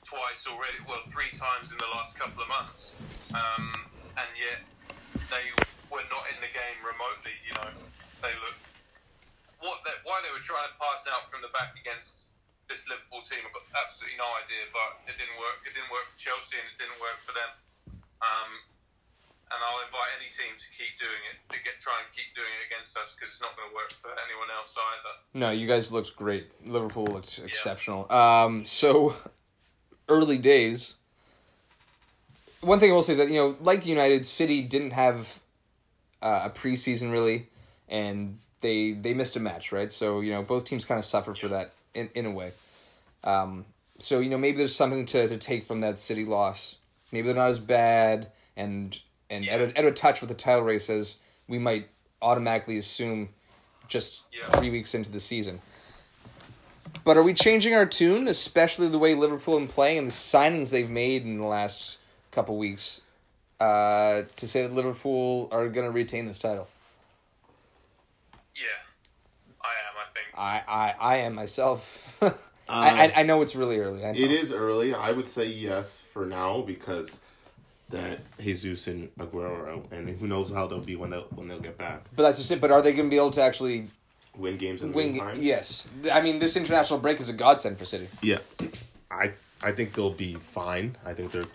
twice 0.07 0.47
already. 0.47 0.79
Well, 0.87 1.03
three 1.11 1.27
times 1.35 1.75
in 1.75 1.77
the 1.83 1.91
last 1.91 2.15
couple 2.15 2.39
of 2.39 2.47
months, 2.47 2.95
um, 3.35 3.75
and 4.15 4.31
yet 4.39 4.63
they 5.27 5.43
were 5.91 6.07
not 6.07 6.23
in 6.31 6.39
the 6.39 6.47
game 6.55 6.79
remotely. 6.87 7.35
You 7.43 7.59
know, 7.59 7.67
they 8.23 8.31
look 8.47 8.55
what 9.59 9.83
they, 9.83 9.91
why 10.07 10.23
they 10.23 10.31
were 10.31 10.39
trying 10.39 10.71
to 10.71 10.75
pass 10.79 11.03
out 11.11 11.27
from 11.27 11.43
the 11.43 11.51
back 11.51 11.75
against 11.83 12.31
this 12.71 12.87
Liverpool 12.87 13.27
team. 13.27 13.43
I've 13.43 13.51
got 13.51 13.67
absolutely 13.75 14.15
no 14.15 14.31
idea, 14.39 14.71
but 14.71 15.03
it 15.03 15.19
didn't 15.19 15.35
work. 15.35 15.67
It 15.67 15.75
didn't 15.75 15.91
work 15.91 16.07
for 16.07 16.15
Chelsea, 16.15 16.63
and 16.63 16.67
it 16.71 16.79
didn't 16.79 16.95
work 17.03 17.19
for 17.27 17.35
them. 17.35 17.51
Um, 18.23 18.51
and 19.51 19.59
I'll 19.65 19.83
invite 19.83 20.13
any 20.21 20.29
team 20.29 20.53
to 20.57 20.67
keep 20.69 20.97
doing 20.99 21.21
it, 21.31 21.53
to 21.53 21.63
get 21.63 21.79
try 21.79 21.93
and 22.03 22.07
keep 22.15 22.33
doing 22.35 22.49
it 22.61 22.71
against 22.71 22.97
us 22.97 23.15
because 23.15 23.29
it's 23.33 23.41
not 23.41 23.55
going 23.57 23.69
to 23.69 23.75
work 23.75 23.91
for 23.91 24.11
anyone 24.25 24.47
else 24.55 24.77
either. 24.77 25.13
no, 25.33 25.51
you 25.51 25.67
guys 25.67 25.91
looked 25.91 26.15
great. 26.15 26.47
Liverpool 26.67 27.05
looked 27.05 27.39
exceptional. 27.39 28.11
Um, 28.11 28.65
so 28.65 29.15
early 30.09 30.37
days. 30.37 30.95
One 32.61 32.79
thing 32.79 32.91
I 32.91 32.93
will 32.93 33.01
say 33.01 33.13
is 33.13 33.19
that 33.19 33.29
you 33.29 33.37
know, 33.37 33.57
like 33.61 33.85
United, 33.85 34.25
City 34.25 34.61
didn't 34.61 34.91
have 34.91 35.39
uh, 36.21 36.41
a 36.45 36.49
preseason 36.49 37.11
really, 37.11 37.47
and 37.87 38.37
they 38.61 38.91
they 38.91 39.13
missed 39.13 39.35
a 39.35 39.39
match, 39.39 39.71
right? 39.71 39.91
So 39.91 40.19
you 40.19 40.31
know, 40.31 40.41
both 40.41 40.65
teams 40.65 40.85
kind 40.85 40.99
of 40.99 41.05
suffer 41.05 41.33
for 41.33 41.47
that 41.47 41.73
in 41.93 42.09
in 42.13 42.25
a 42.25 42.31
way. 42.31 42.51
Um, 43.23 43.65
so 43.97 44.19
you 44.19 44.29
know, 44.29 44.37
maybe 44.37 44.57
there's 44.57 44.75
something 44.75 45.05
to, 45.05 45.27
to 45.27 45.37
take 45.37 45.63
from 45.63 45.79
that 45.81 45.97
City 45.97 46.25
loss. 46.25 46.77
Maybe 47.11 47.27
they're 47.27 47.35
not 47.35 47.49
as 47.49 47.59
bad, 47.59 48.27
and 48.57 48.99
and 49.29 49.47
at, 49.47 49.61
a, 49.61 49.77
at 49.77 49.85
a 49.85 49.91
touch 49.91 50.21
with 50.21 50.29
the 50.29 50.35
title 50.35 50.63
race 50.63 50.89
as 50.89 51.17
we 51.47 51.59
might 51.59 51.87
automatically 52.21 52.77
assume 52.77 53.29
just 53.87 54.23
Yeah. 54.31 54.45
three 54.49 54.69
weeks 54.69 54.93
into 54.93 55.11
the 55.11 55.19
season. 55.19 55.61
But 57.03 57.17
are 57.17 57.23
we 57.23 57.33
changing 57.33 57.73
our 57.73 57.85
tune, 57.85 58.27
especially 58.27 58.87
the 58.87 58.99
way 58.99 59.15
Liverpool 59.15 59.57
are 59.61 59.65
playing 59.67 59.99
and 59.99 60.07
the 60.07 60.11
signings 60.11 60.71
they've 60.71 60.89
made 60.89 61.23
in 61.23 61.37
the 61.37 61.45
last 61.45 61.97
couple 62.31 62.57
weeks, 62.57 63.01
uh, 63.59 64.23
to 64.35 64.47
say 64.47 64.63
that 64.63 64.73
Liverpool 64.73 65.47
are 65.51 65.67
going 65.69 65.85
to 65.85 65.91
retain 65.91 66.25
this 66.25 66.37
title? 66.37 66.67
Yeah, 68.55 68.63
I 69.61 69.67
am. 69.67 69.95
I 69.97 70.13
think. 70.13 70.27
I, 70.37 70.63
I, 70.67 71.13
I 71.13 71.15
am 71.17 71.35
myself. 71.35 72.17
I, 72.69 73.07
I, 73.07 73.13
I 73.17 73.23
know 73.23 73.41
it's 73.41 73.55
really 73.55 73.79
early. 73.79 74.05
I 74.05 74.09
it 74.09 74.17
is 74.31 74.51
early. 74.53 74.93
I 74.93 75.11
would 75.11 75.25
say 75.27 75.45
yes 75.47 76.01
for 76.01 76.25
now 76.25 76.61
because 76.61 77.21
that 77.89 78.19
Jesus 78.39 78.87
and 78.87 79.13
Aguero 79.17 79.91
and 79.91 80.09
who 80.09 80.27
knows 80.27 80.51
how 80.51 80.67
they'll 80.67 80.79
be 80.79 80.95
when 80.95 81.09
they 81.09 81.17
will 81.17 81.27
when 81.35 81.47
they'll 81.47 81.59
get 81.59 81.77
back. 81.77 82.03
But 82.15 82.23
that's 82.23 82.37
just 82.37 82.51
it. 82.51 82.61
But 82.61 82.71
are 82.71 82.81
they 82.81 82.93
going 82.93 83.05
to 83.05 83.09
be 83.09 83.17
able 83.17 83.31
to 83.31 83.41
actually 83.41 83.87
Win 84.37 84.57
games 84.57 84.81
in 84.81 84.91
the 84.91 84.95
win? 84.95 85.13
meantime. 85.13 85.37
Yes. 85.39 85.87
I 86.13 86.21
mean, 86.21 86.39
this 86.39 86.55
international 86.55 86.99
break 86.99 87.19
is 87.19 87.29
a 87.29 87.33
godsend 87.33 87.77
for 87.77 87.85
City. 87.85 88.07
Yeah, 88.21 88.37
I 89.11 89.31
I 89.63 89.71
think 89.71 89.93
they'll 89.93 90.11
be 90.11 90.35
fine. 90.35 90.95
I 91.05 91.13
think 91.13 91.31
they're 91.31 91.47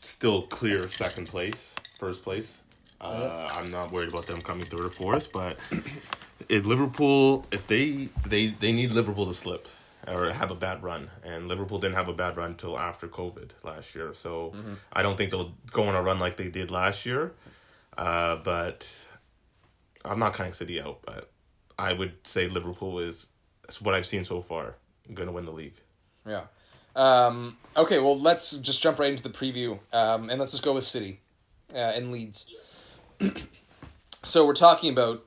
still 0.00 0.42
clear 0.42 0.88
second 0.88 1.26
place, 1.28 1.74
first 1.98 2.22
place. 2.24 2.60
Uh, 3.00 3.48
I'm 3.52 3.70
not 3.70 3.90
worried 3.92 4.08
about 4.08 4.26
them 4.26 4.40
coming 4.40 4.64
third 4.64 4.80
or 4.80 4.90
fourth, 4.90 5.32
but 5.32 5.58
if 6.48 6.64
Liverpool, 6.64 7.44
if 7.52 7.66
they 7.66 8.08
they 8.26 8.46
they 8.48 8.72
need 8.72 8.92
Liverpool 8.92 9.26
to 9.26 9.34
slip 9.34 9.68
or 10.08 10.32
have 10.32 10.50
a 10.50 10.54
bad 10.54 10.82
run, 10.82 11.10
and 11.22 11.48
Liverpool 11.48 11.78
didn't 11.78 11.96
have 11.96 12.08
a 12.08 12.12
bad 12.12 12.36
run 12.36 12.52
until 12.52 12.78
after 12.78 13.06
COVID 13.08 13.50
last 13.62 13.94
year, 13.94 14.12
so 14.14 14.52
I 14.92 15.02
don't 15.02 15.16
think 15.16 15.30
they'll 15.30 15.54
go 15.70 15.84
on 15.84 15.94
a 15.94 16.02
run 16.02 16.18
like 16.18 16.36
they 16.36 16.48
did 16.48 16.70
last 16.70 17.06
year. 17.06 17.34
Uh, 17.96 18.36
but 18.36 18.96
I'm 20.04 20.18
not 20.18 20.34
counting 20.34 20.54
City 20.54 20.80
out, 20.80 21.00
but 21.04 21.30
I 21.78 21.92
would 21.92 22.26
say 22.26 22.48
Liverpool 22.48 22.98
is, 22.98 23.28
is 23.68 23.80
what 23.80 23.94
I've 23.94 24.06
seen 24.06 24.24
so 24.24 24.40
far 24.40 24.76
going 25.12 25.26
to 25.26 25.32
win 25.32 25.44
the 25.44 25.52
league. 25.52 25.74
Yeah. 26.26 26.44
Um, 26.94 27.56
okay, 27.76 27.98
well, 27.98 28.18
let's 28.18 28.52
just 28.52 28.82
jump 28.82 28.98
right 28.98 29.10
into 29.10 29.22
the 29.22 29.30
preview, 29.30 29.78
um, 29.92 30.30
and 30.30 30.38
let's 30.38 30.52
just 30.52 30.62
go 30.62 30.74
with 30.74 30.84
City 30.84 31.20
uh, 31.74 31.78
and 31.78 32.12
Leeds. 32.12 32.50
so 34.22 34.46
we're 34.46 34.54
talking 34.54 34.92
about, 34.92 35.24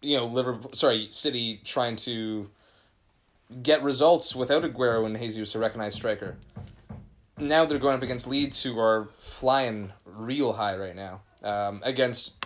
you 0.00 0.16
know, 0.16 0.26
Liverpool. 0.26 0.70
Sorry, 0.72 1.08
City 1.10 1.60
trying 1.64 1.96
to 1.96 2.48
get 3.62 3.82
results 3.82 4.34
without 4.34 4.62
Aguero 4.62 5.06
and 5.06 5.16
Jesus, 5.16 5.54
a 5.54 5.58
recognized 5.58 5.96
striker. 5.96 6.36
Now 7.38 7.64
they're 7.64 7.78
going 7.78 7.96
up 7.96 8.02
against 8.02 8.26
Leeds, 8.26 8.62
who 8.62 8.78
are 8.78 9.08
flying 9.16 9.92
real 10.04 10.54
high 10.54 10.76
right 10.76 10.94
now, 10.94 11.22
um, 11.42 11.80
against 11.84 12.44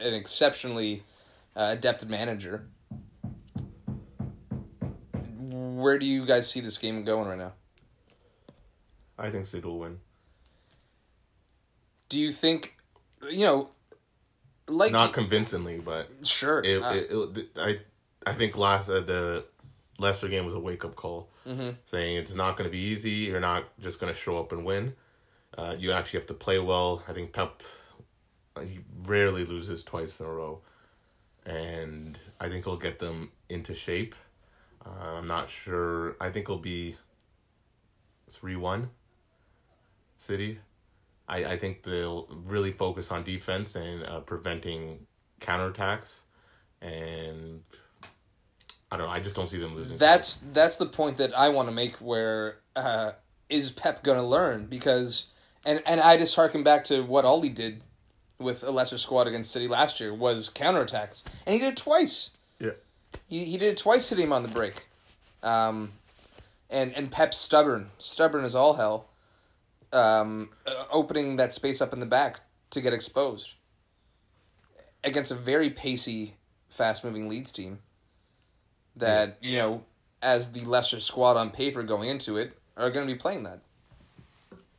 an 0.00 0.14
exceptionally 0.14 1.04
uh, 1.56 1.68
adept 1.72 2.06
manager. 2.06 2.66
Where 5.30 5.98
do 5.98 6.06
you 6.06 6.26
guys 6.26 6.50
see 6.50 6.60
this 6.60 6.78
game 6.78 7.04
going 7.04 7.28
right 7.28 7.38
now? 7.38 7.52
I 9.18 9.30
think 9.30 9.46
City 9.46 9.66
will 9.66 9.78
win. 9.78 10.00
Do 12.08 12.20
you 12.20 12.32
think, 12.32 12.76
you 13.30 13.46
know, 13.46 13.68
like 14.66 14.92
Not 14.92 15.12
convincingly, 15.12 15.78
but 15.78 16.08
sure, 16.22 16.60
it, 16.64 16.82
uh, 16.82 16.92
it, 16.94 17.38
it, 17.38 17.48
I 17.56 17.80
I 18.26 18.32
think 18.32 18.56
last 18.56 18.88
uh, 18.88 19.00
the 19.00 19.44
Leicester 19.98 20.28
game 20.28 20.44
was 20.44 20.54
a 20.54 20.60
wake 20.60 20.84
up 20.84 20.96
call, 20.96 21.30
Mm-hmm. 21.46 21.70
saying 21.84 22.16
it's 22.16 22.34
not 22.34 22.56
going 22.56 22.68
to 22.68 22.72
be 22.72 22.78
easy. 22.82 23.10
You're 23.10 23.40
not 23.40 23.64
just 23.80 24.00
going 24.00 24.12
to 24.12 24.18
show 24.18 24.38
up 24.38 24.50
and 24.52 24.64
win. 24.64 24.94
Uh, 25.56 25.76
you 25.78 25.92
actually 25.92 26.18
have 26.20 26.26
to 26.28 26.34
play 26.34 26.58
well. 26.58 27.02
I 27.08 27.12
think 27.12 27.32
Pep 27.32 27.62
uh, 28.56 28.60
he 28.62 28.80
rarely 29.04 29.44
loses 29.44 29.84
twice 29.84 30.18
in 30.20 30.26
a 30.26 30.30
row, 30.30 30.62
and 31.46 32.18
I 32.40 32.48
think 32.48 32.64
he'll 32.64 32.76
get 32.76 32.98
them 32.98 33.30
into 33.48 33.74
shape. 33.74 34.14
Uh, 34.84 35.16
I'm 35.18 35.26
not 35.28 35.48
sure. 35.50 36.16
I 36.20 36.30
think 36.30 36.44
it'll 36.46 36.58
be 36.58 36.96
three 38.30 38.56
one. 38.56 38.90
City. 40.16 40.58
I, 41.28 41.44
I 41.44 41.58
think 41.58 41.82
they'll 41.82 42.26
really 42.46 42.72
focus 42.72 43.10
on 43.10 43.22
defense 43.24 43.76
and 43.76 44.04
uh, 44.04 44.20
preventing 44.20 45.06
counterattacks 45.40 46.20
and 46.80 47.62
I 48.94 48.96
don't 48.96 49.08
know. 49.08 49.12
I 49.12 49.18
just 49.18 49.34
don't 49.34 49.48
see 49.48 49.58
them 49.58 49.74
losing. 49.74 49.98
That's 49.98 50.36
that's 50.36 50.76
the 50.76 50.86
point 50.86 51.16
that 51.16 51.36
I 51.36 51.48
want 51.48 51.66
to 51.66 51.74
make. 51.74 51.96
Where 51.96 52.58
uh, 52.76 53.12
is 53.48 53.72
Pep 53.72 54.04
going 54.04 54.18
to 54.18 54.24
learn? 54.24 54.66
Because 54.66 55.26
and 55.66 55.82
and 55.84 56.00
I 56.00 56.16
just 56.16 56.36
harken 56.36 56.62
back 56.62 56.84
to 56.84 57.02
what 57.02 57.24
Ole 57.24 57.48
did 57.48 57.82
with 58.38 58.62
a 58.62 58.70
lesser 58.70 58.96
squad 58.96 59.26
against 59.26 59.50
City 59.50 59.66
last 59.66 59.98
year 59.98 60.14
was 60.14 60.48
counterattacks, 60.48 61.24
and 61.44 61.54
he 61.54 61.58
did 61.58 61.72
it 61.72 61.76
twice. 61.76 62.30
yeah. 62.60 62.70
He 63.26 63.44
he 63.44 63.58
did 63.58 63.72
it 63.72 63.78
twice, 63.78 64.08
hitting 64.08 64.26
him 64.26 64.32
on 64.32 64.44
the 64.44 64.48
break. 64.48 64.86
Um, 65.42 65.90
and 66.70 66.94
and 66.94 67.10
Pep's 67.10 67.36
stubborn, 67.36 67.90
stubborn 67.98 68.44
as 68.44 68.54
all 68.54 68.74
hell. 68.74 69.06
Um, 69.92 70.50
uh, 70.68 70.84
opening 70.92 71.34
that 71.34 71.52
space 71.52 71.80
up 71.80 71.92
in 71.92 71.98
the 71.98 72.06
back 72.06 72.42
to 72.70 72.80
get 72.80 72.92
exposed 72.92 73.54
against 75.02 75.32
a 75.32 75.36
very 75.36 75.70
pacey, 75.70 76.34
fast 76.68 77.04
moving 77.04 77.28
Leeds 77.28 77.50
team. 77.50 77.80
That 78.96 79.38
you 79.40 79.58
know, 79.58 79.84
as 80.22 80.52
the 80.52 80.64
lesser 80.64 81.00
squad 81.00 81.36
on 81.36 81.50
paper 81.50 81.82
going 81.82 82.08
into 82.08 82.36
it, 82.36 82.56
are 82.76 82.90
going 82.90 83.06
to 83.06 83.12
be 83.12 83.18
playing 83.18 83.42
that. 83.44 83.60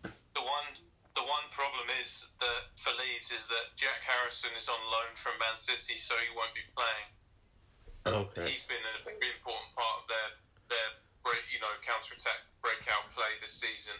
The 0.03 0.43
one, 0.43 0.67
the 1.15 1.23
one 1.23 1.45
problem 1.51 1.87
is 2.03 2.27
that 2.39 2.61
for 2.75 2.91
Leeds 2.95 3.31
is 3.31 3.47
that 3.47 3.75
Jack 3.75 4.03
Harrison 4.03 4.51
is 4.55 4.67
on 4.67 4.79
loan 4.87 5.11
from 5.15 5.35
Man 5.39 5.55
City, 5.55 5.99
so 5.99 6.15
he 6.15 6.31
won't 6.35 6.55
be 6.55 6.63
playing. 6.75 7.07
Okay. 8.05 8.45
He's 8.45 8.63
been 8.69 8.83
a 8.83 9.01
very 9.01 9.33
important 9.33 9.73
part 9.73 10.03
of 10.03 10.05
their 10.05 10.29
their 10.69 10.89
break, 11.25 11.41
you 11.49 11.57
know 11.57 11.73
counter 11.81 12.13
attack 12.13 12.45
breakout 12.61 13.09
play 13.17 13.33
this 13.41 13.57
season, 13.57 13.97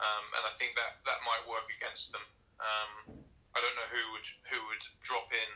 um, 0.00 0.24
and 0.40 0.42
I 0.48 0.52
think 0.56 0.72
that 0.80 1.04
that 1.04 1.20
might 1.28 1.44
work 1.44 1.68
against 1.76 2.16
them. 2.16 2.24
Um, 2.56 3.20
I 3.52 3.60
don't 3.60 3.76
know 3.76 3.90
who 3.92 4.04
would 4.16 4.28
who 4.48 4.58
would 4.72 4.84
drop 5.04 5.28
in 5.36 5.50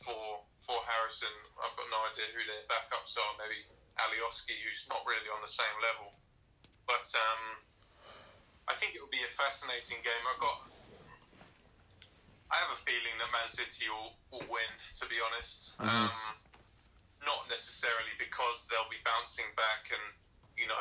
for 0.00 0.42
for 0.60 0.78
Harrison. 0.82 1.32
I've 1.62 1.74
got 1.78 1.88
no 1.88 2.00
idea 2.10 2.26
who 2.34 2.42
their 2.42 2.64
backups 2.66 3.14
are. 3.14 3.32
Maybe 3.38 3.62
Alioski, 4.02 4.58
who's 4.66 4.84
not 4.90 5.06
really 5.06 5.30
on 5.30 5.40
the 5.40 5.50
same 5.50 5.76
level. 5.80 6.12
But 6.84 7.06
um, 7.14 7.42
I 8.66 8.74
think 8.74 8.94
it 8.94 9.00
will 9.00 9.12
be 9.14 9.22
a 9.22 9.32
fascinating 9.32 10.02
game. 10.02 10.24
I've 10.26 10.42
got. 10.42 10.58
I 12.46 12.62
have 12.62 12.70
a 12.70 12.80
feeling 12.86 13.10
that 13.18 13.26
Man 13.34 13.50
City 13.50 13.90
will, 13.90 14.14
will 14.30 14.46
win. 14.46 14.70
To 15.02 15.04
be 15.10 15.18
honest, 15.18 15.74
um, 15.82 16.14
not 17.26 17.50
necessarily 17.50 18.14
because 18.22 18.70
they'll 18.70 18.90
be 18.90 19.02
bouncing 19.02 19.50
back 19.58 19.90
and 19.90 20.04
you 20.54 20.70
know 20.70 20.78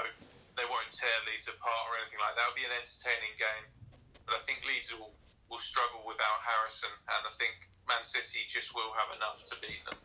they 0.55 0.65
won't 0.69 0.87
tear 0.93 1.13
Leeds 1.27 1.49
apart 1.49 1.83
or 1.89 1.97
anything 1.99 2.21
like 2.21 2.37
that. 2.37 2.47
It'll 2.47 2.57
be 2.57 2.69
an 2.69 2.75
entertaining 2.77 3.33
game, 3.35 3.65
but 4.29 4.37
I 4.37 4.41
think 4.45 4.61
Leeds 4.65 4.93
will 4.93 5.13
will 5.49 5.61
struggle 5.61 6.01
without 6.05 6.41
Harrison, 6.41 6.89
and 6.89 7.21
I 7.25 7.33
think 7.37 7.69
Man 7.87 8.03
City 8.03 8.39
just 8.47 8.75
will 8.75 8.91
have 8.97 9.15
enough 9.15 9.43
to 9.45 9.55
beat 9.61 9.85
them. 9.89 9.99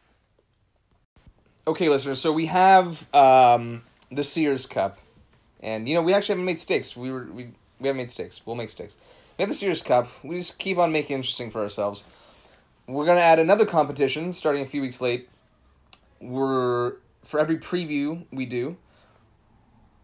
Okay, 1.66 1.88
listeners. 1.88 2.20
So 2.20 2.32
we 2.32 2.46
have 2.46 3.12
um, 3.14 3.82
the 4.10 4.24
Sears 4.24 4.66
Cup, 4.66 4.98
and 5.60 5.88
you 5.88 5.94
know 5.94 6.02
we 6.02 6.14
actually 6.14 6.34
haven't 6.34 6.46
made 6.46 6.58
stakes. 6.58 6.96
We 6.96 7.10
were 7.10 7.24
we 7.24 7.52
we 7.78 7.86
haven't 7.86 7.98
made 7.98 8.10
stakes. 8.10 8.40
We'll 8.44 8.56
make 8.56 8.70
stakes. 8.70 8.96
We 9.38 9.42
have 9.42 9.48
the 9.48 9.54
Sears 9.54 9.82
Cup. 9.82 10.08
We 10.22 10.36
just 10.36 10.58
keep 10.58 10.78
on 10.78 10.92
making 10.92 11.16
interesting 11.16 11.50
for 11.50 11.62
ourselves. 11.62 12.04
We're 12.86 13.06
gonna 13.06 13.20
add 13.20 13.38
another 13.38 13.66
competition 13.66 14.32
starting 14.32 14.62
a 14.62 14.66
few 14.66 14.82
weeks 14.82 15.00
late. 15.00 15.28
We're 16.20 16.94
for 17.22 17.40
every 17.40 17.56
preview 17.56 18.24
we 18.30 18.46
do, 18.46 18.76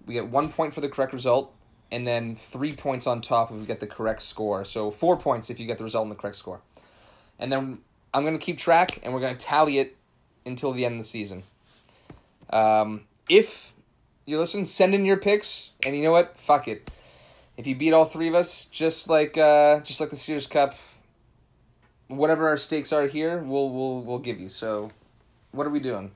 we 0.07 0.15
get 0.15 0.29
one 0.29 0.51
point 0.51 0.75
for 0.75 0.81
the 0.81 0.89
correct 0.89 1.13
result, 1.13 1.53
and 1.91 2.07
then 2.07 2.37
three 2.37 2.73
points 2.73 3.07
on 3.07 3.21
top 3.21 3.51
if 3.51 3.59
we 3.59 3.67
get 3.67 3.81
the 3.81 3.87
correct 3.87 4.23
score. 4.23 4.65
So 4.65 4.91
four 4.91 5.17
points 5.17 5.51
if 5.51 5.59
you 5.59 5.67
get 5.67 5.79
the 5.79 5.85
result 5.85 6.05
and 6.05 6.13
the 6.13 6.17
correct 6.17 6.37
score. 6.37 6.61
And 7.39 7.53
then 7.53 7.79
I'm 8.15 8.25
gonna 8.25 8.39
keep 8.39 8.59
track, 8.59 9.01
and 9.03 9.13
we're 9.13 9.21
gonna 9.21 9.37
tally 9.37 9.79
it 9.79 9.97
until 10.45 10.73
the 10.73 10.85
end 10.85 10.95
of 10.95 11.01
the 11.01 11.05
season. 11.05 11.43
Um, 12.51 13.03
if 13.29 13.73
you're 14.25 14.39
listening, 14.39 14.65
send 14.65 14.95
in 14.95 15.05
your 15.05 15.17
picks, 15.17 15.71
and 15.85 15.97
you 15.97 16.03
know 16.03 16.13
what? 16.13 16.39
Fuck 16.39 16.69
it. 16.69 16.91
If 17.57 17.67
you 17.67 17.75
beat 17.75 17.93
all 17.93 18.05
three 18.05 18.29
of 18.29 18.35
us, 18.35 18.67
just 18.67 19.09
like 19.09 19.37
uh, 19.37 19.81
just 19.81 20.01
like 20.01 20.11
the 20.11 20.17
Sears 20.17 20.47
Cup, 20.47 20.75
whatever 22.09 22.49
our 22.49 22.57
stakes 22.57 22.93
are 22.93 23.07
here, 23.07 23.39
we'll 23.39 23.71
we'll 23.71 24.01
we'll 24.03 24.19
give 24.19 24.39
you. 24.39 24.49
So, 24.49 24.91
what 25.53 25.67
are 25.67 25.71
we 25.71 25.81
doing? 25.81 26.13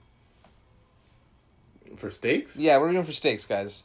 For 1.96 2.10
stakes? 2.10 2.56
Yeah, 2.56 2.76
what 2.76 2.84
are 2.84 2.88
we 2.88 2.92
doing 2.94 3.04
for 3.04 3.12
stakes, 3.12 3.46
guys? 3.46 3.82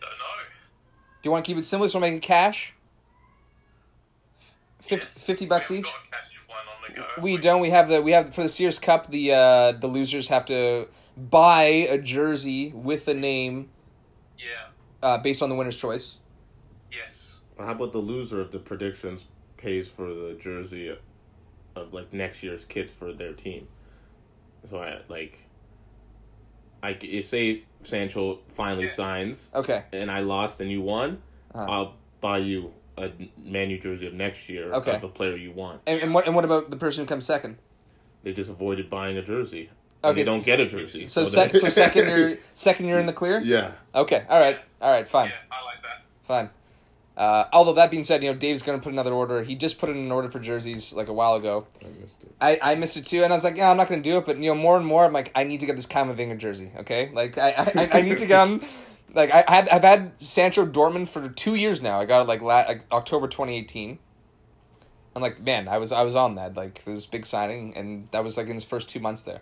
Don't 0.00 0.10
know. 0.10 0.16
Do 1.22 1.28
you 1.28 1.30
want 1.30 1.44
to 1.44 1.50
keep 1.50 1.58
it 1.58 1.66
simple? 1.66 1.86
Just 1.86 1.94
want 1.94 2.04
to 2.04 2.10
make 2.10 2.16
it 2.18 2.26
cash? 2.26 2.72
Fif- 4.80 5.04
Yes, 5.04 5.26
50 5.26 5.46
bucks 5.46 5.68
we 5.70 5.78
each? 5.78 5.86
haven't 5.86 6.10
got 6.10 6.20
a 6.20 6.22
cash 6.22 6.44
one 6.48 6.58
on 6.58 6.88
the 6.88 6.94
go. 7.00 7.02
have 7.14 7.22
We 7.22 7.36
don't. 7.36 7.60
We 7.60 7.70
have 7.70 7.88
the 7.88 8.00
we 8.02 8.12
have 8.12 8.34
for 8.34 8.42
the 8.42 8.48
Sears 8.48 8.78
Cup. 8.78 9.08
The 9.10 9.32
uh, 9.32 9.72
the 9.72 9.86
losers 9.86 10.28
have 10.28 10.44
to 10.46 10.88
buy 11.16 11.62
a 11.64 11.98
jersey 11.98 12.72
with 12.74 13.06
a 13.08 13.14
name 13.14 13.68
Yeah. 14.38 14.46
uh, 15.02 15.18
based 15.18 15.42
on 15.42 15.48
the 15.48 15.54
winner's 15.54 15.76
choice. 15.76 16.16
Yes. 16.90 17.40
How 17.58 17.72
about 17.72 17.92
the 17.92 17.98
loser 17.98 18.40
of 18.40 18.50
the 18.52 18.58
predictions 18.58 19.26
pays 19.58 19.86
for 19.88 20.14
the 20.14 20.34
jersey 20.40 20.88
of, 20.88 20.98
of 21.76 21.92
like 21.92 22.12
next 22.12 22.42
year's 22.42 22.64
kids 22.64 22.92
for 22.92 23.12
their 23.12 23.34
team? 23.34 23.68
So 24.68 24.78
I 24.78 25.00
like, 25.08 25.46
I 26.82 26.96
if 27.02 27.26
say 27.26 27.64
Sancho 27.82 28.40
finally 28.48 28.84
Yeah. 28.86 28.90
signs 28.92 29.50
Okay. 29.54 29.84
and 29.92 30.10
I 30.10 30.20
lost 30.20 30.60
and 30.60 30.70
you 30.70 30.80
won, 30.80 31.20
Uh-huh. 31.54 31.66
I'll 31.70 31.94
buy 32.20 32.38
you 32.38 32.72
a 33.02 33.12
Man 33.44 33.70
U 33.70 33.78
jersey 33.78 34.06
of 34.06 34.14
next 34.14 34.48
year 34.48 34.72
Okay. 34.72 34.94
of 34.94 35.00
the 35.00 35.08
player 35.08 35.36
you 35.36 35.52
want. 35.52 35.80
And, 35.86 36.00
and 36.00 36.14
what 36.14 36.26
and 36.26 36.34
what 36.34 36.44
about 36.44 36.70
the 36.70 36.76
person 36.76 37.04
who 37.04 37.08
comes 37.08 37.24
second? 37.26 37.58
They 38.22 38.32
just 38.32 38.50
avoided 38.50 38.90
buying 38.90 39.16
a 39.16 39.22
jersey. 39.22 39.70
Okay, 40.02 40.08
Okay, 40.10 40.14
they 40.20 40.24
so- 40.24 40.30
don't 40.32 40.44
get 40.44 40.60
a 40.60 40.66
jersey. 40.66 41.06
So, 41.06 41.24
they- 41.24 41.30
sec- 41.30 41.54
so 41.54 41.68
second 41.68 42.08
you're 42.08 42.36
second 42.54 42.86
you're 42.86 42.98
in 42.98 43.06
the 43.06 43.12
clear. 43.12 43.40
yeah. 43.40 43.72
Okay. 43.94 44.24
All 44.28 44.38
right. 44.40 44.58
All 44.80 44.90
right. 44.90 45.06
Fine. 45.08 45.28
Yeah, 45.28 45.34
I 45.52 45.64
like 45.64 45.82
that. 45.82 46.02
Fine. 46.26 46.50
Uh, 47.16 47.44
although 47.52 47.74
that 47.74 47.90
being 47.90 48.02
said, 48.04 48.22
you 48.22 48.32
know 48.32 48.38
Dave's 48.38 48.62
going 48.62 48.78
to 48.78 48.82
put 48.82 48.92
another 48.94 49.12
order. 49.12 49.42
He 49.42 49.54
just 49.54 49.78
put 49.78 49.90
in 49.90 49.96
an 49.98 50.10
order 50.10 50.30
for 50.30 50.38
jerseys 50.40 50.94
like 50.94 51.08
a 51.08 51.12
while 51.12 51.34
ago. 51.34 51.66
I 51.84 51.88
missed 52.00 52.22
it. 52.22 52.32
I, 52.40 52.58
I 52.62 52.74
missed 52.76 52.96
it 52.96 53.04
too, 53.04 53.22
and 53.24 53.30
I 53.32 53.36
was 53.36 53.44
like, 53.44 53.58
yeah, 53.58 53.70
I'm 53.70 53.76
not 53.76 53.88
going 53.88 54.02
to 54.02 54.08
do 54.08 54.16
it. 54.16 54.24
But 54.24 54.38
you 54.38 54.44
know, 54.50 54.54
more 54.54 54.78
and 54.78 54.86
more, 54.86 55.04
I'm 55.04 55.12
like, 55.12 55.30
I 55.34 55.44
need 55.44 55.60
to 55.60 55.66
get 55.66 55.76
this 55.76 55.86
Camavinga 55.86 56.38
jersey. 56.38 56.70
Okay, 56.78 57.10
like 57.12 57.36
I 57.36 57.50
I, 57.76 57.88
I 57.98 58.00
need 58.00 58.16
to 58.18 58.26
get 58.26 58.48
him. 58.48 58.62
Like 59.12 59.30
I 59.32 59.44
had 59.48 59.68
I've 59.68 59.82
had 59.82 60.18
Sancho 60.18 60.66
Dortmund 60.66 61.08
for 61.08 61.28
two 61.28 61.54
years 61.54 61.82
now. 61.82 61.98
I 62.00 62.04
got 62.04 62.22
it 62.22 62.28
like, 62.28 62.40
la- 62.40 62.66
like 62.66 62.84
October 62.92 63.28
2018. 63.28 63.98
I'm 65.14 65.22
like, 65.22 65.40
man, 65.40 65.68
I 65.68 65.78
was 65.78 65.92
I 65.92 66.02
was 66.02 66.14
on 66.14 66.36
that 66.36 66.56
like 66.56 66.84
this 66.84 67.06
big 67.06 67.26
signing, 67.26 67.76
and 67.76 68.08
that 68.12 68.22
was 68.22 68.36
like 68.36 68.46
in 68.46 68.54
his 68.54 68.64
first 68.64 68.88
two 68.88 69.00
months 69.00 69.22
there. 69.22 69.40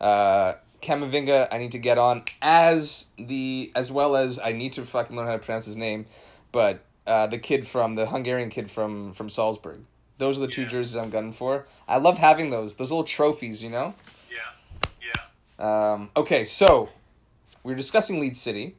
Uh, 0.00 0.54
Camavinga, 0.82 1.48
I 1.50 1.58
need 1.58 1.72
to 1.72 1.78
get 1.78 1.98
on 1.98 2.24
as 2.40 3.06
the 3.18 3.70
as 3.74 3.92
well 3.92 4.16
as 4.16 4.38
I 4.38 4.52
need 4.52 4.72
to 4.74 4.84
fucking 4.84 5.16
learn 5.16 5.26
how 5.26 5.32
to 5.32 5.38
pronounce 5.38 5.66
his 5.66 5.76
name, 5.76 6.06
but 6.52 6.84
uh, 7.06 7.26
the 7.26 7.38
kid 7.38 7.66
from 7.66 7.94
the 7.96 8.06
Hungarian 8.06 8.50
kid 8.50 8.70
from 8.70 9.12
from 9.12 9.28
Salzburg. 9.28 9.80
Those 10.18 10.38
are 10.38 10.42
the 10.42 10.48
two 10.48 10.64
jerseys 10.64 10.96
I'm 10.96 11.10
gunning 11.10 11.32
for. 11.32 11.66
I 11.88 11.98
love 11.98 12.18
having 12.18 12.50
those 12.50 12.76
those 12.76 12.90
little 12.90 13.04
trophies, 13.04 13.62
you 13.62 13.70
know. 13.70 13.94
Yeah. 14.30 15.18
Yeah. 15.58 15.92
Um, 15.92 16.10
okay, 16.16 16.44
so 16.44 16.90
we're 17.62 17.74
discussing 17.74 18.20
Leeds 18.20 18.40
City. 18.40 18.76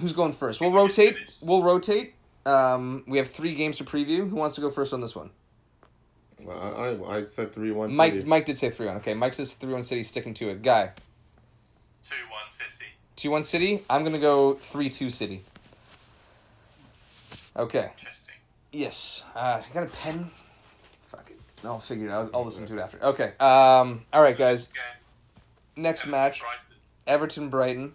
Who's 0.00 0.12
going 0.12 0.32
first? 0.32 0.60
We'll 0.60 0.72
rotate. 0.72 1.16
We'll 1.42 1.62
rotate. 1.62 2.14
Um, 2.44 3.04
we 3.06 3.18
have 3.18 3.28
three 3.28 3.54
games 3.54 3.78
to 3.78 3.84
preview. 3.84 4.28
Who 4.28 4.36
wants 4.36 4.54
to 4.56 4.60
go 4.60 4.70
first 4.70 4.92
on 4.92 5.00
this 5.00 5.14
one? 5.14 5.30
Well, 6.42 6.58
I, 6.58 7.12
I 7.14 7.16
I 7.18 7.24
said 7.24 7.52
three 7.52 7.70
one. 7.70 7.94
Mike. 7.94 8.14
City. 8.14 8.28
Mike 8.28 8.46
did 8.46 8.56
say 8.56 8.70
three 8.70 8.86
one. 8.86 8.96
Okay, 8.96 9.14
Mike 9.14 9.32
says 9.32 9.54
three 9.54 9.72
one 9.72 9.82
City. 9.82 10.02
Sticking 10.02 10.34
to 10.34 10.48
it. 10.48 10.62
Guy. 10.62 10.92
2 12.02 12.14
1 12.30 12.50
City. 12.50 12.90
Two 13.14 13.30
one 13.30 13.42
City. 13.44 13.84
I'm 13.88 14.02
gonna 14.02 14.18
go 14.18 14.54
three 14.54 14.88
two 14.88 15.08
City. 15.08 15.44
Okay. 17.56 17.90
Interesting. 17.98 18.34
Yes. 18.72 19.24
Uh, 19.36 19.62
I 19.68 19.72
got 19.72 19.84
a 19.84 19.86
pen. 19.86 20.30
Fuck 21.06 21.30
it. 21.30 21.38
I'll 21.64 21.78
figure 21.78 22.06
it 22.08 22.10
out. 22.10 22.30
I'll 22.34 22.44
listen 22.44 22.66
to 22.66 22.76
it 22.76 22.80
after. 22.80 23.02
Okay. 23.04 23.34
Um. 23.38 24.04
All 24.12 24.22
right, 24.22 24.36
guys. 24.36 24.68
Game. 24.68 24.82
Next 25.84 26.00
Everton 26.02 26.10
match. 26.10 26.40
Brighton. 26.40 26.76
Everton 27.06 27.48
Brighton. 27.50 27.94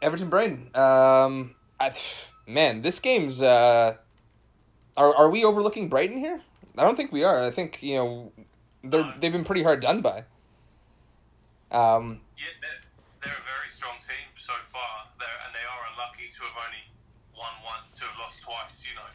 Everton 0.00 0.28
Brighton. 0.28 0.70
Um, 0.74 1.54
I, 1.80 1.92
man, 2.46 2.82
this 2.82 2.98
game's. 3.00 3.42
Uh, 3.42 3.96
are 4.96 5.14
are 5.14 5.30
we 5.30 5.44
overlooking 5.44 5.88
Brighton 5.88 6.18
here? 6.18 6.40
I 6.76 6.82
don't 6.82 6.96
think 6.96 7.12
we 7.12 7.24
are. 7.24 7.42
I 7.44 7.50
think 7.50 7.82
you 7.82 7.96
know, 7.96 8.32
they're 8.84 9.02
No. 9.04 9.12
they've 9.18 9.32
been 9.32 9.44
pretty 9.44 9.62
hard 9.62 9.80
done 9.80 10.00
by. 10.00 10.24
Um, 11.70 12.20
Yeah, 12.38 12.46
they're, 12.62 12.80
they're 13.22 13.32
a 13.38 13.44
very 13.44 13.68
strong 13.68 13.98
team 13.98 14.24
so 14.36 14.54
far, 14.64 15.04
they're, 15.20 15.28
and 15.44 15.54
they 15.54 15.66
are 15.66 15.82
unlucky 15.92 16.30
to 16.32 16.40
have 16.48 16.56
only 16.56 16.80
won 17.36 17.52
one, 17.62 17.82
to 17.94 18.04
have 18.06 18.18
lost 18.18 18.40
twice. 18.42 18.86
You 18.86 18.94
know, 18.96 19.08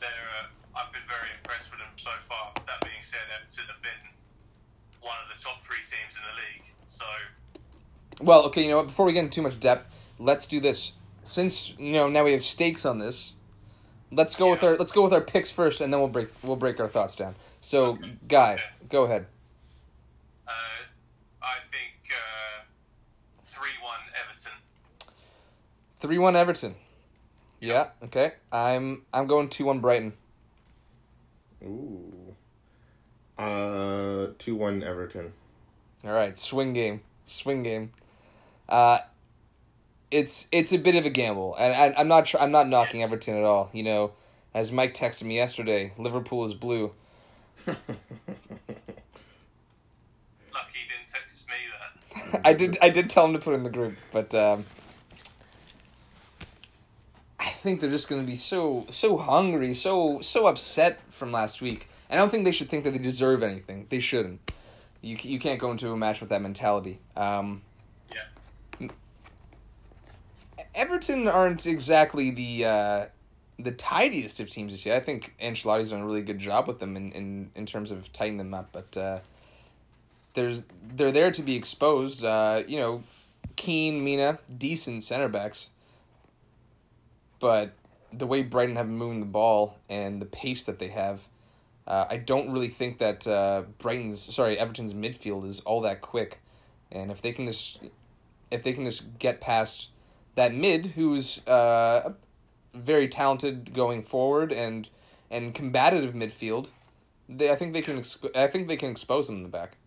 they're. 0.00 0.28
Uh, 0.44 0.46
I've 0.78 0.92
been 0.92 1.02
very 1.08 1.32
impressed 1.36 1.70
with 1.72 1.80
them 1.80 1.90
so 1.96 2.12
far. 2.28 2.52
That 2.66 2.78
being 2.84 3.02
said, 3.02 3.24
Everton 3.34 3.64
have 3.66 3.82
been 3.82 4.02
one 5.00 5.16
of 5.24 5.36
the 5.36 5.42
top 5.42 5.60
three 5.62 5.78
teams 5.78 6.16
in 6.16 6.22
the 6.22 6.34
league. 6.36 6.64
So 6.86 7.04
well, 8.20 8.44
okay, 8.46 8.62
you 8.62 8.68
know 8.70 8.78
what? 8.78 8.86
Before 8.86 9.06
we 9.06 9.12
get 9.12 9.20
into 9.24 9.36
too 9.36 9.42
much 9.42 9.60
depth, 9.60 9.88
let's 10.18 10.46
do 10.46 10.60
this. 10.60 10.92
Since 11.24 11.74
you 11.78 11.92
know 11.92 12.08
now 12.08 12.24
we 12.24 12.32
have 12.32 12.42
stakes 12.42 12.84
on 12.86 12.98
this, 12.98 13.34
let's 14.10 14.34
go 14.34 14.50
with 14.50 14.62
our 14.62 14.76
let's 14.76 14.92
go 14.92 15.02
with 15.02 15.12
our 15.12 15.20
picks 15.20 15.50
first, 15.50 15.80
and 15.80 15.92
then 15.92 16.00
we'll 16.00 16.08
break 16.08 16.28
we'll 16.42 16.56
break 16.56 16.80
our 16.80 16.88
thoughts 16.88 17.14
down. 17.14 17.34
So, 17.60 17.98
guy, 18.28 18.54
Okay. 18.54 18.62
go 18.88 19.04
ahead. 19.04 19.26
Uh, 20.46 20.52
I 21.42 21.54
think 21.70 22.10
uh, 22.12 22.62
three 23.42 23.70
one 23.82 24.00
Everton. 24.24 24.52
Three 26.00 26.18
one 26.18 26.36
Everton. 26.36 26.74
Yeah. 27.60 27.88
Okay. 28.04 28.32
I'm 28.52 29.02
I'm 29.12 29.26
going 29.26 29.48
two 29.48 29.64
one 29.64 29.80
Brighton. 29.80 30.12
Ooh. 31.62 32.27
Uh, 33.38 34.28
two 34.38 34.56
one 34.56 34.82
Everton. 34.82 35.32
All 36.04 36.12
right. 36.12 36.36
Swing 36.36 36.72
game. 36.72 37.00
Swing 37.24 37.62
game. 37.62 37.92
Uh, 38.68 38.98
it's 40.10 40.48
it's 40.52 40.72
a 40.72 40.78
bit 40.78 40.94
of 40.94 41.04
a 41.04 41.10
gamble, 41.10 41.54
and 41.58 41.74
I, 41.74 42.00
I'm 42.00 42.08
not 42.08 42.26
tr- 42.26 42.38
I'm 42.38 42.50
not 42.50 42.68
knocking 42.68 43.02
Everton 43.02 43.36
at 43.36 43.44
all. 43.44 43.70
You 43.72 43.82
know, 43.82 44.12
as 44.54 44.72
Mike 44.72 44.94
texted 44.94 45.24
me 45.24 45.36
yesterday, 45.36 45.92
Liverpool 45.98 46.46
is 46.46 46.54
blue. 46.54 46.92
Lucky 47.66 47.78
he 50.72 50.88
didn't 50.88 51.08
text 51.12 51.46
me 51.48 51.54
that. 52.32 52.40
I 52.46 52.54
did 52.54 52.78
I 52.80 52.88
did 52.88 53.10
tell 53.10 53.26
him 53.26 53.34
to 53.34 53.38
put 53.38 53.54
in 53.54 53.62
the 53.64 53.70
group, 53.70 53.96
but 54.12 54.34
um, 54.34 54.64
I 57.38 57.48
think 57.50 57.80
they're 57.80 57.90
just 57.90 58.08
going 58.08 58.22
to 58.22 58.26
be 58.26 58.36
so 58.36 58.86
so 58.88 59.18
hungry, 59.18 59.74
so 59.74 60.20
so 60.22 60.46
upset 60.46 61.00
from 61.10 61.32
last 61.32 61.60
week. 61.60 61.88
I 62.10 62.16
don't 62.16 62.30
think 62.30 62.44
they 62.44 62.52
should 62.52 62.68
think 62.68 62.84
that 62.84 62.92
they 62.92 62.98
deserve 62.98 63.42
anything. 63.42 63.86
They 63.88 64.00
shouldn't. 64.00 64.40
You 65.00 65.16
you 65.20 65.38
can't 65.38 65.60
go 65.60 65.70
into 65.70 65.90
a 65.90 65.96
match 65.96 66.20
with 66.20 66.30
that 66.30 66.42
mentality. 66.42 66.98
Um, 67.16 67.62
Yeah. 68.12 68.88
Everton 70.74 71.28
aren't 71.28 71.66
exactly 71.66 72.30
the 72.30 72.64
uh, 72.64 73.06
the 73.58 73.72
tidiest 73.72 74.40
of 74.40 74.48
teams 74.50 74.72
this 74.72 74.86
year. 74.86 74.94
I 74.94 75.00
think 75.00 75.34
Ancelotti's 75.40 75.90
done 75.90 76.00
a 76.00 76.06
really 76.06 76.22
good 76.22 76.38
job 76.38 76.68
with 76.68 76.78
them 76.78 76.96
in, 76.96 77.12
in, 77.12 77.50
in 77.54 77.66
terms 77.66 77.90
of 77.90 78.12
tightening 78.12 78.38
them 78.38 78.54
up, 78.54 78.68
but 78.72 78.96
uh, 78.96 79.18
there's 80.34 80.64
they're 80.94 81.12
there 81.12 81.30
to 81.32 81.42
be 81.42 81.56
exposed. 81.56 82.24
Uh, 82.24 82.62
you 82.66 82.78
know, 82.78 83.02
Keane, 83.56 84.04
Mina, 84.04 84.38
decent 84.56 85.02
center 85.02 85.28
backs, 85.28 85.70
but 87.40 87.72
the 88.12 88.26
way 88.26 88.42
Brighton 88.42 88.76
have 88.76 88.86
been 88.86 88.96
moving 88.96 89.20
the 89.20 89.26
ball 89.26 89.76
and 89.88 90.22
the 90.22 90.26
pace 90.26 90.64
that 90.64 90.78
they 90.78 90.88
have, 90.88 91.26
uh, 91.88 92.04
I 92.10 92.18
don't 92.18 92.52
really 92.52 92.68
think 92.68 92.98
that 92.98 93.26
uh, 93.26 93.62
Brighton's 93.78 94.34
sorry 94.34 94.58
Everton's 94.58 94.92
midfield 94.92 95.46
is 95.46 95.60
all 95.60 95.80
that 95.80 96.02
quick, 96.02 96.40
and 96.92 97.10
if 97.10 97.22
they 97.22 97.32
can 97.32 97.46
just 97.46 97.80
if 98.50 98.62
they 98.62 98.74
can 98.74 98.84
just 98.84 99.18
get 99.18 99.40
past 99.40 99.88
that 100.34 100.54
mid 100.54 100.86
who's 100.86 101.44
uh, 101.46 102.12
very 102.74 103.08
talented 103.08 103.72
going 103.72 104.02
forward 104.02 104.52
and 104.52 104.90
and 105.30 105.54
combative 105.54 106.12
midfield, 106.12 106.68
they 107.26 107.50
I 107.50 107.54
think 107.54 107.72
they 107.72 107.82
can 107.82 108.04
I 108.34 108.48
think 108.48 108.68
they 108.68 108.76
can 108.76 108.90
expose 108.90 109.26
them 109.26 109.36
in 109.36 109.42
the 109.42 109.48
back. 109.48 109.77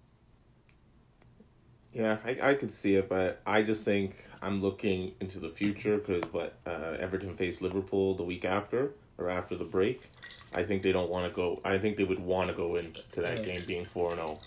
Yeah, 1.94 2.18
I, 2.26 2.38
I 2.42 2.54
could 2.54 2.72
see 2.72 2.96
it, 2.96 3.10
but 3.10 3.42
I 3.46 3.64
just 3.64 3.84
think 3.84 4.16
I'm 4.42 4.62
looking 4.62 5.14
into 5.20 5.40
the 5.40 5.50
future 5.50 5.98
because 5.98 6.24
what 6.32 6.54
uh, 6.66 6.96
Everton 7.00 7.36
faced 7.36 7.62
Liverpool 7.62 8.14
the 8.16 8.24
week 8.24 8.46
after 8.46 8.92
or 9.18 9.30
after 9.30 9.56
the 9.58 9.66
break. 9.66 10.10
I 10.54 10.64
think 10.64 10.84
they 10.84 10.92
don't 10.94 11.10
want 11.10 11.26
to 11.30 11.36
go. 11.36 11.60
I 11.66 11.78
think 11.78 11.98
they 11.98 12.04
would 12.06 12.20
want 12.20 12.50
to 12.50 12.54
go 12.56 12.76
into 12.76 13.22
that 13.22 13.44
game 13.44 13.62
being 13.68 13.86
four 13.86 14.14
zero, 14.16 14.40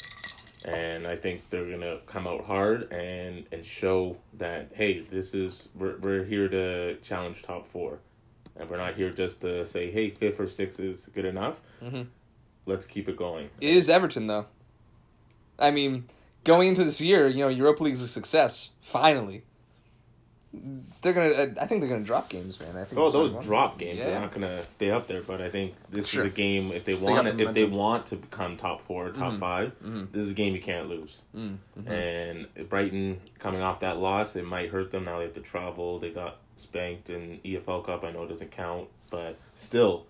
and 0.64 1.06
I 1.06 1.16
think 1.16 1.48
they're 1.50 1.68
gonna 1.70 1.98
come 2.06 2.26
out 2.26 2.44
hard 2.44 2.90
and 2.92 3.44
and 3.52 3.64
show 3.64 4.16
that 4.38 4.72
hey, 4.74 5.00
this 5.00 5.34
is 5.34 5.68
we're 5.74 5.96
we're 5.98 6.24
here 6.24 6.48
to 6.48 6.96
challenge 6.96 7.42
top 7.42 7.66
four, 7.66 8.00
and 8.56 8.68
we're 8.68 8.76
not 8.78 8.94
here 8.96 9.10
just 9.10 9.40
to 9.42 9.64
say 9.64 9.90
hey, 9.90 10.10
fifth 10.10 10.40
or 10.40 10.46
sixth 10.46 10.78
is 10.80 11.08
good 11.14 11.24
enough. 11.24 11.60
Mhm. 11.82 12.06
Let's 12.66 12.86
keep 12.86 13.08
it 13.08 13.16
going. 13.16 13.48
It 13.60 13.74
is 13.76 13.88
Everton 13.90 14.26
though. 14.26 14.46
I 15.58 15.70
mean, 15.70 16.04
going 16.44 16.68
into 16.68 16.84
this 16.84 17.00
year, 17.00 17.28
you 17.28 17.40
know, 17.40 17.48
Europa 17.48 17.82
League's 17.84 18.02
a 18.02 18.08
success. 18.08 18.70
Finally, 18.80 19.42
they're 21.02 21.12
gonna. 21.12 21.54
I 21.60 21.66
think 21.66 21.80
they're 21.80 21.90
gonna 21.90 22.04
drop 22.04 22.28
games, 22.28 22.60
man. 22.60 22.76
I 22.76 22.84
think. 22.84 23.00
Oh, 23.00 23.10
gonna 23.10 23.42
drop 23.42 23.78
games. 23.78 23.98
Yeah. 23.98 24.06
They're 24.06 24.20
not 24.20 24.32
gonna 24.32 24.64
stay 24.66 24.90
up 24.90 25.06
there, 25.06 25.22
but 25.22 25.40
I 25.40 25.48
think 25.48 25.74
this 25.90 26.08
Sure. 26.08 26.24
is 26.24 26.30
a 26.30 26.34
game. 26.34 26.70
If 26.70 26.84
they 26.84 26.94
want, 26.94 27.24
the 27.24 27.30
it, 27.30 27.48
if 27.48 27.54
they 27.54 27.64
want 27.64 28.06
to 28.06 28.16
become 28.16 28.56
top 28.56 28.80
four, 28.80 29.10
top 29.10 29.38
5 29.38 29.72
mhm. 29.82 30.12
this 30.12 30.22
is 30.22 30.30
a 30.30 30.34
game 30.34 30.54
you 30.54 30.60
can't 30.60 30.88
lose. 30.88 31.22
Mm, 31.36 31.58
mhm. 31.78 31.90
And 31.90 32.68
Brighton 32.68 33.20
coming 33.38 33.62
off 33.62 33.80
that 33.80 33.98
loss, 33.98 34.36
it 34.36 34.46
might 34.46 34.70
hurt 34.70 34.90
them. 34.90 35.04
Now 35.04 35.18
they 35.18 35.24
have 35.24 35.32
to 35.34 35.40
travel. 35.40 35.98
They 35.98 36.10
got 36.10 36.38
spanked 36.56 37.10
in 37.10 37.40
EFL 37.44 37.84
Cup. 37.84 38.04
I 38.04 38.12
know 38.12 38.22
it 38.22 38.28
doesn't 38.28 38.50
count, 38.52 38.88
but 39.10 39.36
still, 39.54 40.06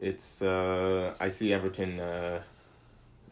it's. 0.00 0.42
Uh, 0.42 1.14
I 1.18 1.28
see 1.28 1.52
Everton 1.52 1.98
uh, 2.00 2.42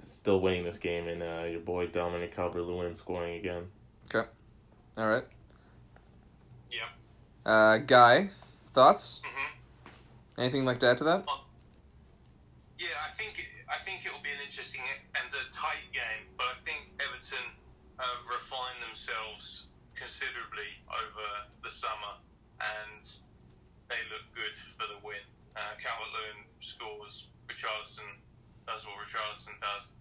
still 0.05 0.41
winning 0.41 0.65
this 0.65 0.79
game, 0.79 1.09
and 1.09 1.23
uh, 1.23 1.45
your 1.49 1.61
boy 1.61 1.87
Dominic 1.87 2.33
Calvert 2.35 2.63
Lewin 2.63 2.95
scoring 2.95 3.37
again. 3.37 3.65
Okay. 4.15 4.29
All 4.99 5.09
right. 5.09 5.25
Yeah. 6.71 6.89
Uh, 7.45 7.79
Guy, 7.79 8.31
thoughts? 8.73 9.21
hmm 9.25 9.49
Anything 10.39 10.65
like 10.65 10.79
to 10.81 10.89
add 10.89 10.99
to 10.99 11.05
that? 11.05 11.25
Yeah, 12.79 12.89
I 13.07 13.11
think 13.13 13.47
I 13.71 13.77
think 13.77 14.05
it 14.07 14.13
will 14.13 14.23
be 14.25 14.31
an 14.31 14.41
interesting 14.45 14.81
and 15.15 15.29
a 15.35 15.45
tight 15.53 15.85
game, 15.93 16.25
but 16.37 16.47
I 16.47 16.57
think 16.65 16.91
Everton 16.99 17.45
have 17.99 18.27
refined 18.27 18.83
themselves 18.83 19.67
considerably 19.95 20.73
over 20.89 21.27
the 21.63 21.71
summer, 21.71 22.17
and 22.61 23.05
they 23.89 24.01
look 24.11 24.25
good 24.35 24.57
for 24.79 24.89
the 24.89 24.99
win. 25.07 25.21
Uh, 25.55 25.77
Calvert-Lewin 25.79 26.49
scores. 26.61 27.29
Richarlison 27.47 28.09
does 28.67 28.85
what 28.85 28.95
Richarlison 29.05 29.61
does. 29.61 29.93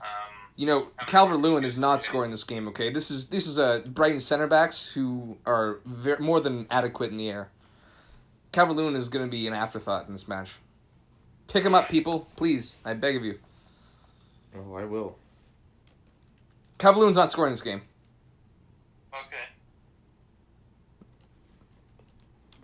Um, 0.00 0.08
You 0.56 0.66
know, 0.66 0.88
Calvert 1.06 1.38
Lewin 1.38 1.64
is 1.64 1.78
not 1.78 2.02
scoring 2.02 2.30
this 2.30 2.44
game. 2.44 2.68
Okay, 2.68 2.90
this 2.90 3.10
is 3.10 3.28
this 3.28 3.46
is 3.46 3.58
a 3.58 3.82
Brighton 3.86 4.20
center 4.20 4.46
backs 4.46 4.88
who 4.92 5.38
are 5.46 5.80
ver 5.84 6.18
more 6.18 6.40
than 6.40 6.66
adequate 6.70 7.10
in 7.10 7.16
the 7.16 7.28
air. 7.28 7.50
Calvert 8.52 8.76
Lewin 8.76 8.94
is 8.96 9.08
going 9.08 9.24
to 9.24 9.30
be 9.30 9.46
an 9.46 9.52
afterthought 9.54 10.06
in 10.06 10.12
this 10.12 10.28
match. 10.28 10.56
Pick 11.48 11.64
him 11.64 11.74
up, 11.74 11.88
people, 11.88 12.28
please. 12.36 12.74
I 12.84 12.94
beg 12.94 13.16
of 13.16 13.24
you. 13.24 13.38
Oh, 14.56 14.74
I 14.74 14.84
will. 14.84 15.16
Calvert 16.78 17.00
Lewin's 17.00 17.16
not 17.16 17.30
scoring 17.30 17.52
this 17.52 17.60
game. 17.62 17.82
okay. 19.12 19.44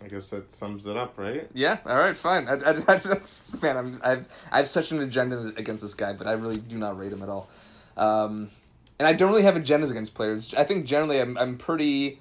guess 0.11 0.29
that 0.29 0.53
sums 0.53 0.85
it 0.85 0.97
up, 0.97 1.17
right? 1.17 1.49
Yeah, 1.53 1.77
all 1.85 1.97
right, 1.97 2.17
fine. 2.17 2.47
I, 2.47 2.53
I, 2.53 2.71
I 2.87 3.17
man, 3.61 3.77
I'm, 3.77 3.99
I've 4.03 4.47
I 4.51 4.57
have 4.57 4.67
such 4.67 4.91
an 4.91 4.99
agenda 4.99 5.53
against 5.57 5.81
this 5.81 5.93
guy, 5.93 6.13
but 6.13 6.27
I 6.27 6.33
really 6.33 6.57
do 6.57 6.77
not 6.77 6.97
rate 6.97 7.11
him 7.11 7.23
at 7.23 7.29
all. 7.29 7.49
Um, 7.97 8.51
and 8.99 9.07
I 9.07 9.13
don't 9.13 9.29
really 9.29 9.43
have 9.43 9.55
agendas 9.55 9.89
against 9.89 10.13
players. 10.13 10.53
I 10.53 10.63
think 10.63 10.85
generally 10.85 11.19
I'm 11.19 11.37
I'm 11.37 11.57
pretty, 11.57 12.19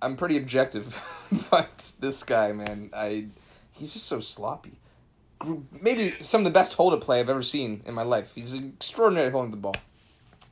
I'm 0.00 0.16
pretty 0.16 0.36
objective, 0.36 1.02
but 1.50 1.92
this 2.00 2.22
guy, 2.22 2.52
man, 2.52 2.90
I 2.92 3.26
he's 3.72 3.92
just 3.92 4.06
so 4.06 4.20
sloppy. 4.20 4.78
Maybe 5.72 6.14
some 6.20 6.42
of 6.42 6.44
the 6.44 6.50
best 6.50 6.74
hold 6.74 6.92
up 6.92 7.00
play 7.00 7.18
I've 7.18 7.28
ever 7.28 7.42
seen 7.42 7.82
in 7.84 7.94
my 7.94 8.04
life. 8.04 8.32
He's 8.36 8.54
extraordinary 8.54 9.30
holding 9.30 9.50
the 9.50 9.56
ball. 9.56 9.74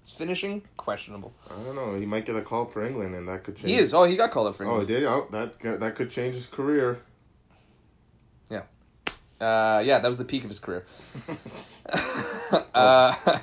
It's 0.00 0.10
finishing 0.12 0.62
questionable. 0.78 1.34
I 1.50 1.62
don't 1.62 1.76
know. 1.76 1.94
He 1.94 2.06
might 2.06 2.24
get 2.24 2.34
a 2.36 2.40
call 2.42 2.64
for 2.64 2.82
England, 2.84 3.14
and 3.14 3.28
that 3.28 3.44
could 3.44 3.56
change. 3.56 3.68
He 3.68 3.76
is. 3.76 3.92
Oh, 3.92 4.04
he 4.04 4.16
got 4.16 4.30
called 4.30 4.46
up 4.48 4.56
for 4.56 4.64
Oh, 4.64 4.80
England. 4.80 4.88
he 4.88 4.94
did. 4.96 5.04
Oh, 5.04 5.26
that 5.30 5.58
that 5.80 5.94
could 5.94 6.10
change 6.10 6.34
his 6.34 6.46
career. 6.46 7.00
Yeah, 8.50 8.62
uh, 9.40 9.82
yeah, 9.84 9.98
that 9.98 10.08
was 10.08 10.16
the 10.18 10.24
peak 10.24 10.42
of 10.42 10.48
his 10.48 10.58
career. 10.58 10.86
uh, 12.74 13.38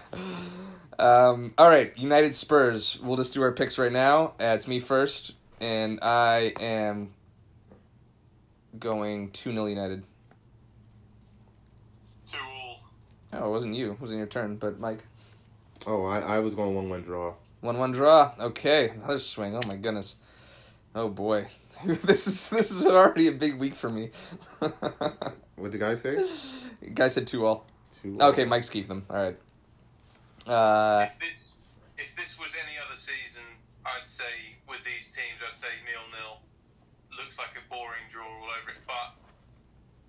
um, 0.97 1.53
all 1.57 1.69
right, 1.69 1.95
United 1.97 2.33
Spurs. 2.33 2.97
We'll 3.01 3.17
just 3.17 3.33
do 3.33 3.41
our 3.43 3.51
picks 3.51 3.77
right 3.77 3.91
now. 3.91 4.33
Uh, 4.39 4.55
it's 4.55 4.67
me 4.67 4.79
first, 4.79 5.35
and 5.61 5.99
I 6.01 6.53
am 6.59 7.13
going 8.79 9.29
2 9.31 9.51
0 9.51 9.65
United. 9.67 10.03
Two 12.25 12.37
all. 12.39 12.81
Oh, 13.33 13.47
it 13.49 13.51
wasn't 13.51 13.75
you. 13.75 13.91
It 13.91 14.01
wasn't 14.01 14.17
your 14.17 14.27
turn, 14.27 14.55
but 14.57 14.79
Mike. 14.79 15.03
Oh, 15.87 16.05
I, 16.05 16.19
I 16.19 16.39
was 16.39 16.53
going 16.53 16.75
one 16.75 16.89
one 16.89 17.01
draw. 17.01 17.33
1 17.61 17.77
1 17.77 17.91
draw. 17.91 18.33
Okay, 18.39 18.89
another 18.89 19.17
swing. 19.17 19.55
Oh, 19.55 19.61
my 19.67 19.75
goodness. 19.77 20.15
Oh, 20.93 21.09
boy. 21.09 21.47
this 21.85 22.27
is 22.27 22.49
this 22.51 22.69
is 22.71 22.85
already 22.85 23.27
a 23.27 23.31
big 23.31 23.57
week 23.57 23.73
for 23.75 23.89
me. 23.89 24.11
What 25.57 25.71
did 25.71 25.81
the 25.81 25.85
guy 25.85 25.95
say? 25.95 26.23
Guy 26.93 27.07
said 27.07 27.25
2 27.25 27.45
all. 27.45 27.65
Two. 28.03 28.15
Okay, 28.21 28.45
Mike's 28.45 28.69
keeping 28.69 28.89
them. 28.89 29.05
All 29.09 29.15
right. 29.17 29.37
Uh, 30.45 31.07
If 31.09 31.19
this 31.19 31.61
if 31.97 32.15
this 32.15 32.37
was 32.37 32.53
any 32.53 32.77
other 32.77 32.95
season, 32.95 33.41
I'd 33.83 34.05
say 34.05 34.53
with 34.69 34.83
these 34.85 35.09
teams, 35.15 35.41
I'd 35.41 35.53
say 35.53 35.73
nil 35.89 36.05
nil. 36.13 36.37
Looks 37.17 37.39
like 37.39 37.57
a 37.57 37.63
boring 37.73 38.05
draw 38.11 38.23
all 38.27 38.49
over 38.61 38.69
it, 38.69 38.77
but 38.85 39.17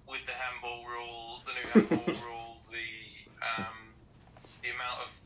with 0.07 0.21
the 0.27 0.33
handball 0.33 0.85
rule, 0.85 1.41
the 1.49 1.53
new 1.57 1.67
handball 1.89 2.15
rule, 2.29 2.57
the 2.69 2.85
um, 3.41 3.97
the 4.63 4.69
amount 4.69 5.01
of 5.01 5.09
goals. 5.09 5.18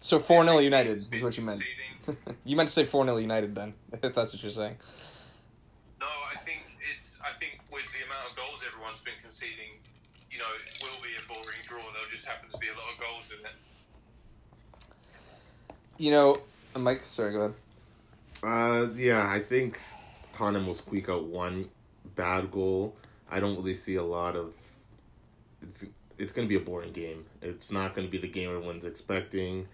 So 0.00 0.18
4 0.18 0.44
0 0.44 0.58
United 0.58 1.12
is 1.12 1.22
what 1.22 1.36
you 1.36 1.44
meant. 1.44 1.62
you 2.44 2.56
meant 2.56 2.68
to 2.68 2.72
say 2.72 2.84
4 2.84 3.04
0 3.04 3.16
United 3.18 3.54
then, 3.54 3.74
if 3.92 4.14
that's 4.14 4.32
what 4.32 4.42
you're 4.42 4.52
saying. 4.52 4.76
No, 6.00 6.06
I 6.06 6.36
think 6.38 6.62
it's. 6.92 7.20
I 7.22 7.30
think 7.38 7.60
with 7.72 7.90
the 7.92 8.04
amount 8.04 8.30
of 8.30 8.36
goals 8.36 8.62
everyone's 8.66 9.00
been 9.00 9.14
conceding, 9.20 9.70
you 10.30 10.38
know, 10.38 10.46
it 10.64 10.82
will 10.82 11.02
be 11.02 11.10
a 11.18 11.26
boring 11.28 11.58
draw. 11.62 11.78
There'll 11.92 12.08
just 12.08 12.26
happen 12.26 12.48
to 12.48 12.58
be 12.58 12.68
a 12.68 12.72
lot 12.72 12.92
of 12.94 13.00
goals 13.00 13.32
in 13.38 13.44
it. 13.44 13.52
You 15.98 16.12
know, 16.12 16.40
uh, 16.74 16.78
Mike, 16.78 17.02
sorry, 17.04 17.32
go 17.32 17.38
ahead. 17.40 17.54
Uh, 18.42 18.92
yeah, 18.96 19.30
I 19.30 19.40
think 19.40 19.78
Tottenham 20.32 20.66
will 20.66 20.74
squeak 20.74 21.08
out 21.08 21.24
one 21.24 21.68
bad 22.16 22.50
goal. 22.50 22.96
I 23.30 23.38
don't 23.40 23.56
really 23.56 23.74
see 23.74 23.96
a 23.96 24.02
lot 24.02 24.34
of. 24.36 24.54
It's 25.62 25.84
it's 26.20 26.32
going 26.32 26.46
to 26.46 26.48
be 26.48 26.60
a 26.60 26.64
boring 26.64 26.92
game. 26.92 27.24
It's 27.42 27.72
not 27.72 27.94
going 27.94 28.06
to 28.06 28.10
be 28.10 28.18
the 28.18 28.28
game 28.28 28.48
everyone's 28.50 28.84
expecting. 28.84 29.66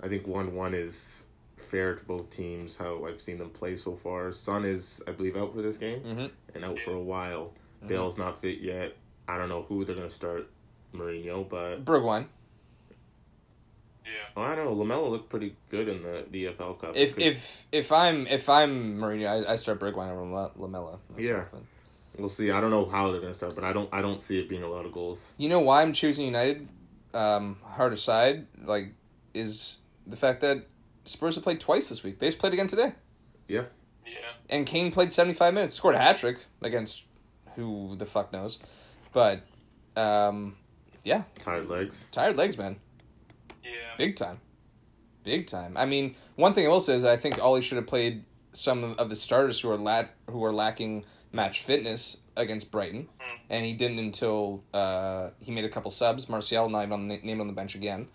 I 0.00 0.08
think 0.08 0.26
one 0.26 0.54
one 0.54 0.74
is 0.74 1.24
fair 1.56 1.94
to 1.94 2.04
both 2.04 2.28
teams. 2.30 2.76
How 2.76 3.06
I've 3.06 3.20
seen 3.20 3.38
them 3.38 3.50
play 3.50 3.76
so 3.76 3.94
far. 3.94 4.32
Son 4.32 4.64
is, 4.64 5.00
I 5.08 5.12
believe, 5.12 5.36
out 5.36 5.54
for 5.54 5.62
this 5.62 5.76
game 5.76 6.00
Mm-hmm. 6.00 6.26
and 6.54 6.64
out 6.64 6.78
for 6.80 6.92
a 6.92 7.00
while. 7.00 7.52
Bale's 7.86 8.18
not 8.18 8.40
fit 8.40 8.58
yet. 8.60 8.96
I 9.28 9.38
don't 9.38 9.48
know 9.48 9.62
who 9.62 9.84
they're 9.84 9.94
going 9.96 10.08
to 10.08 10.14
start. 10.14 10.50
Mourinho, 10.94 11.48
but 11.48 11.84
Bergwijn. 11.84 12.26
Yeah. 14.04 14.12
oh, 14.36 14.42
I 14.42 14.54
don't 14.54 14.66
know. 14.66 14.72
Lamela 14.74 15.08
looked 15.08 15.30
pretty 15.30 15.56
good 15.70 15.88
in 15.88 16.02
the 16.02 16.26
the 16.30 16.44
EFL 16.46 16.78
Cup. 16.78 16.92
If 16.94 17.18
if 17.18 17.66
if 17.72 17.90
I'm 17.90 18.26
if 18.26 18.48
I'm 18.48 18.98
Mourinho, 18.98 19.46
I, 19.46 19.52
I 19.52 19.56
start 19.56 19.80
Bergwijn 19.80 20.10
over 20.10 20.24
La- 20.26 20.50
Lamela. 20.56 20.98
Yeah. 21.16 21.44
We'll 22.18 22.28
see. 22.28 22.50
I 22.50 22.60
don't 22.60 22.70
know 22.70 22.84
how 22.86 23.10
they're 23.10 23.20
going 23.20 23.32
to 23.32 23.36
start, 23.36 23.54
but 23.54 23.64
I 23.64 23.72
don't 23.72 23.88
I 23.92 24.02
don't 24.02 24.20
see 24.20 24.38
it 24.38 24.48
being 24.48 24.62
a 24.62 24.68
lot 24.68 24.84
of 24.86 24.92
goals. 24.92 25.32
You 25.36 25.48
know 25.48 25.60
why 25.60 25.82
I'm 25.82 25.92
choosing 25.92 26.24
United, 26.26 26.68
um, 27.12 27.58
hard 27.64 27.92
aside, 27.92 28.46
like, 28.64 28.94
is 29.34 29.78
the 30.06 30.16
fact 30.16 30.40
that 30.42 30.66
Spurs 31.04 31.34
have 31.34 31.44
played 31.44 31.60
twice 31.60 31.88
this 31.88 32.02
week. 32.02 32.18
They 32.18 32.28
just 32.28 32.38
played 32.38 32.52
again 32.54 32.66
today, 32.66 32.92
Yeah. 33.48 33.64
Yeah. 34.06 34.12
and 34.50 34.66
Kane 34.66 34.90
played 34.92 35.10
75 35.12 35.54
minutes, 35.54 35.74
scored 35.74 35.94
a 35.94 35.98
hat 35.98 36.16
trick 36.18 36.38
against 36.62 37.04
who 37.56 37.94
the 37.96 38.06
fuck 38.06 38.32
knows, 38.32 38.58
but 39.12 39.42
um, 39.96 40.56
yeah, 41.04 41.24
Tired 41.38 41.68
legs. 41.68 42.06
tired 42.10 42.36
legs, 42.36 42.58
man, 42.58 42.76
Yeah. 43.62 43.70
big 43.96 44.16
time, 44.16 44.40
big 45.22 45.46
time. 45.46 45.76
I 45.76 45.86
mean, 45.86 46.16
one 46.36 46.52
thing 46.54 46.66
I 46.66 46.68
will 46.68 46.80
say 46.80 46.94
is 46.94 47.02
that 47.02 47.12
I 47.12 47.16
think 47.16 47.38
Ollie 47.42 47.62
should 47.62 47.76
have 47.76 47.86
played 47.86 48.24
some 48.52 48.94
of 48.98 49.08
the 49.10 49.16
starters 49.16 49.60
who 49.60 49.70
are 49.70 49.76
lat 49.76 50.14
who 50.30 50.44
are 50.44 50.52
lacking 50.52 51.04
match 51.34 51.62
fitness 51.62 52.18
against 52.36 52.70
Brighton, 52.70 53.08
and 53.50 53.64
he 53.64 53.72
didn't 53.72 53.98
until 53.98 54.62
uh, 54.72 55.30
he 55.40 55.52
made 55.52 55.64
a 55.64 55.68
couple 55.68 55.90
subs. 55.90 56.28
Martial 56.28 56.68
not 56.68 56.82
even 56.82 56.92
on 56.92 57.08
the, 57.08 57.20
named 57.22 57.40
on 57.40 57.46
the 57.46 57.52
bench 57.52 57.74
again. 57.74 58.08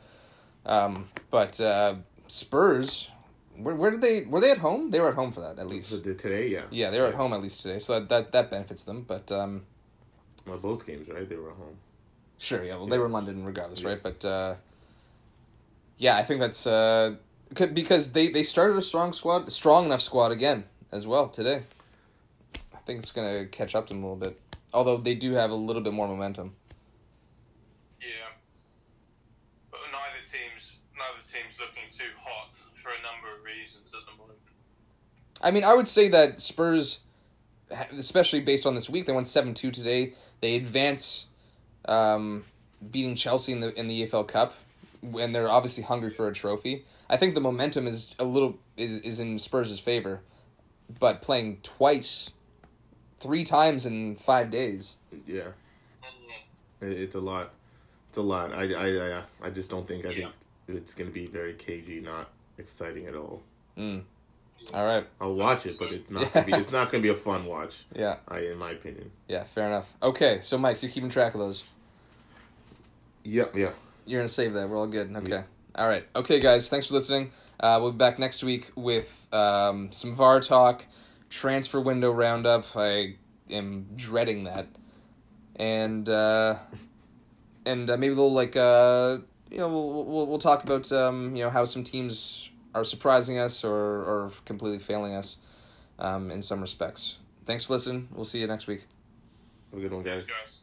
Um, 0.65 1.09
but 1.30 1.59
uh, 1.61 1.95
Spurs, 2.28 3.11
where, 3.55 3.76
where 3.76 3.91
did 3.91 4.01
they 4.01 4.22
were 4.22 4.39
they 4.39 4.51
at 4.51 4.59
home? 4.59 4.91
They 4.91 4.99
were 4.99 5.09
at 5.09 5.15
home 5.15 5.32
for 5.32 5.41
that 5.41 5.59
at 5.59 5.67
least. 5.67 5.89
So 5.89 5.99
today, 5.99 6.47
yeah. 6.47 6.63
Yeah, 6.72 6.89
they 6.89 6.99
were 6.99 7.07
at 7.07 7.15
home 7.15 7.34
at 7.34 7.41
least 7.41 7.61
today, 7.61 7.80
so 7.80 7.99
that 7.99 8.09
that, 8.09 8.32
that 8.32 8.49
benefits 8.49 8.84
them. 8.84 9.03
But 9.07 9.32
um, 9.32 9.63
Well, 10.45 10.57
both 10.57 10.86
games, 10.86 11.09
right? 11.09 11.28
They 11.28 11.36
were 11.36 11.51
at 11.51 11.57
home. 11.57 11.78
Sure, 12.38 12.63
yeah. 12.63 12.76
Well, 12.76 12.88
they 12.88 12.97
were 12.97 13.07
in 13.07 13.11
London 13.11 13.43
regardless, 13.43 13.84
right? 13.84 14.01
But 14.01 14.24
uh, 14.24 14.55
yeah, 15.97 16.17
I 16.17 16.24
think 16.24 16.39
that's 16.39 16.65
uh, 16.65 17.15
because 17.53 18.13
they 18.13 18.30
they 18.30 18.43
started 18.43 18.78
a 18.78 18.82
strong 18.82 19.11
squad, 19.13 19.51
strong 19.51 19.86
enough 19.86 20.01
squad 20.01 20.32
again 20.32 20.63
as 20.91 21.05
well 21.05 21.28
today. 21.28 21.63
I 22.89 22.91
think 22.91 23.03
it's 23.03 23.11
gonna 23.11 23.45
catch 23.45 23.75
up 23.75 23.85
to 23.85 23.93
them 23.93 24.03
a 24.03 24.07
little 24.07 24.31
bit, 24.31 24.41
although 24.73 24.97
they 24.97 25.13
do 25.13 25.33
have 25.33 25.51
a 25.51 25.55
little 25.55 25.83
bit 25.83 25.93
more 25.93 26.07
momentum. 26.07 26.55
Yeah. 28.01 28.07
But 29.69 29.81
neither 29.91 30.23
team's 30.25 30.79
neither 30.97 31.21
team's 31.21 31.59
looking 31.59 31.83
too 31.87 32.09
hot 32.19 32.51
for 32.73 32.89
a 32.89 32.99
number 33.03 33.37
of 33.37 33.43
reasons 33.45 33.93
at 33.93 34.11
the 34.11 34.17
moment. 34.17 34.39
I 35.39 35.51
mean, 35.51 35.63
I 35.63 35.75
would 35.75 35.87
say 35.87 36.07
that 36.07 36.41
Spurs, 36.41 37.01
especially 37.95 38.39
based 38.39 38.65
on 38.65 38.73
this 38.73 38.89
week, 38.89 39.05
they 39.05 39.13
won 39.13 39.23
seven 39.23 39.53
two 39.53 39.69
today. 39.69 40.13
They 40.41 40.55
advance, 40.55 41.27
um, 41.85 42.45
beating 42.89 43.13
Chelsea 43.13 43.51
in 43.51 43.59
the 43.59 43.71
in 43.79 43.87
the 43.87 44.07
EFL 44.07 44.27
Cup, 44.27 44.55
and 45.03 45.35
they're 45.35 45.47
obviously 45.47 45.83
hungry 45.83 46.09
for 46.09 46.27
a 46.27 46.33
trophy. 46.33 46.85
I 47.07 47.17
think 47.17 47.35
the 47.35 47.41
momentum 47.41 47.85
is 47.85 48.15
a 48.17 48.23
little 48.23 48.57
is 48.77 48.97
is 49.01 49.19
in 49.19 49.37
Spurs' 49.37 49.79
favor, 49.79 50.21
but 50.99 51.21
playing 51.21 51.59
twice, 51.61 52.31
three 53.20 53.43
times 53.43 53.86
in 53.86 54.15
five 54.15 54.51
days. 54.51 54.95
Yeah. 55.26 55.49
It's 56.82 57.15
a 57.15 57.20
lot. 57.20 57.51
It's 58.09 58.17
a 58.17 58.22
lot. 58.22 58.53
I, 58.53 58.74
I, 58.74 59.17
I, 59.17 59.24
I 59.43 59.49
just 59.49 59.70
don't 59.70 59.88
think. 59.88 60.05
I 60.05 60.13
think 60.13 60.32
it's 60.67 60.93
going 60.93 61.09
to 61.09 61.13
be 61.13 61.26
very 61.26 61.53
cagey, 61.53 61.99
not 61.99 62.30
exciting 62.57 63.05
at 63.07 63.15
all. 63.15 63.41
Mm. 63.78 64.03
All 64.74 64.86
right. 64.86 65.05
I'll 65.20 65.36
watch 65.36 65.65
it, 65.65 65.76
but 65.78 65.91
it's 65.91 66.09
not. 66.09 66.32
Gonna 66.34 66.45
be, 66.45 66.53
it's 66.57 66.72
not 66.72 66.91
going 66.91 67.03
to 67.03 67.07
be 67.07 67.13
a 67.13 67.15
fun 67.15 67.45
watch. 67.45 67.86
Yeah. 67.93 68.17
I, 68.28 68.39
in 68.39 68.57
my 68.57 68.72
opinion. 68.72 69.11
Yeah. 69.28 69.43
Fair 69.43 69.67
enough. 69.67 69.93
Okay. 70.01 70.39
So, 70.41 70.57
Mike, 70.57 70.82
you're 70.82 70.91
keeping 70.91 71.09
track 71.09 71.34
of 71.34 71.39
those. 71.39 71.63
Yep. 73.24 73.55
Yeah. 73.55 73.72
You're 74.05 74.22
gonna 74.22 74.30
save 74.30 74.53
that. 74.53 74.67
We're 74.70 74.78
all 74.78 74.88
good. 74.88 75.15
Okay. 75.15 75.43
All 75.76 75.88
right. 75.88 76.03
Okay, 76.15 76.39
guys. 76.39 76.67
Thanks 76.67 76.88
for 76.88 76.95
listening. 76.95 77.32
Uh, 77.59 77.78
we'll 77.80 77.91
be 77.91 77.97
back 77.97 78.17
next 78.17 78.43
week 78.43 78.72
with 78.76 79.28
um, 79.32 79.91
some 79.91 80.15
VAR 80.15 80.39
talk, 80.39 80.86
transfer 81.30 81.80
window 81.80 82.11
roundup. 82.11 82.65
I 82.75 83.15
am 83.49 83.88
dreading 83.95 84.43
that, 84.45 84.67
and 85.55 86.07
uh, 86.07 86.57
and 87.65 87.89
uh, 87.89 87.97
maybe 87.97 88.13
we'll 88.13 88.34
like 88.34 88.55
uh, 88.55 89.19
you 89.51 89.57
know 89.57 89.69
we'll, 89.69 90.05
we'll 90.05 90.27
we'll 90.27 90.39
talk 90.39 90.63
about 90.63 90.91
um, 90.91 91.36
you 91.36 91.43
know 91.43 91.49
how 91.49 91.65
some 91.65 91.84
teams 91.84 92.49
are 92.73 92.84
surprising 92.84 93.39
us 93.39 93.63
or 93.63 93.73
or 93.75 94.32
completely 94.45 94.80
failing 94.80 95.15
us 95.15 95.38
um, 95.97 96.32
in 96.32 96.41
some 96.41 96.61
respects. 96.61 97.17
Thanks 97.45 97.65
for 97.65 97.73
listening. 97.73 98.09
We'll 98.11 98.25
see 98.25 98.39
you 98.39 98.47
next 98.47 98.67
week. 98.67 98.86
Have 99.71 99.80
a 99.80 99.82
good 99.82 99.93
one, 99.93 100.03
guys. 100.03 100.25
Guys. 100.25 100.59